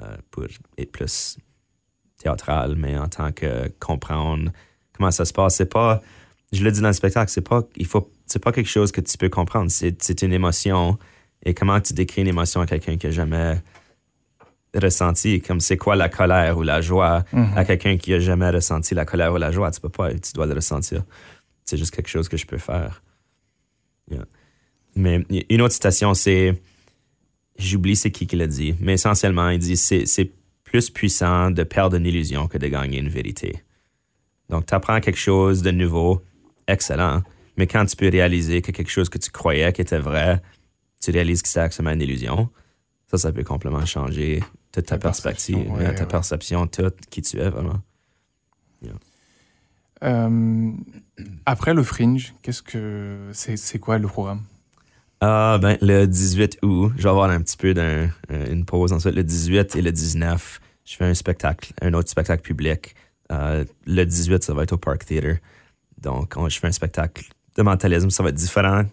euh, 0.00 0.16
pour 0.30 0.44
être 0.76 0.92
plus 0.92 1.38
théâtral, 2.18 2.76
mais 2.76 2.98
en 2.98 3.08
tant 3.08 3.32
que 3.32 3.68
comprendre 3.78 4.50
comment 4.92 5.10
ça 5.10 5.24
se 5.24 5.32
passe. 5.32 5.56
C'est 5.56 5.72
pas, 5.72 6.02
je 6.52 6.62
le 6.62 6.72
dis 6.72 6.80
dans 6.80 6.88
le 6.88 6.92
spectacle, 6.92 7.30
c'est 7.30 7.48
pas, 7.48 7.62
il 7.76 7.86
faut, 7.86 8.10
c'est 8.26 8.42
pas 8.42 8.52
quelque 8.52 8.68
chose 8.68 8.92
que 8.92 9.00
tu 9.00 9.16
peux 9.16 9.28
comprendre. 9.28 9.70
C'est, 9.70 10.22
une 10.22 10.32
émotion. 10.32 10.98
Et 11.44 11.54
comment 11.54 11.80
tu 11.80 11.94
décris 11.94 12.22
une 12.22 12.28
émotion 12.28 12.60
à 12.60 12.66
quelqu'un 12.66 12.96
qui 12.96 13.06
n'a 13.06 13.12
jamais 13.12 13.62
ressenti, 14.78 15.40
comme 15.40 15.60
c'est 15.60 15.76
quoi 15.76 15.96
la 15.96 16.08
colère 16.08 16.58
ou 16.58 16.62
la 16.62 16.80
joie 16.80 17.24
mhm. 17.32 17.52
à 17.56 17.64
quelqu'un 17.64 17.96
qui 17.96 18.14
a 18.14 18.18
jamais 18.18 18.50
ressenti 18.50 18.94
la 18.94 19.04
colère 19.04 19.32
ou 19.32 19.36
la 19.36 19.50
joie? 19.50 19.70
Tu 19.70 19.80
peux 19.80 19.88
pas, 19.88 20.12
tu 20.12 20.32
dois 20.34 20.46
le 20.46 20.54
ressentir. 20.54 21.04
C'est 21.64 21.76
juste 21.76 21.94
quelque 21.94 22.08
chose 22.08 22.28
que 22.28 22.36
je 22.36 22.46
peux 22.46 22.58
faire. 22.58 23.02
Mais 24.94 25.24
une 25.50 25.62
autre 25.62 25.74
citation, 25.74 26.14
c'est, 26.14 26.60
j'oublie 27.58 27.94
c'est 27.94 28.10
qui 28.10 28.26
qui 28.26 28.36
l'a 28.36 28.46
dit, 28.46 28.74
mais 28.80 28.94
essentiellement, 28.94 29.48
il 29.50 29.58
dit 29.58 29.76
c'est, 29.76 30.06
c'est 30.06 30.32
plus 30.64 30.90
puissant 30.90 31.50
de 31.50 31.62
perdre 31.62 31.96
une 31.96 32.06
illusion 32.06 32.48
que 32.48 32.58
de 32.58 32.66
gagner 32.66 32.98
une 32.98 33.08
vérité. 33.08 33.62
Donc, 34.48 34.66
tu 34.66 34.74
apprends 34.74 35.00
quelque 35.00 35.18
chose 35.18 35.62
de 35.62 35.70
nouveau, 35.70 36.22
excellent, 36.66 37.22
mais 37.56 37.66
quand 37.66 37.84
tu 37.86 37.96
peux 37.96 38.08
réaliser 38.08 38.62
que 38.62 38.72
quelque 38.72 38.90
chose 38.90 39.08
que 39.08 39.18
tu 39.18 39.30
croyais 39.30 39.72
qui 39.72 39.82
était 39.82 39.98
vrai, 39.98 40.40
tu 41.00 41.10
réalises 41.10 41.42
que 41.42 41.48
c'est 41.48 41.60
actuellement 41.60 41.92
une 41.92 42.02
illusion, 42.02 42.48
ça, 43.10 43.18
ça 43.18 43.32
peut 43.32 43.44
complètement 43.44 43.86
changer 43.86 44.42
toute 44.72 44.86
ta, 44.86 44.98
perspective, 44.98 45.70
ta 45.96 46.06
perception, 46.06 46.66
tout 46.66 46.92
qui 47.10 47.22
tu 47.22 47.38
es 47.38 47.48
vraiment. 47.48 47.80
Euh, 50.04 50.70
après 51.46 51.74
le 51.74 51.82
Fringe, 51.82 52.34
qu'est-ce 52.42 52.62
que 52.62 53.30
c'est 53.32 53.78
quoi 53.78 53.98
le 53.98 54.06
programme? 54.06 54.42
Ah, 55.20 55.58
ben, 55.60 55.76
le 55.80 56.06
18 56.06 56.58
août, 56.62 56.92
je 56.96 57.02
vais 57.02 57.08
avoir 57.08 57.30
un 57.30 57.40
petit 57.40 57.56
peu 57.56 57.74
d'une 57.74 58.12
euh, 58.30 58.64
pause. 58.64 58.92
Ensuite, 58.92 59.16
le 59.16 59.24
18 59.24 59.74
et 59.74 59.82
le 59.82 59.90
19, 59.90 60.60
je 60.84 60.96
fais 60.96 61.04
un 61.04 61.14
spectacle, 61.14 61.72
un 61.82 61.92
autre 61.94 62.08
spectacle 62.08 62.42
public. 62.42 62.94
Euh, 63.32 63.64
le 63.84 64.04
18, 64.04 64.44
ça 64.44 64.54
va 64.54 64.62
être 64.62 64.72
au 64.72 64.78
Park 64.78 65.04
Theater. 65.04 65.38
Donc, 66.00 66.34
je 66.48 66.58
fais 66.58 66.68
un 66.68 66.72
spectacle 66.72 67.24
de 67.56 67.62
mentalisme. 67.62 68.10
Ça 68.10 68.22
va 68.22 68.28
être 68.28 68.36
différent 68.36 68.84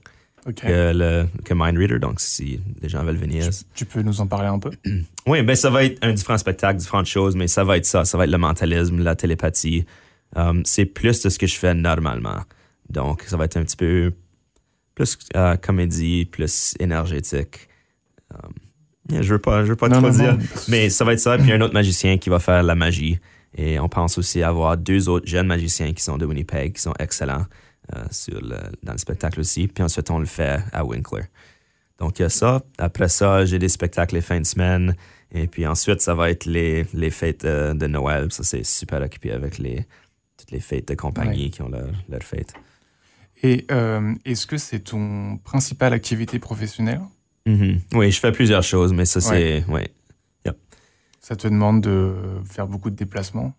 que, 0.53 0.93
le, 0.93 1.25
que 1.43 1.53
Mind 1.53 1.77
Reader. 1.77 1.99
Donc, 1.99 2.19
si 2.19 2.59
les 2.81 2.89
gens 2.89 3.03
veulent 3.03 3.17
venir. 3.17 3.49
Tu, 3.73 3.85
peux 3.85 4.01
nous 4.01 4.21
en 4.21 4.27
parler 4.27 4.47
un 4.47 4.59
peu? 4.59 4.71
oui, 5.27 5.41
ben 5.41 5.55
ça 5.55 5.69
va 5.69 5.83
être 5.83 5.97
un 6.03 6.13
différent 6.13 6.37
spectacle, 6.37 6.79
différentes 6.79 7.07
choses, 7.07 7.35
mais 7.35 7.47
ça 7.47 7.63
va 7.63 7.77
être 7.77 7.85
ça. 7.85 8.05
Ça 8.05 8.17
va 8.17 8.25
être 8.25 8.31
le 8.31 8.37
mentalisme, 8.37 9.01
la 9.01 9.15
télépathie. 9.15 9.85
Um, 10.35 10.63
c'est 10.65 10.85
plus 10.85 11.21
de 11.21 11.29
ce 11.29 11.39
que 11.39 11.47
je 11.47 11.55
fais 11.55 11.73
normalement. 11.73 12.41
Donc, 12.89 13.23
ça 13.23 13.37
va 13.37 13.45
être 13.45 13.57
un 13.57 13.63
petit 13.63 13.77
peu 13.77 14.13
plus 14.93 15.17
euh, 15.35 15.55
comédie, 15.55 16.25
plus 16.25 16.75
énergétique. 16.79 17.67
Um, 18.33 18.53
je 19.21 19.33
veux 19.33 19.39
pas, 19.39 19.63
je 19.63 19.69
veux 19.69 19.75
pas 19.75 19.89
trop 19.89 20.09
dire. 20.09 20.37
Mais 20.67 20.89
ça 20.89 21.05
va 21.05 21.13
être 21.13 21.19
ça. 21.19 21.37
Puis 21.37 21.51
un 21.51 21.61
autre 21.61 21.73
magicien 21.73 22.17
qui 22.17 22.29
va 22.29 22.39
faire 22.39 22.63
la 22.63 22.75
magie. 22.75 23.19
Et 23.57 23.79
on 23.79 23.87
pense 23.87 24.17
aussi 24.17 24.43
avoir 24.43 24.77
deux 24.77 25.07
autres 25.07 25.27
jeunes 25.27 25.47
magiciens 25.47 25.93
qui 25.93 26.03
sont 26.03 26.17
de 26.17 26.25
Winnipeg, 26.25 26.73
qui 26.73 26.81
sont 26.81 26.93
excellents 26.99 27.41
euh, 27.41 27.45
sur 28.11 28.41
le, 28.41 28.57
dans 28.83 28.91
le 28.91 28.97
spectacle 28.97 29.39
aussi. 29.39 29.67
Puis 29.67 29.83
ensuite, 29.83 30.09
on 30.09 30.19
le 30.19 30.25
fait 30.25 30.59
à 30.71 30.83
Winkler. 30.85 31.23
Donc, 31.99 32.19
il 32.19 32.23
y 32.23 32.25
a 32.25 32.29
ça. 32.29 32.63
Après 32.77 33.07
ça, 33.07 33.45
j'ai 33.45 33.59
des 33.59 33.69
spectacles 33.69 34.15
les 34.15 34.21
fins 34.21 34.39
de 34.39 34.45
semaine. 34.45 34.95
Et 35.31 35.47
puis 35.47 35.65
ensuite, 35.65 36.01
ça 36.01 36.13
va 36.13 36.29
être 36.29 36.45
les, 36.45 36.85
les 36.93 37.09
fêtes 37.09 37.45
euh, 37.45 37.73
de 37.73 37.87
Noël. 37.87 38.31
Ça, 38.31 38.43
c'est 38.43 38.63
super 38.63 39.01
occupé 39.01 39.31
avec 39.31 39.57
les, 39.57 39.85
toutes 40.37 40.51
les 40.51 40.59
fêtes 40.59 40.87
de 40.87 40.95
compagnie 40.95 41.51
qui 41.51 41.61
ont 41.61 41.69
leur, 41.69 41.89
leur 42.09 42.23
fête. 42.23 42.53
Et 43.43 43.65
euh, 43.71 44.13
est-ce 44.25 44.45
que 44.47 44.57
c'est 44.57 44.79
ton 44.79 45.37
principale 45.37 45.93
activité 45.93 46.39
professionnelle? 46.39 47.01
Mm-hmm. 47.45 47.79
Oui, 47.93 48.11
je 48.11 48.19
fais 48.19 48.31
plusieurs 48.31 48.63
choses, 48.63 48.93
mais 48.93 49.05
ça, 49.05 49.21
c'est. 49.21 49.65
Ouais. 49.65 49.89
Ça 51.21 51.35
te 51.35 51.47
demande 51.47 51.81
de 51.81 52.13
faire 52.47 52.67
beaucoup 52.67 52.91
de 52.91 52.95
déplacements? 52.95 53.55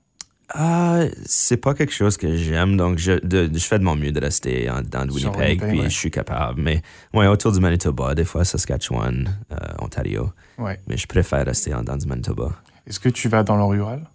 Ah, 0.55 1.01
c'est 1.25 1.57
pas 1.57 1.75
quelque 1.75 1.93
chose 1.93 2.17
que 2.17 2.37
j'aime, 2.37 2.77
donc 2.77 2.99
je, 2.99 3.15
je, 3.23 3.59
fais 3.59 3.79
de 3.81 3.85
mon 3.85 3.97
mieux 3.97 4.13
de 4.13 4.21
rester 4.21 4.71
en, 4.71 4.81
dans 4.81 5.09
Winnipeg, 5.09 5.61
puis 5.61 5.83
je 5.83 5.89
suis 5.89 6.11
capable. 6.11 6.63
Mais 6.63 6.83
ouais, 7.13 7.27
autour 7.27 7.51
du 7.51 7.59
Manitoba, 7.59 8.15
des 8.15 8.25
fois 8.25 8.45
Saskatchewan, 8.45 9.37
euh, 9.51 9.57
Ontario. 9.81 10.31
Ouais. 10.57 10.79
Mais 10.87 10.97
je 10.97 11.07
préfère 11.07 11.45
rester 11.45 11.75
en, 11.75 11.83
dans 11.83 11.97
du 11.97 12.07
Manitoba. 12.07 12.53
Est-ce 12.87 13.01
que 13.01 13.09
tu 13.09 13.29
vas 13.29 13.43
dans 13.43 13.57
le 13.57 13.65
rural? 13.65 14.09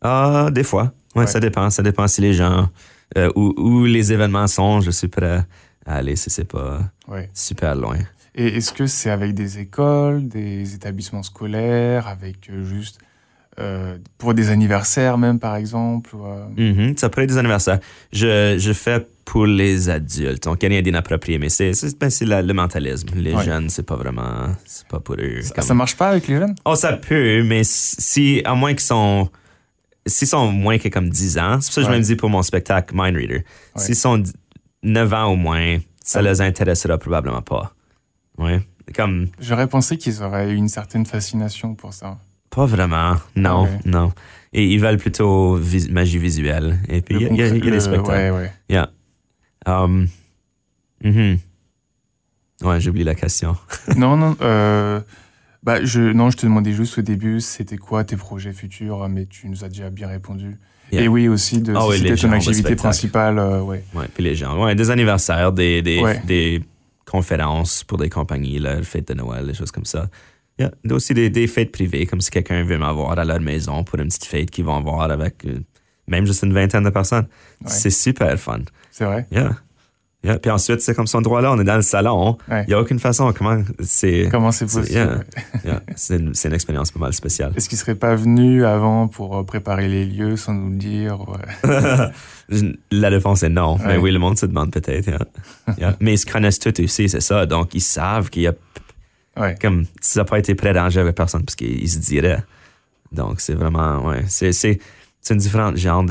Ah, 0.00 0.48
des 0.52 0.64
fois. 0.64 0.92
Ouais, 1.16 1.26
ça 1.26 1.40
dépend. 1.40 1.68
Ça 1.70 1.82
dépend 1.82 2.06
si 2.06 2.20
les 2.20 2.32
gens, 2.32 2.68
euh, 3.16 3.30
où, 3.34 3.84
les 3.84 4.12
événements 4.12 4.46
sont, 4.46 4.80
je 4.80 4.90
suis 4.90 5.08
prêt 5.08 5.44
à 5.84 5.96
aller 5.96 6.14
si 6.14 6.30
c'est 6.30 6.44
pas 6.44 6.78
super 7.34 7.74
loin. 7.74 7.98
Et 8.34 8.56
est-ce 8.56 8.72
que 8.72 8.86
c'est 8.86 9.10
avec 9.10 9.34
des 9.34 9.58
écoles, 9.58 10.28
des 10.28 10.74
établissements 10.74 11.22
scolaires, 11.22 12.06
avec 12.06 12.48
euh, 12.48 12.64
juste 12.64 12.98
euh, 13.60 13.98
pour 14.16 14.32
des 14.32 14.48
anniversaires 14.48 15.18
même 15.18 15.38
par 15.38 15.56
exemple 15.56 16.10
euh? 16.14 16.46
mm-hmm. 16.56 16.98
Ça 16.98 17.10
pourrait 17.10 17.24
être 17.24 17.30
des 17.30 17.38
anniversaires. 17.38 17.80
Je, 18.12 18.56
je 18.58 18.72
fais 18.72 19.06
pour 19.24 19.46
les 19.46 19.88
adultes. 19.88 20.46
A 20.46 20.54
rien 20.60 20.82
d'inapproprié, 20.82 21.38
mais 21.38 21.48
c'est 21.48 21.72
ben, 21.98 22.10
le 22.46 22.52
mentalisme. 22.52 23.08
Les 23.14 23.36
jeunes, 23.42 23.68
c'est 23.68 23.82
pas 23.82 23.96
vraiment. 23.96 24.48
C'est 24.64 24.86
pas 24.88 25.00
pour 25.00 25.16
eux. 25.16 25.40
Ça, 25.42 25.62
ça 25.62 25.74
marche 25.74 25.96
pas 25.96 26.10
avec 26.10 26.28
les 26.28 26.36
jeunes? 26.36 26.54
Oh, 26.64 26.74
ça 26.74 26.92
peut, 26.94 27.42
mais 27.42 27.62
si, 27.64 28.42
à 28.44 28.54
moins 28.54 28.72
qu'ils 28.72 28.80
sont. 28.80 29.28
S'ils 30.04 30.28
sont 30.28 30.50
moins 30.50 30.78
que 30.78 30.88
comme 30.88 31.08
10 31.08 31.38
ans, 31.38 31.60
c'est 31.60 31.68
pour 31.68 31.74
ça 31.74 31.80
que 31.82 31.92
je 31.92 31.98
me 31.98 32.02
dis 32.02 32.16
pour 32.16 32.28
mon 32.28 32.42
spectacle 32.42 32.92
Mind 32.96 33.16
Reader. 33.16 33.44
S'ils 33.76 33.94
sont 33.94 34.22
9 34.82 35.12
ans 35.14 35.32
ou 35.32 35.36
moins, 35.36 35.78
ça 36.02 36.20
ne 36.20 36.28
les 36.28 36.40
intéressera 36.40 36.98
probablement 36.98 37.42
pas. 37.42 37.72
Ouais. 38.36 38.60
Comme... 38.96 39.28
J'aurais 39.40 39.68
pensé 39.68 39.96
qu'ils 39.96 40.22
auraient 40.22 40.52
une 40.52 40.68
certaine 40.68 41.06
fascination 41.06 41.74
pour 41.76 41.94
ça. 41.94 42.18
Pas 42.54 42.66
vraiment, 42.66 43.14
non, 43.34 43.66
non. 43.86 44.12
Et 44.52 44.66
ils 44.66 44.78
veulent 44.78 44.98
plutôt 44.98 45.58
magie 45.90 46.18
visuelle. 46.18 46.78
Et 46.88 47.00
puis, 47.00 47.16
il 47.16 47.34
y, 47.34 47.42
a 47.42 47.50
des 47.50 47.80
spectacles. 47.80 48.10
Ouais, 48.10 48.30
ouais. 48.30 48.52
Yeah. 48.68 48.90
Um, 49.64 50.08
mm-hmm. 51.02 51.38
Ouais, 52.62 52.78
j'ai 52.78 52.90
oublié 52.90 53.06
la 53.06 53.14
question. 53.14 53.56
non, 53.96 54.18
non. 54.18 54.36
Euh, 54.42 55.00
bah, 55.62 55.82
je, 55.82 56.00
non, 56.00 56.28
je 56.28 56.36
te 56.36 56.44
demandais 56.44 56.72
juste 56.72 56.98
au 56.98 57.02
début, 57.02 57.40
c'était 57.40 57.78
quoi 57.78 58.04
tes 58.04 58.16
projets 58.16 58.52
futurs, 58.52 59.08
mais 59.08 59.24
tu 59.24 59.48
nous 59.48 59.64
as 59.64 59.68
déjà 59.68 59.88
bien 59.88 60.08
répondu. 60.08 60.58
Et 60.90 61.08
oui, 61.08 61.28
aussi, 61.28 61.62
de, 61.62 61.72
oh, 61.74 61.90
c'était 61.92 62.16
ton 62.16 62.32
activité 62.32 62.76
principale. 62.76 63.38
Euh, 63.38 63.62
ouais. 63.62 63.82
ouais, 63.94 64.08
puis 64.12 64.22
les 64.22 64.34
gens. 64.34 64.62
Ouais, 64.62 64.74
des 64.74 64.90
anniversaires, 64.90 65.52
des, 65.52 65.80
des, 65.80 66.02
des 66.26 66.62
conférences 67.06 67.82
pour 67.82 67.96
des 67.96 68.10
compagnies, 68.10 68.58
la 68.58 68.82
fête 68.82 69.08
de 69.08 69.14
Noël, 69.14 69.46
des 69.46 69.54
choses 69.54 69.70
comme 69.70 69.86
ça. 69.86 70.10
Il 70.58 70.70
y 70.84 70.92
a 70.92 70.94
aussi 70.94 71.14
des, 71.14 71.46
fêtes 71.46 71.72
privées, 71.72 72.06
comme 72.06 72.20
si 72.20 72.30
quelqu'un 72.30 72.62
veut 72.62 72.78
m'avoir 72.78 73.18
à 73.18 73.24
leur 73.24 73.40
maison 73.40 73.84
pour 73.84 73.98
une 73.98 74.08
petite 74.08 74.26
fête 74.26 74.50
qu'ils 74.50 74.64
vont 74.64 74.76
avoir 74.76 75.10
avec 75.10 75.44
euh, 75.44 75.58
même 76.06 76.26
juste 76.26 76.42
une 76.42 76.52
vingtaine 76.52 76.84
de 76.84 76.90
personnes. 76.90 77.26
C'est 77.66 77.90
super 77.90 78.38
fun. 78.38 78.60
C'est 78.90 79.04
vrai? 79.04 79.26
Yeah. 79.30 79.56
Yeah. 80.24 80.38
Puis 80.38 80.52
ensuite, 80.52 80.80
c'est 80.82 80.94
comme 80.94 81.08
son 81.08 81.20
droit 81.20 81.40
là, 81.40 81.50
on 81.50 81.58
est 81.58 81.64
dans 81.64 81.76
le 81.76 81.82
salon. 81.82 82.38
Il 82.48 82.64
n'y 82.68 82.74
a 82.74 82.80
aucune 82.80 83.00
façon. 83.00 83.32
Comment 83.36 83.60
c'est 83.80 84.28
Comment 84.30 84.52
c'est 84.52 84.66
possible? 84.66 85.24
c'est 85.96 86.16
une, 86.16 86.32
une, 86.44 86.52
expérience 86.52 86.92
pas 86.92 87.00
mal 87.00 87.12
spéciale. 87.12 87.52
Est-ce 87.56 87.68
qu'il 87.68 87.76
ne 87.76 87.80
serait 87.80 87.96
pas 87.96 88.14
venu 88.14 88.64
avant 88.64 89.08
pour 89.08 89.36
euh, 89.36 89.42
préparer 89.42 89.88
les 89.88 90.04
lieux 90.04 90.36
sans 90.36 90.54
nous 90.54 90.70
le 90.70 90.76
dire? 90.76 91.18
La 92.92 93.08
réponse 93.08 93.42
est 93.42 93.48
non. 93.48 93.78
Mais 93.84 93.96
oui, 93.96 94.12
le 94.12 94.20
monde 94.20 94.38
se 94.38 94.46
demande 94.46 94.70
peut-être. 94.70 95.10
Mais 96.00 96.14
ils 96.14 96.18
se 96.18 96.26
connaissent 96.26 96.60
tous 96.60 96.80
aussi, 96.80 97.08
c'est 97.08 97.20
ça. 97.20 97.46
Donc, 97.46 97.74
ils 97.74 97.80
savent 97.80 98.30
qu'il 98.30 98.42
y 98.42 98.48
a. 98.48 98.54
Comme 99.60 99.84
si 100.00 100.12
ça 100.12 100.20
n'a 100.20 100.24
pas 100.24 100.38
été 100.38 100.54
pré-rangé 100.54 101.00
avec 101.00 101.14
personne, 101.14 101.44
parce 101.44 101.56
qu'ils 101.56 101.88
se 101.88 101.98
diraient. 101.98 102.42
Donc, 103.12 103.40
c'est 103.40 103.54
vraiment. 103.54 104.06
Ouais, 104.06 104.24
c'est, 104.28 104.52
c'est, 104.52 104.78
c'est 105.20 105.34
une 105.34 105.40
différente 105.40 105.76
genre 105.76 106.04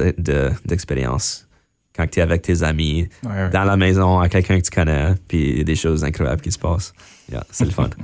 d'expérience 0.66 1.48
quand 1.96 2.08
tu 2.08 2.20
es 2.20 2.24
avec 2.24 2.42
tes 2.42 2.64
amis, 2.64 3.10
dans 3.24 3.64
la 3.64 3.78
maison, 3.78 4.20
à 4.20 4.30
quelqu'un 4.30 4.58
que 4.60 4.64
tu 4.66 4.72
connais, 4.72 5.14
puis 5.28 5.50
il 5.52 5.58
y 5.60 5.62
a 5.62 5.64
des 5.64 5.76
choses 5.76 6.04
incroyables 6.04 6.42
qui 6.42 6.52
se 6.52 6.60
passent. 6.60 6.94
c'est 7.52 7.66
le 7.66 7.72
fun. 7.72 7.90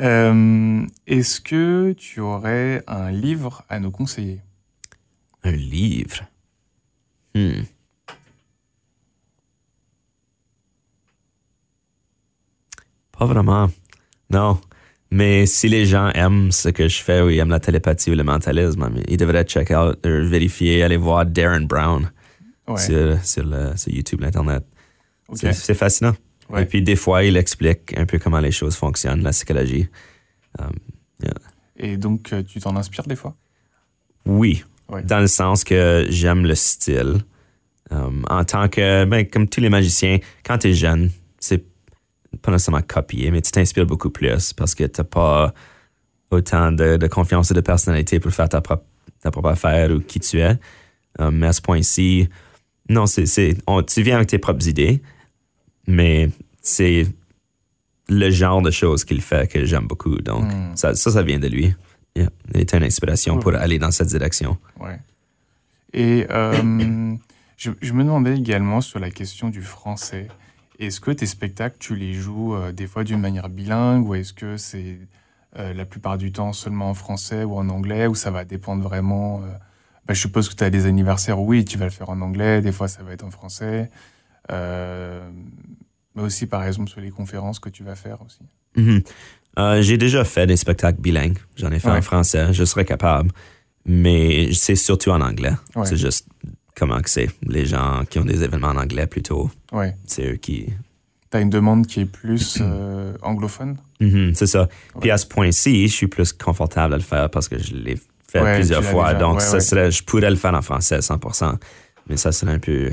Euh, 0.00 0.84
est-ce 1.06 1.40
que 1.40 1.92
tu 1.92 2.18
aurais 2.18 2.82
un 2.88 3.12
livre 3.12 3.64
à 3.68 3.78
nous 3.78 3.92
conseiller? 3.92 4.40
Un 5.44 5.52
livre? 5.52 6.24
Hmm. 7.32 7.62
Pas 13.24 13.32
vraiment. 13.32 13.70
Non. 14.28 14.60
Mais 15.10 15.46
si 15.46 15.68
les 15.68 15.86
gens 15.86 16.10
aiment 16.10 16.52
ce 16.52 16.68
que 16.68 16.88
je 16.88 17.00
fais 17.02 17.22
ou 17.22 17.30
ils 17.30 17.38
aiment 17.38 17.48
la 17.48 17.60
télépathie 17.60 18.10
ou 18.10 18.14
le 18.14 18.22
mentalisme, 18.22 18.86
ils 19.08 19.16
devraient 19.16 19.44
check 19.44 19.70
out, 19.70 19.98
euh, 20.04 20.28
vérifier, 20.28 20.82
aller 20.82 20.98
voir 20.98 21.24
Darren 21.24 21.62
Brown 21.62 22.10
sur, 22.76 23.18
sur, 23.24 23.44
YouTube, 23.86 24.20
l'Internet. 24.20 24.62
C'est 25.32 25.72
fascinant. 25.74 26.12
Et 26.54 26.66
puis, 26.66 26.82
des 26.82 26.96
fois, 26.96 27.24
il 27.24 27.38
explique 27.38 27.96
un 27.96 28.04
peu 28.04 28.18
comment 28.18 28.40
les 28.40 28.50
choses 28.50 28.76
fonctionnent, 28.76 29.22
la 29.22 29.30
psychologie. 29.30 29.88
Um, 30.58 30.72
Et 31.78 31.96
donc, 31.96 32.30
euh, 32.32 32.42
tu 32.42 32.60
t'en 32.60 32.76
inspires 32.76 33.06
des 33.06 33.16
fois? 33.16 33.34
Oui. 34.26 34.64
Dans 35.04 35.20
le 35.20 35.28
sens 35.28 35.64
que 35.64 36.04
j'aime 36.10 36.44
le 36.44 36.54
style. 36.54 37.24
Um, 37.90 38.26
en 38.28 38.44
tant 38.44 38.68
que, 38.68 39.06
ben, 39.06 39.26
comme 39.26 39.48
tous 39.48 39.60
les 39.60 39.70
magiciens, 39.70 40.18
quand 40.44 40.58
tu 40.58 40.68
es 40.68 40.74
jeune, 40.74 41.10
c'est 41.38 41.64
pas 42.42 42.50
nécessairement 42.50 42.82
copier, 42.82 43.30
mais 43.30 43.42
tu 43.42 43.50
t'inspires 43.50 43.86
beaucoup 43.86 44.10
plus 44.10 44.52
parce 44.52 44.74
que 44.74 44.84
tu 44.84 45.00
n'as 45.00 45.04
pas 45.04 45.54
autant 46.30 46.72
de, 46.72 47.06
confiance 47.06 47.50
et 47.50 47.54
de 47.54 47.60
personnalité 47.60 48.20
pour 48.20 48.32
faire 48.32 48.48
ta 48.48 48.60
propre, 48.60 48.84
ta 49.20 49.30
propre 49.30 49.50
affaire 49.50 49.90
ou 49.90 50.00
qui 50.00 50.20
tu 50.20 50.40
es. 50.40 50.56
Um, 51.18 51.36
mais 51.36 51.46
à 51.46 51.52
ce 51.52 51.60
point-ci, 51.60 52.28
non, 52.88 53.06
c'est, 53.06 53.24
tu 53.24 54.02
viens 54.02 54.16
avec 54.16 54.28
tes 54.28 54.38
propres 54.38 54.66
idées, 54.68 55.00
mais 55.86 56.28
c'est 56.60 57.06
le 58.08 58.30
genre 58.30 58.62
de 58.62 58.70
choses 58.70 59.04
qu'il 59.04 59.22
fait 59.22 59.50
que 59.50 59.64
j'aime 59.64 59.86
beaucoup. 59.86 60.16
Donc, 60.20 60.44
hmm. 60.44 60.76
ça, 60.76 60.94
ça, 60.94 61.22
vient 61.22 61.38
de 61.38 61.48
lui. 61.48 61.74
Il 62.16 62.28
était 62.54 62.76
une 62.76 62.84
inspiration 62.84 63.38
pour 63.38 63.54
aller 63.54 63.78
dans 63.78 63.90
cette 63.90 64.08
direction. 64.08 64.58
Ouais. 64.78 64.98
Et 65.92 66.26
euh, 66.30 66.52
je, 67.56 67.92
me 67.92 68.04
demandais 68.04 68.36
également 68.36 68.80
sur 68.80 68.98
la 68.98 69.10
question 69.10 69.48
du 69.48 69.62
français. 69.62 70.28
Est-ce 70.78 71.00
que 71.00 71.10
tes 71.10 71.26
spectacles, 71.26 71.76
tu 71.78 71.94
les 71.94 72.14
joues 72.14 72.54
euh, 72.54 72.72
des 72.72 72.86
fois 72.86 73.04
d'une 73.04 73.20
manière 73.20 73.48
bilingue 73.48 74.08
ou 74.08 74.14
est-ce 74.14 74.32
que 74.32 74.56
c'est 74.56 74.98
euh, 75.56 75.72
la 75.72 75.84
plupart 75.84 76.18
du 76.18 76.32
temps 76.32 76.52
seulement 76.52 76.90
en 76.90 76.94
français 76.94 77.44
ou 77.44 77.56
en 77.56 77.68
anglais 77.68 78.06
ou 78.06 78.14
ça 78.14 78.30
va 78.30 78.44
dépendre 78.44 78.82
vraiment 78.82 79.42
bah, 80.06 80.12
je 80.12 80.20
suppose 80.20 80.48
que 80.48 80.54
tu 80.54 80.64
as 80.64 80.70
des 80.70 80.86
anniversaires 80.86 81.40
où 81.40 81.46
oui, 81.46 81.64
tu 81.64 81.78
vas 81.78 81.86
le 81.86 81.90
faire 81.90 82.10
en 82.10 82.20
anglais, 82.20 82.60
des 82.60 82.72
fois 82.72 82.88
ça 82.88 83.02
va 83.02 83.12
être 83.12 83.24
en 83.24 83.30
français. 83.30 83.90
Euh, 84.50 85.28
mais 86.14 86.22
aussi, 86.22 86.46
par 86.46 86.64
exemple, 86.64 86.90
sur 86.90 87.00
les 87.00 87.10
conférences 87.10 87.58
que 87.58 87.68
tu 87.68 87.82
vas 87.82 87.94
faire 87.94 88.18
aussi. 88.22 88.40
Euh, 89.58 89.82
j'ai 89.82 89.96
déjà 89.96 90.24
fait 90.24 90.46
des 90.46 90.56
spectacles 90.56 91.00
bilingues. 91.00 91.38
J'en 91.56 91.70
ai 91.70 91.78
fait 91.78 91.90
en 91.90 92.02
français. 92.02 92.52
Je 92.52 92.64
serais 92.64 92.84
capable. 92.84 93.30
Mais 93.86 94.52
c'est 94.52 94.76
surtout 94.76 95.10
en 95.10 95.20
anglais. 95.20 95.52
C'est 95.84 95.96
juste 95.96 96.26
comment 96.74 97.00
que 97.00 97.10
c'est. 97.10 97.28
Les 97.46 97.66
gens 97.66 98.02
qui 98.08 98.18
ont 98.18 98.24
des 98.24 98.42
événements 98.42 98.68
en 98.68 98.76
anglais 98.76 99.06
plutôt. 99.06 99.50
Ouais. 99.72 99.96
C'est 100.06 100.32
eux 100.32 100.36
qui. 100.36 100.66
Tu 101.30 101.36
as 101.36 101.40
une 101.40 101.50
demande 101.50 101.86
qui 101.86 102.00
est 102.00 102.06
plus 102.06 102.58
euh, 102.60 103.14
anglophone? 103.22 103.76
Mm-hmm, 104.00 104.34
c'est 104.34 104.46
ça. 104.46 104.68
Puis 105.00 105.10
à 105.10 105.18
ce 105.18 105.26
point-ci, 105.26 105.88
je 105.88 105.92
suis 105.92 106.06
plus 106.06 106.32
confortable 106.32 106.94
à 106.94 106.96
le 106.96 107.02
faire 107.02 107.30
parce 107.30 107.48
que 107.48 107.58
je 107.58 107.74
l'ai 107.74 107.98
plusieurs 108.40 108.84
fois. 108.84 109.14
Donc, 109.14 109.40
ça 109.40 109.60
serait, 109.60 109.90
je 109.90 110.02
pourrais 110.02 110.30
le 110.30 110.36
faire 110.36 110.54
en 110.54 110.62
français 110.62 110.98
100%, 110.98 111.56
mais 112.08 112.16
ça 112.16 112.32
serait 112.32 112.52
un 112.52 112.58
peu. 112.58 112.90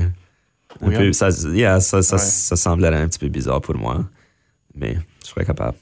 Un 0.80 0.90
peu 0.90 1.12
ça, 1.12 1.30
ça, 1.30 2.02
ça, 2.02 2.56
semblerait 2.56 2.96
un 2.96 3.06
petit 3.06 3.18
peu 3.18 3.28
bizarre 3.28 3.60
pour 3.60 3.76
moi, 3.76 4.04
mais 4.74 4.96
je 5.22 5.28
serais 5.28 5.44
capable. 5.44 5.76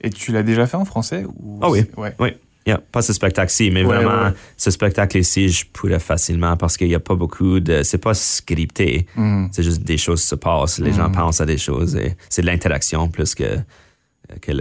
Et 0.00 0.08
tu 0.08 0.32
l'as 0.32 0.42
déjà 0.42 0.66
fait 0.66 0.78
en 0.78 0.86
français 0.86 1.26
ou... 1.26 1.60
Ah 1.60 1.68
oui. 1.68 1.84
Oui. 2.18 2.30
Pas 2.78 3.02
ce 3.02 3.12
spectacle-ci, 3.12 3.70
mais 3.70 3.82
vraiment, 3.82 4.32
ce 4.56 4.70
spectacle-ci, 4.70 5.48
je 5.48 5.66
pourrais 5.66 5.98
facilement 5.98 6.56
parce 6.56 6.76
qu'il 6.76 6.88
n'y 6.88 6.94
a 6.94 7.00
pas 7.00 7.14
beaucoup 7.14 7.60
de. 7.60 7.82
C'est 7.82 7.98
pas 7.98 8.14
scripté. 8.14 9.06
Hmm. 9.16 9.46
C'est 9.52 9.62
juste 9.62 9.82
des 9.82 9.98
choses 9.98 10.22
se 10.22 10.34
passent. 10.34 10.78
Les 10.78 10.92
gens 10.92 11.08
hmm. 11.08 11.12
pensent 11.12 11.40
à 11.40 11.46
des 11.46 11.58
choses 11.58 11.96
et 11.96 12.16
c'est 12.28 12.42
de 12.42 12.46
l'interaction 12.46 13.08
plus 13.08 13.34
que 13.34 13.58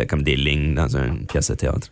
comme 0.07 0.23
des 0.23 0.35
lignes 0.35 0.73
dans 0.73 0.97
une 0.97 1.25
pièce 1.25 1.49
de 1.49 1.55
théâtre. 1.55 1.91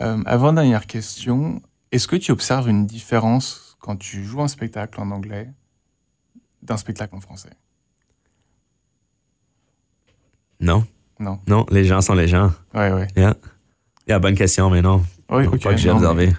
Euh, 0.00 0.22
avant-dernière 0.24 0.86
question, 0.86 1.60
est-ce 1.90 2.08
que 2.08 2.16
tu 2.16 2.32
observes 2.32 2.68
une 2.68 2.86
différence 2.86 3.76
quand 3.80 3.96
tu 3.96 4.24
joues 4.24 4.42
un 4.42 4.48
spectacle 4.48 5.00
en 5.00 5.10
anglais 5.10 5.48
d'un 6.62 6.76
spectacle 6.76 7.14
en 7.14 7.20
français? 7.20 7.50
Non. 10.60 10.86
Non. 11.18 11.38
Non, 11.46 11.66
les 11.70 11.84
gens 11.84 12.00
sont 12.00 12.14
les 12.14 12.28
gens. 12.28 12.52
Ouais, 12.74 12.90
ouais. 12.92 13.08
Yeah. 13.16 13.36
Yeah, 14.08 14.18
bonne 14.18 14.34
question, 14.34 14.70
mais 14.70 14.82
non. 14.82 15.04
Oui, 15.30 15.46
ok. 15.46 15.62
Pas 15.62 15.70
que 15.72 15.76
j'ai 15.76 15.90
observé. 15.90 16.32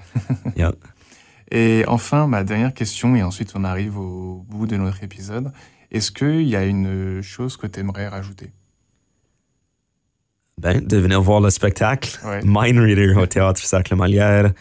yeah. 0.55 0.71
Et 1.51 1.84
enfin, 1.88 2.25
ma 2.25 2.43
dernière 2.43 2.73
question, 2.73 3.15
et 3.15 3.21
ensuite 3.21 3.51
on 3.53 3.63
arrive 3.63 3.99
au 3.99 4.43
bout 4.49 4.65
de 4.65 4.75
notre 4.75 5.03
épisode. 5.03 5.51
Est-ce 5.91 6.11
qu'il 6.11 6.47
y 6.47 6.55
a 6.55 6.65
une 6.65 7.21
chose 7.21 7.57
que 7.57 7.67
tu 7.67 7.79
aimerais 7.79 8.07
rajouter? 8.07 8.49
Ben, 10.59 10.84
de 10.84 10.97
venir 10.97 11.21
voir 11.21 11.41
le 11.41 11.51
spectacle. 11.51 12.19
Ouais. 12.25 12.41
Mind 12.43 12.79
Reader 12.79 13.13
au 13.17 13.27
Théâtre 13.27 13.61
Cercle 13.61 13.95
Molière. 13.95 14.51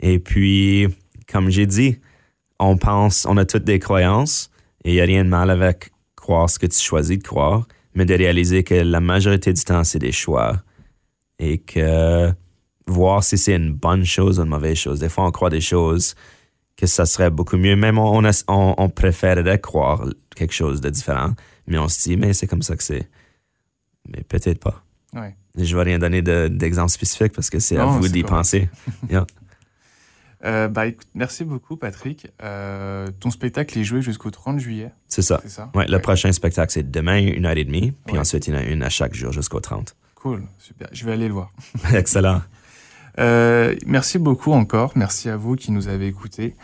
Et 0.00 0.18
puis, 0.18 0.88
comme 1.30 1.50
j'ai 1.50 1.66
dit, 1.66 2.00
on 2.58 2.78
pense, 2.78 3.26
on 3.26 3.36
a 3.36 3.44
toutes 3.44 3.64
des 3.64 3.78
croyances 3.78 4.50
et 4.84 4.92
il 4.92 4.94
n'y 4.94 5.00
a 5.02 5.04
rien 5.04 5.24
de 5.24 5.28
mal 5.28 5.50
avec 5.50 5.90
croire 6.16 6.48
ce 6.48 6.58
que 6.58 6.66
tu 6.66 6.78
choisis 6.78 7.18
de 7.18 7.22
croire, 7.22 7.66
mais 7.94 8.06
de 8.06 8.14
réaliser 8.14 8.64
que 8.64 8.74
la 8.74 9.00
majorité 9.00 9.52
du 9.52 9.62
temps, 9.62 9.84
c'est 9.84 9.98
des 9.98 10.12
choix 10.12 10.62
et 11.38 11.58
que 11.58 12.32
voir 12.86 13.22
si 13.22 13.38
c'est 13.38 13.54
une 13.54 13.72
bonne 13.72 14.04
chose 14.04 14.38
ou 14.38 14.42
une 14.42 14.48
mauvaise 14.48 14.76
chose. 14.76 15.00
Des 15.00 15.08
fois, 15.08 15.26
on 15.26 15.30
croit 15.30 15.50
des 15.50 15.60
choses 15.60 16.14
que 16.76 16.86
ça 16.86 17.06
serait 17.06 17.30
beaucoup 17.30 17.56
mieux. 17.56 17.76
Même 17.76 17.98
on, 17.98 18.22
on, 18.48 18.74
on 18.76 18.88
préférerait 18.88 19.60
croire 19.60 20.04
quelque 20.34 20.54
chose 20.54 20.80
de 20.80 20.90
différent, 20.90 21.34
mais 21.66 21.78
on 21.78 21.88
se 21.88 22.02
dit, 22.02 22.16
mais 22.16 22.32
c'est 22.32 22.46
comme 22.46 22.62
ça 22.62 22.76
que 22.76 22.82
c'est. 22.82 23.08
Mais 24.08 24.22
peut-être 24.22 24.58
pas. 24.58 24.82
Ouais. 25.14 25.36
Je 25.56 25.70
ne 25.72 25.78
vais 25.78 25.84
rien 25.84 25.98
donner 25.98 26.22
d'exemple 26.22 26.90
spécifique 26.90 27.32
parce 27.32 27.50
que 27.50 27.58
c'est 27.58 27.76
à 27.76 27.84
vous 27.84 28.08
d'y 28.08 28.24
penser. 28.24 28.68
Yeah. 29.10 29.26
Euh, 30.44 30.66
bah, 30.66 30.86
écoute, 30.86 31.06
merci 31.14 31.44
beaucoup, 31.44 31.76
Patrick. 31.76 32.26
Euh, 32.42 33.08
ton 33.20 33.30
spectacle 33.30 33.78
est 33.78 33.84
joué 33.84 34.02
jusqu'au 34.02 34.30
30 34.30 34.58
juillet, 34.58 34.90
C'est 35.06 35.22
ça. 35.22 35.40
Ouais, 35.74 35.86
le 35.86 35.98
prochain 36.00 36.32
spectacle, 36.32 36.72
c'est 36.72 36.90
demain, 36.90 37.18
une 37.18 37.46
heure 37.46 37.56
et 37.56 37.64
demie. 37.64 37.92
Puis 38.06 38.18
ensuite, 38.18 38.48
il 38.48 38.54
y 38.54 38.56
en 38.56 38.60
a 38.60 38.64
une 38.64 38.82
à 38.82 38.88
chaque 38.88 39.14
jour 39.14 39.32
jusqu'au 39.32 39.60
30. 39.60 39.94
Cool, 40.16 40.42
super. 40.58 40.88
Je 40.92 41.04
vais 41.04 41.12
aller 41.12 41.28
le 41.28 41.34
voir. 41.34 41.52
Excellent. 41.94 42.42
Euh, 43.18 43.74
merci 43.86 44.18
beaucoup 44.18 44.52
encore. 44.52 44.92
Merci 44.96 45.28
à 45.28 45.36
vous 45.36 45.56
qui 45.56 45.72
nous 45.72 45.88
avez 45.88 46.06
écoutés. 46.06 46.56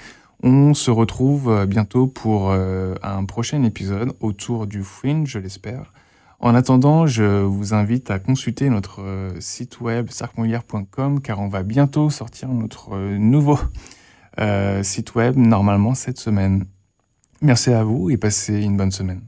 On 0.43 0.75
se 0.75 0.91
retrouve 0.91 1.51
euh, 1.51 1.67
bientôt 1.67 2.07
pour 2.07 2.51
euh, 2.51 2.95
un 3.03 3.25
prochain 3.25 3.63
épisode 3.65 4.13
autour 4.21 4.67
du 4.67 4.83
Fringe, 4.83 5.29
je 5.29 5.39
l'espère. 5.39 5.93
En 6.41 6.55
attendant, 6.55 7.07
je 7.07 7.43
vous 7.43 7.75
invite 7.75 8.13
à 8.13 8.21
consulter 8.21 8.71
notre 8.71 9.33
site 9.41 9.81
web 9.81 10.09
sarcmolière.com 10.09 11.21
car 11.21 11.41
on 11.41 11.49
va 11.49 11.65
bientôt 11.65 12.11
sortir 12.11 12.49
notre 12.49 12.97
nouveau 13.17 13.59
site 14.83 15.17
web, 15.17 15.37
normalement 15.37 15.95
cette 15.95 16.19
semaine. 16.19 16.65
Merci 17.43 17.73
à 17.73 17.83
vous 17.83 18.09
et 18.11 18.17
passez 18.17 18.63
une 18.63 18.77
bonne 18.77 18.93
semaine. 18.93 19.28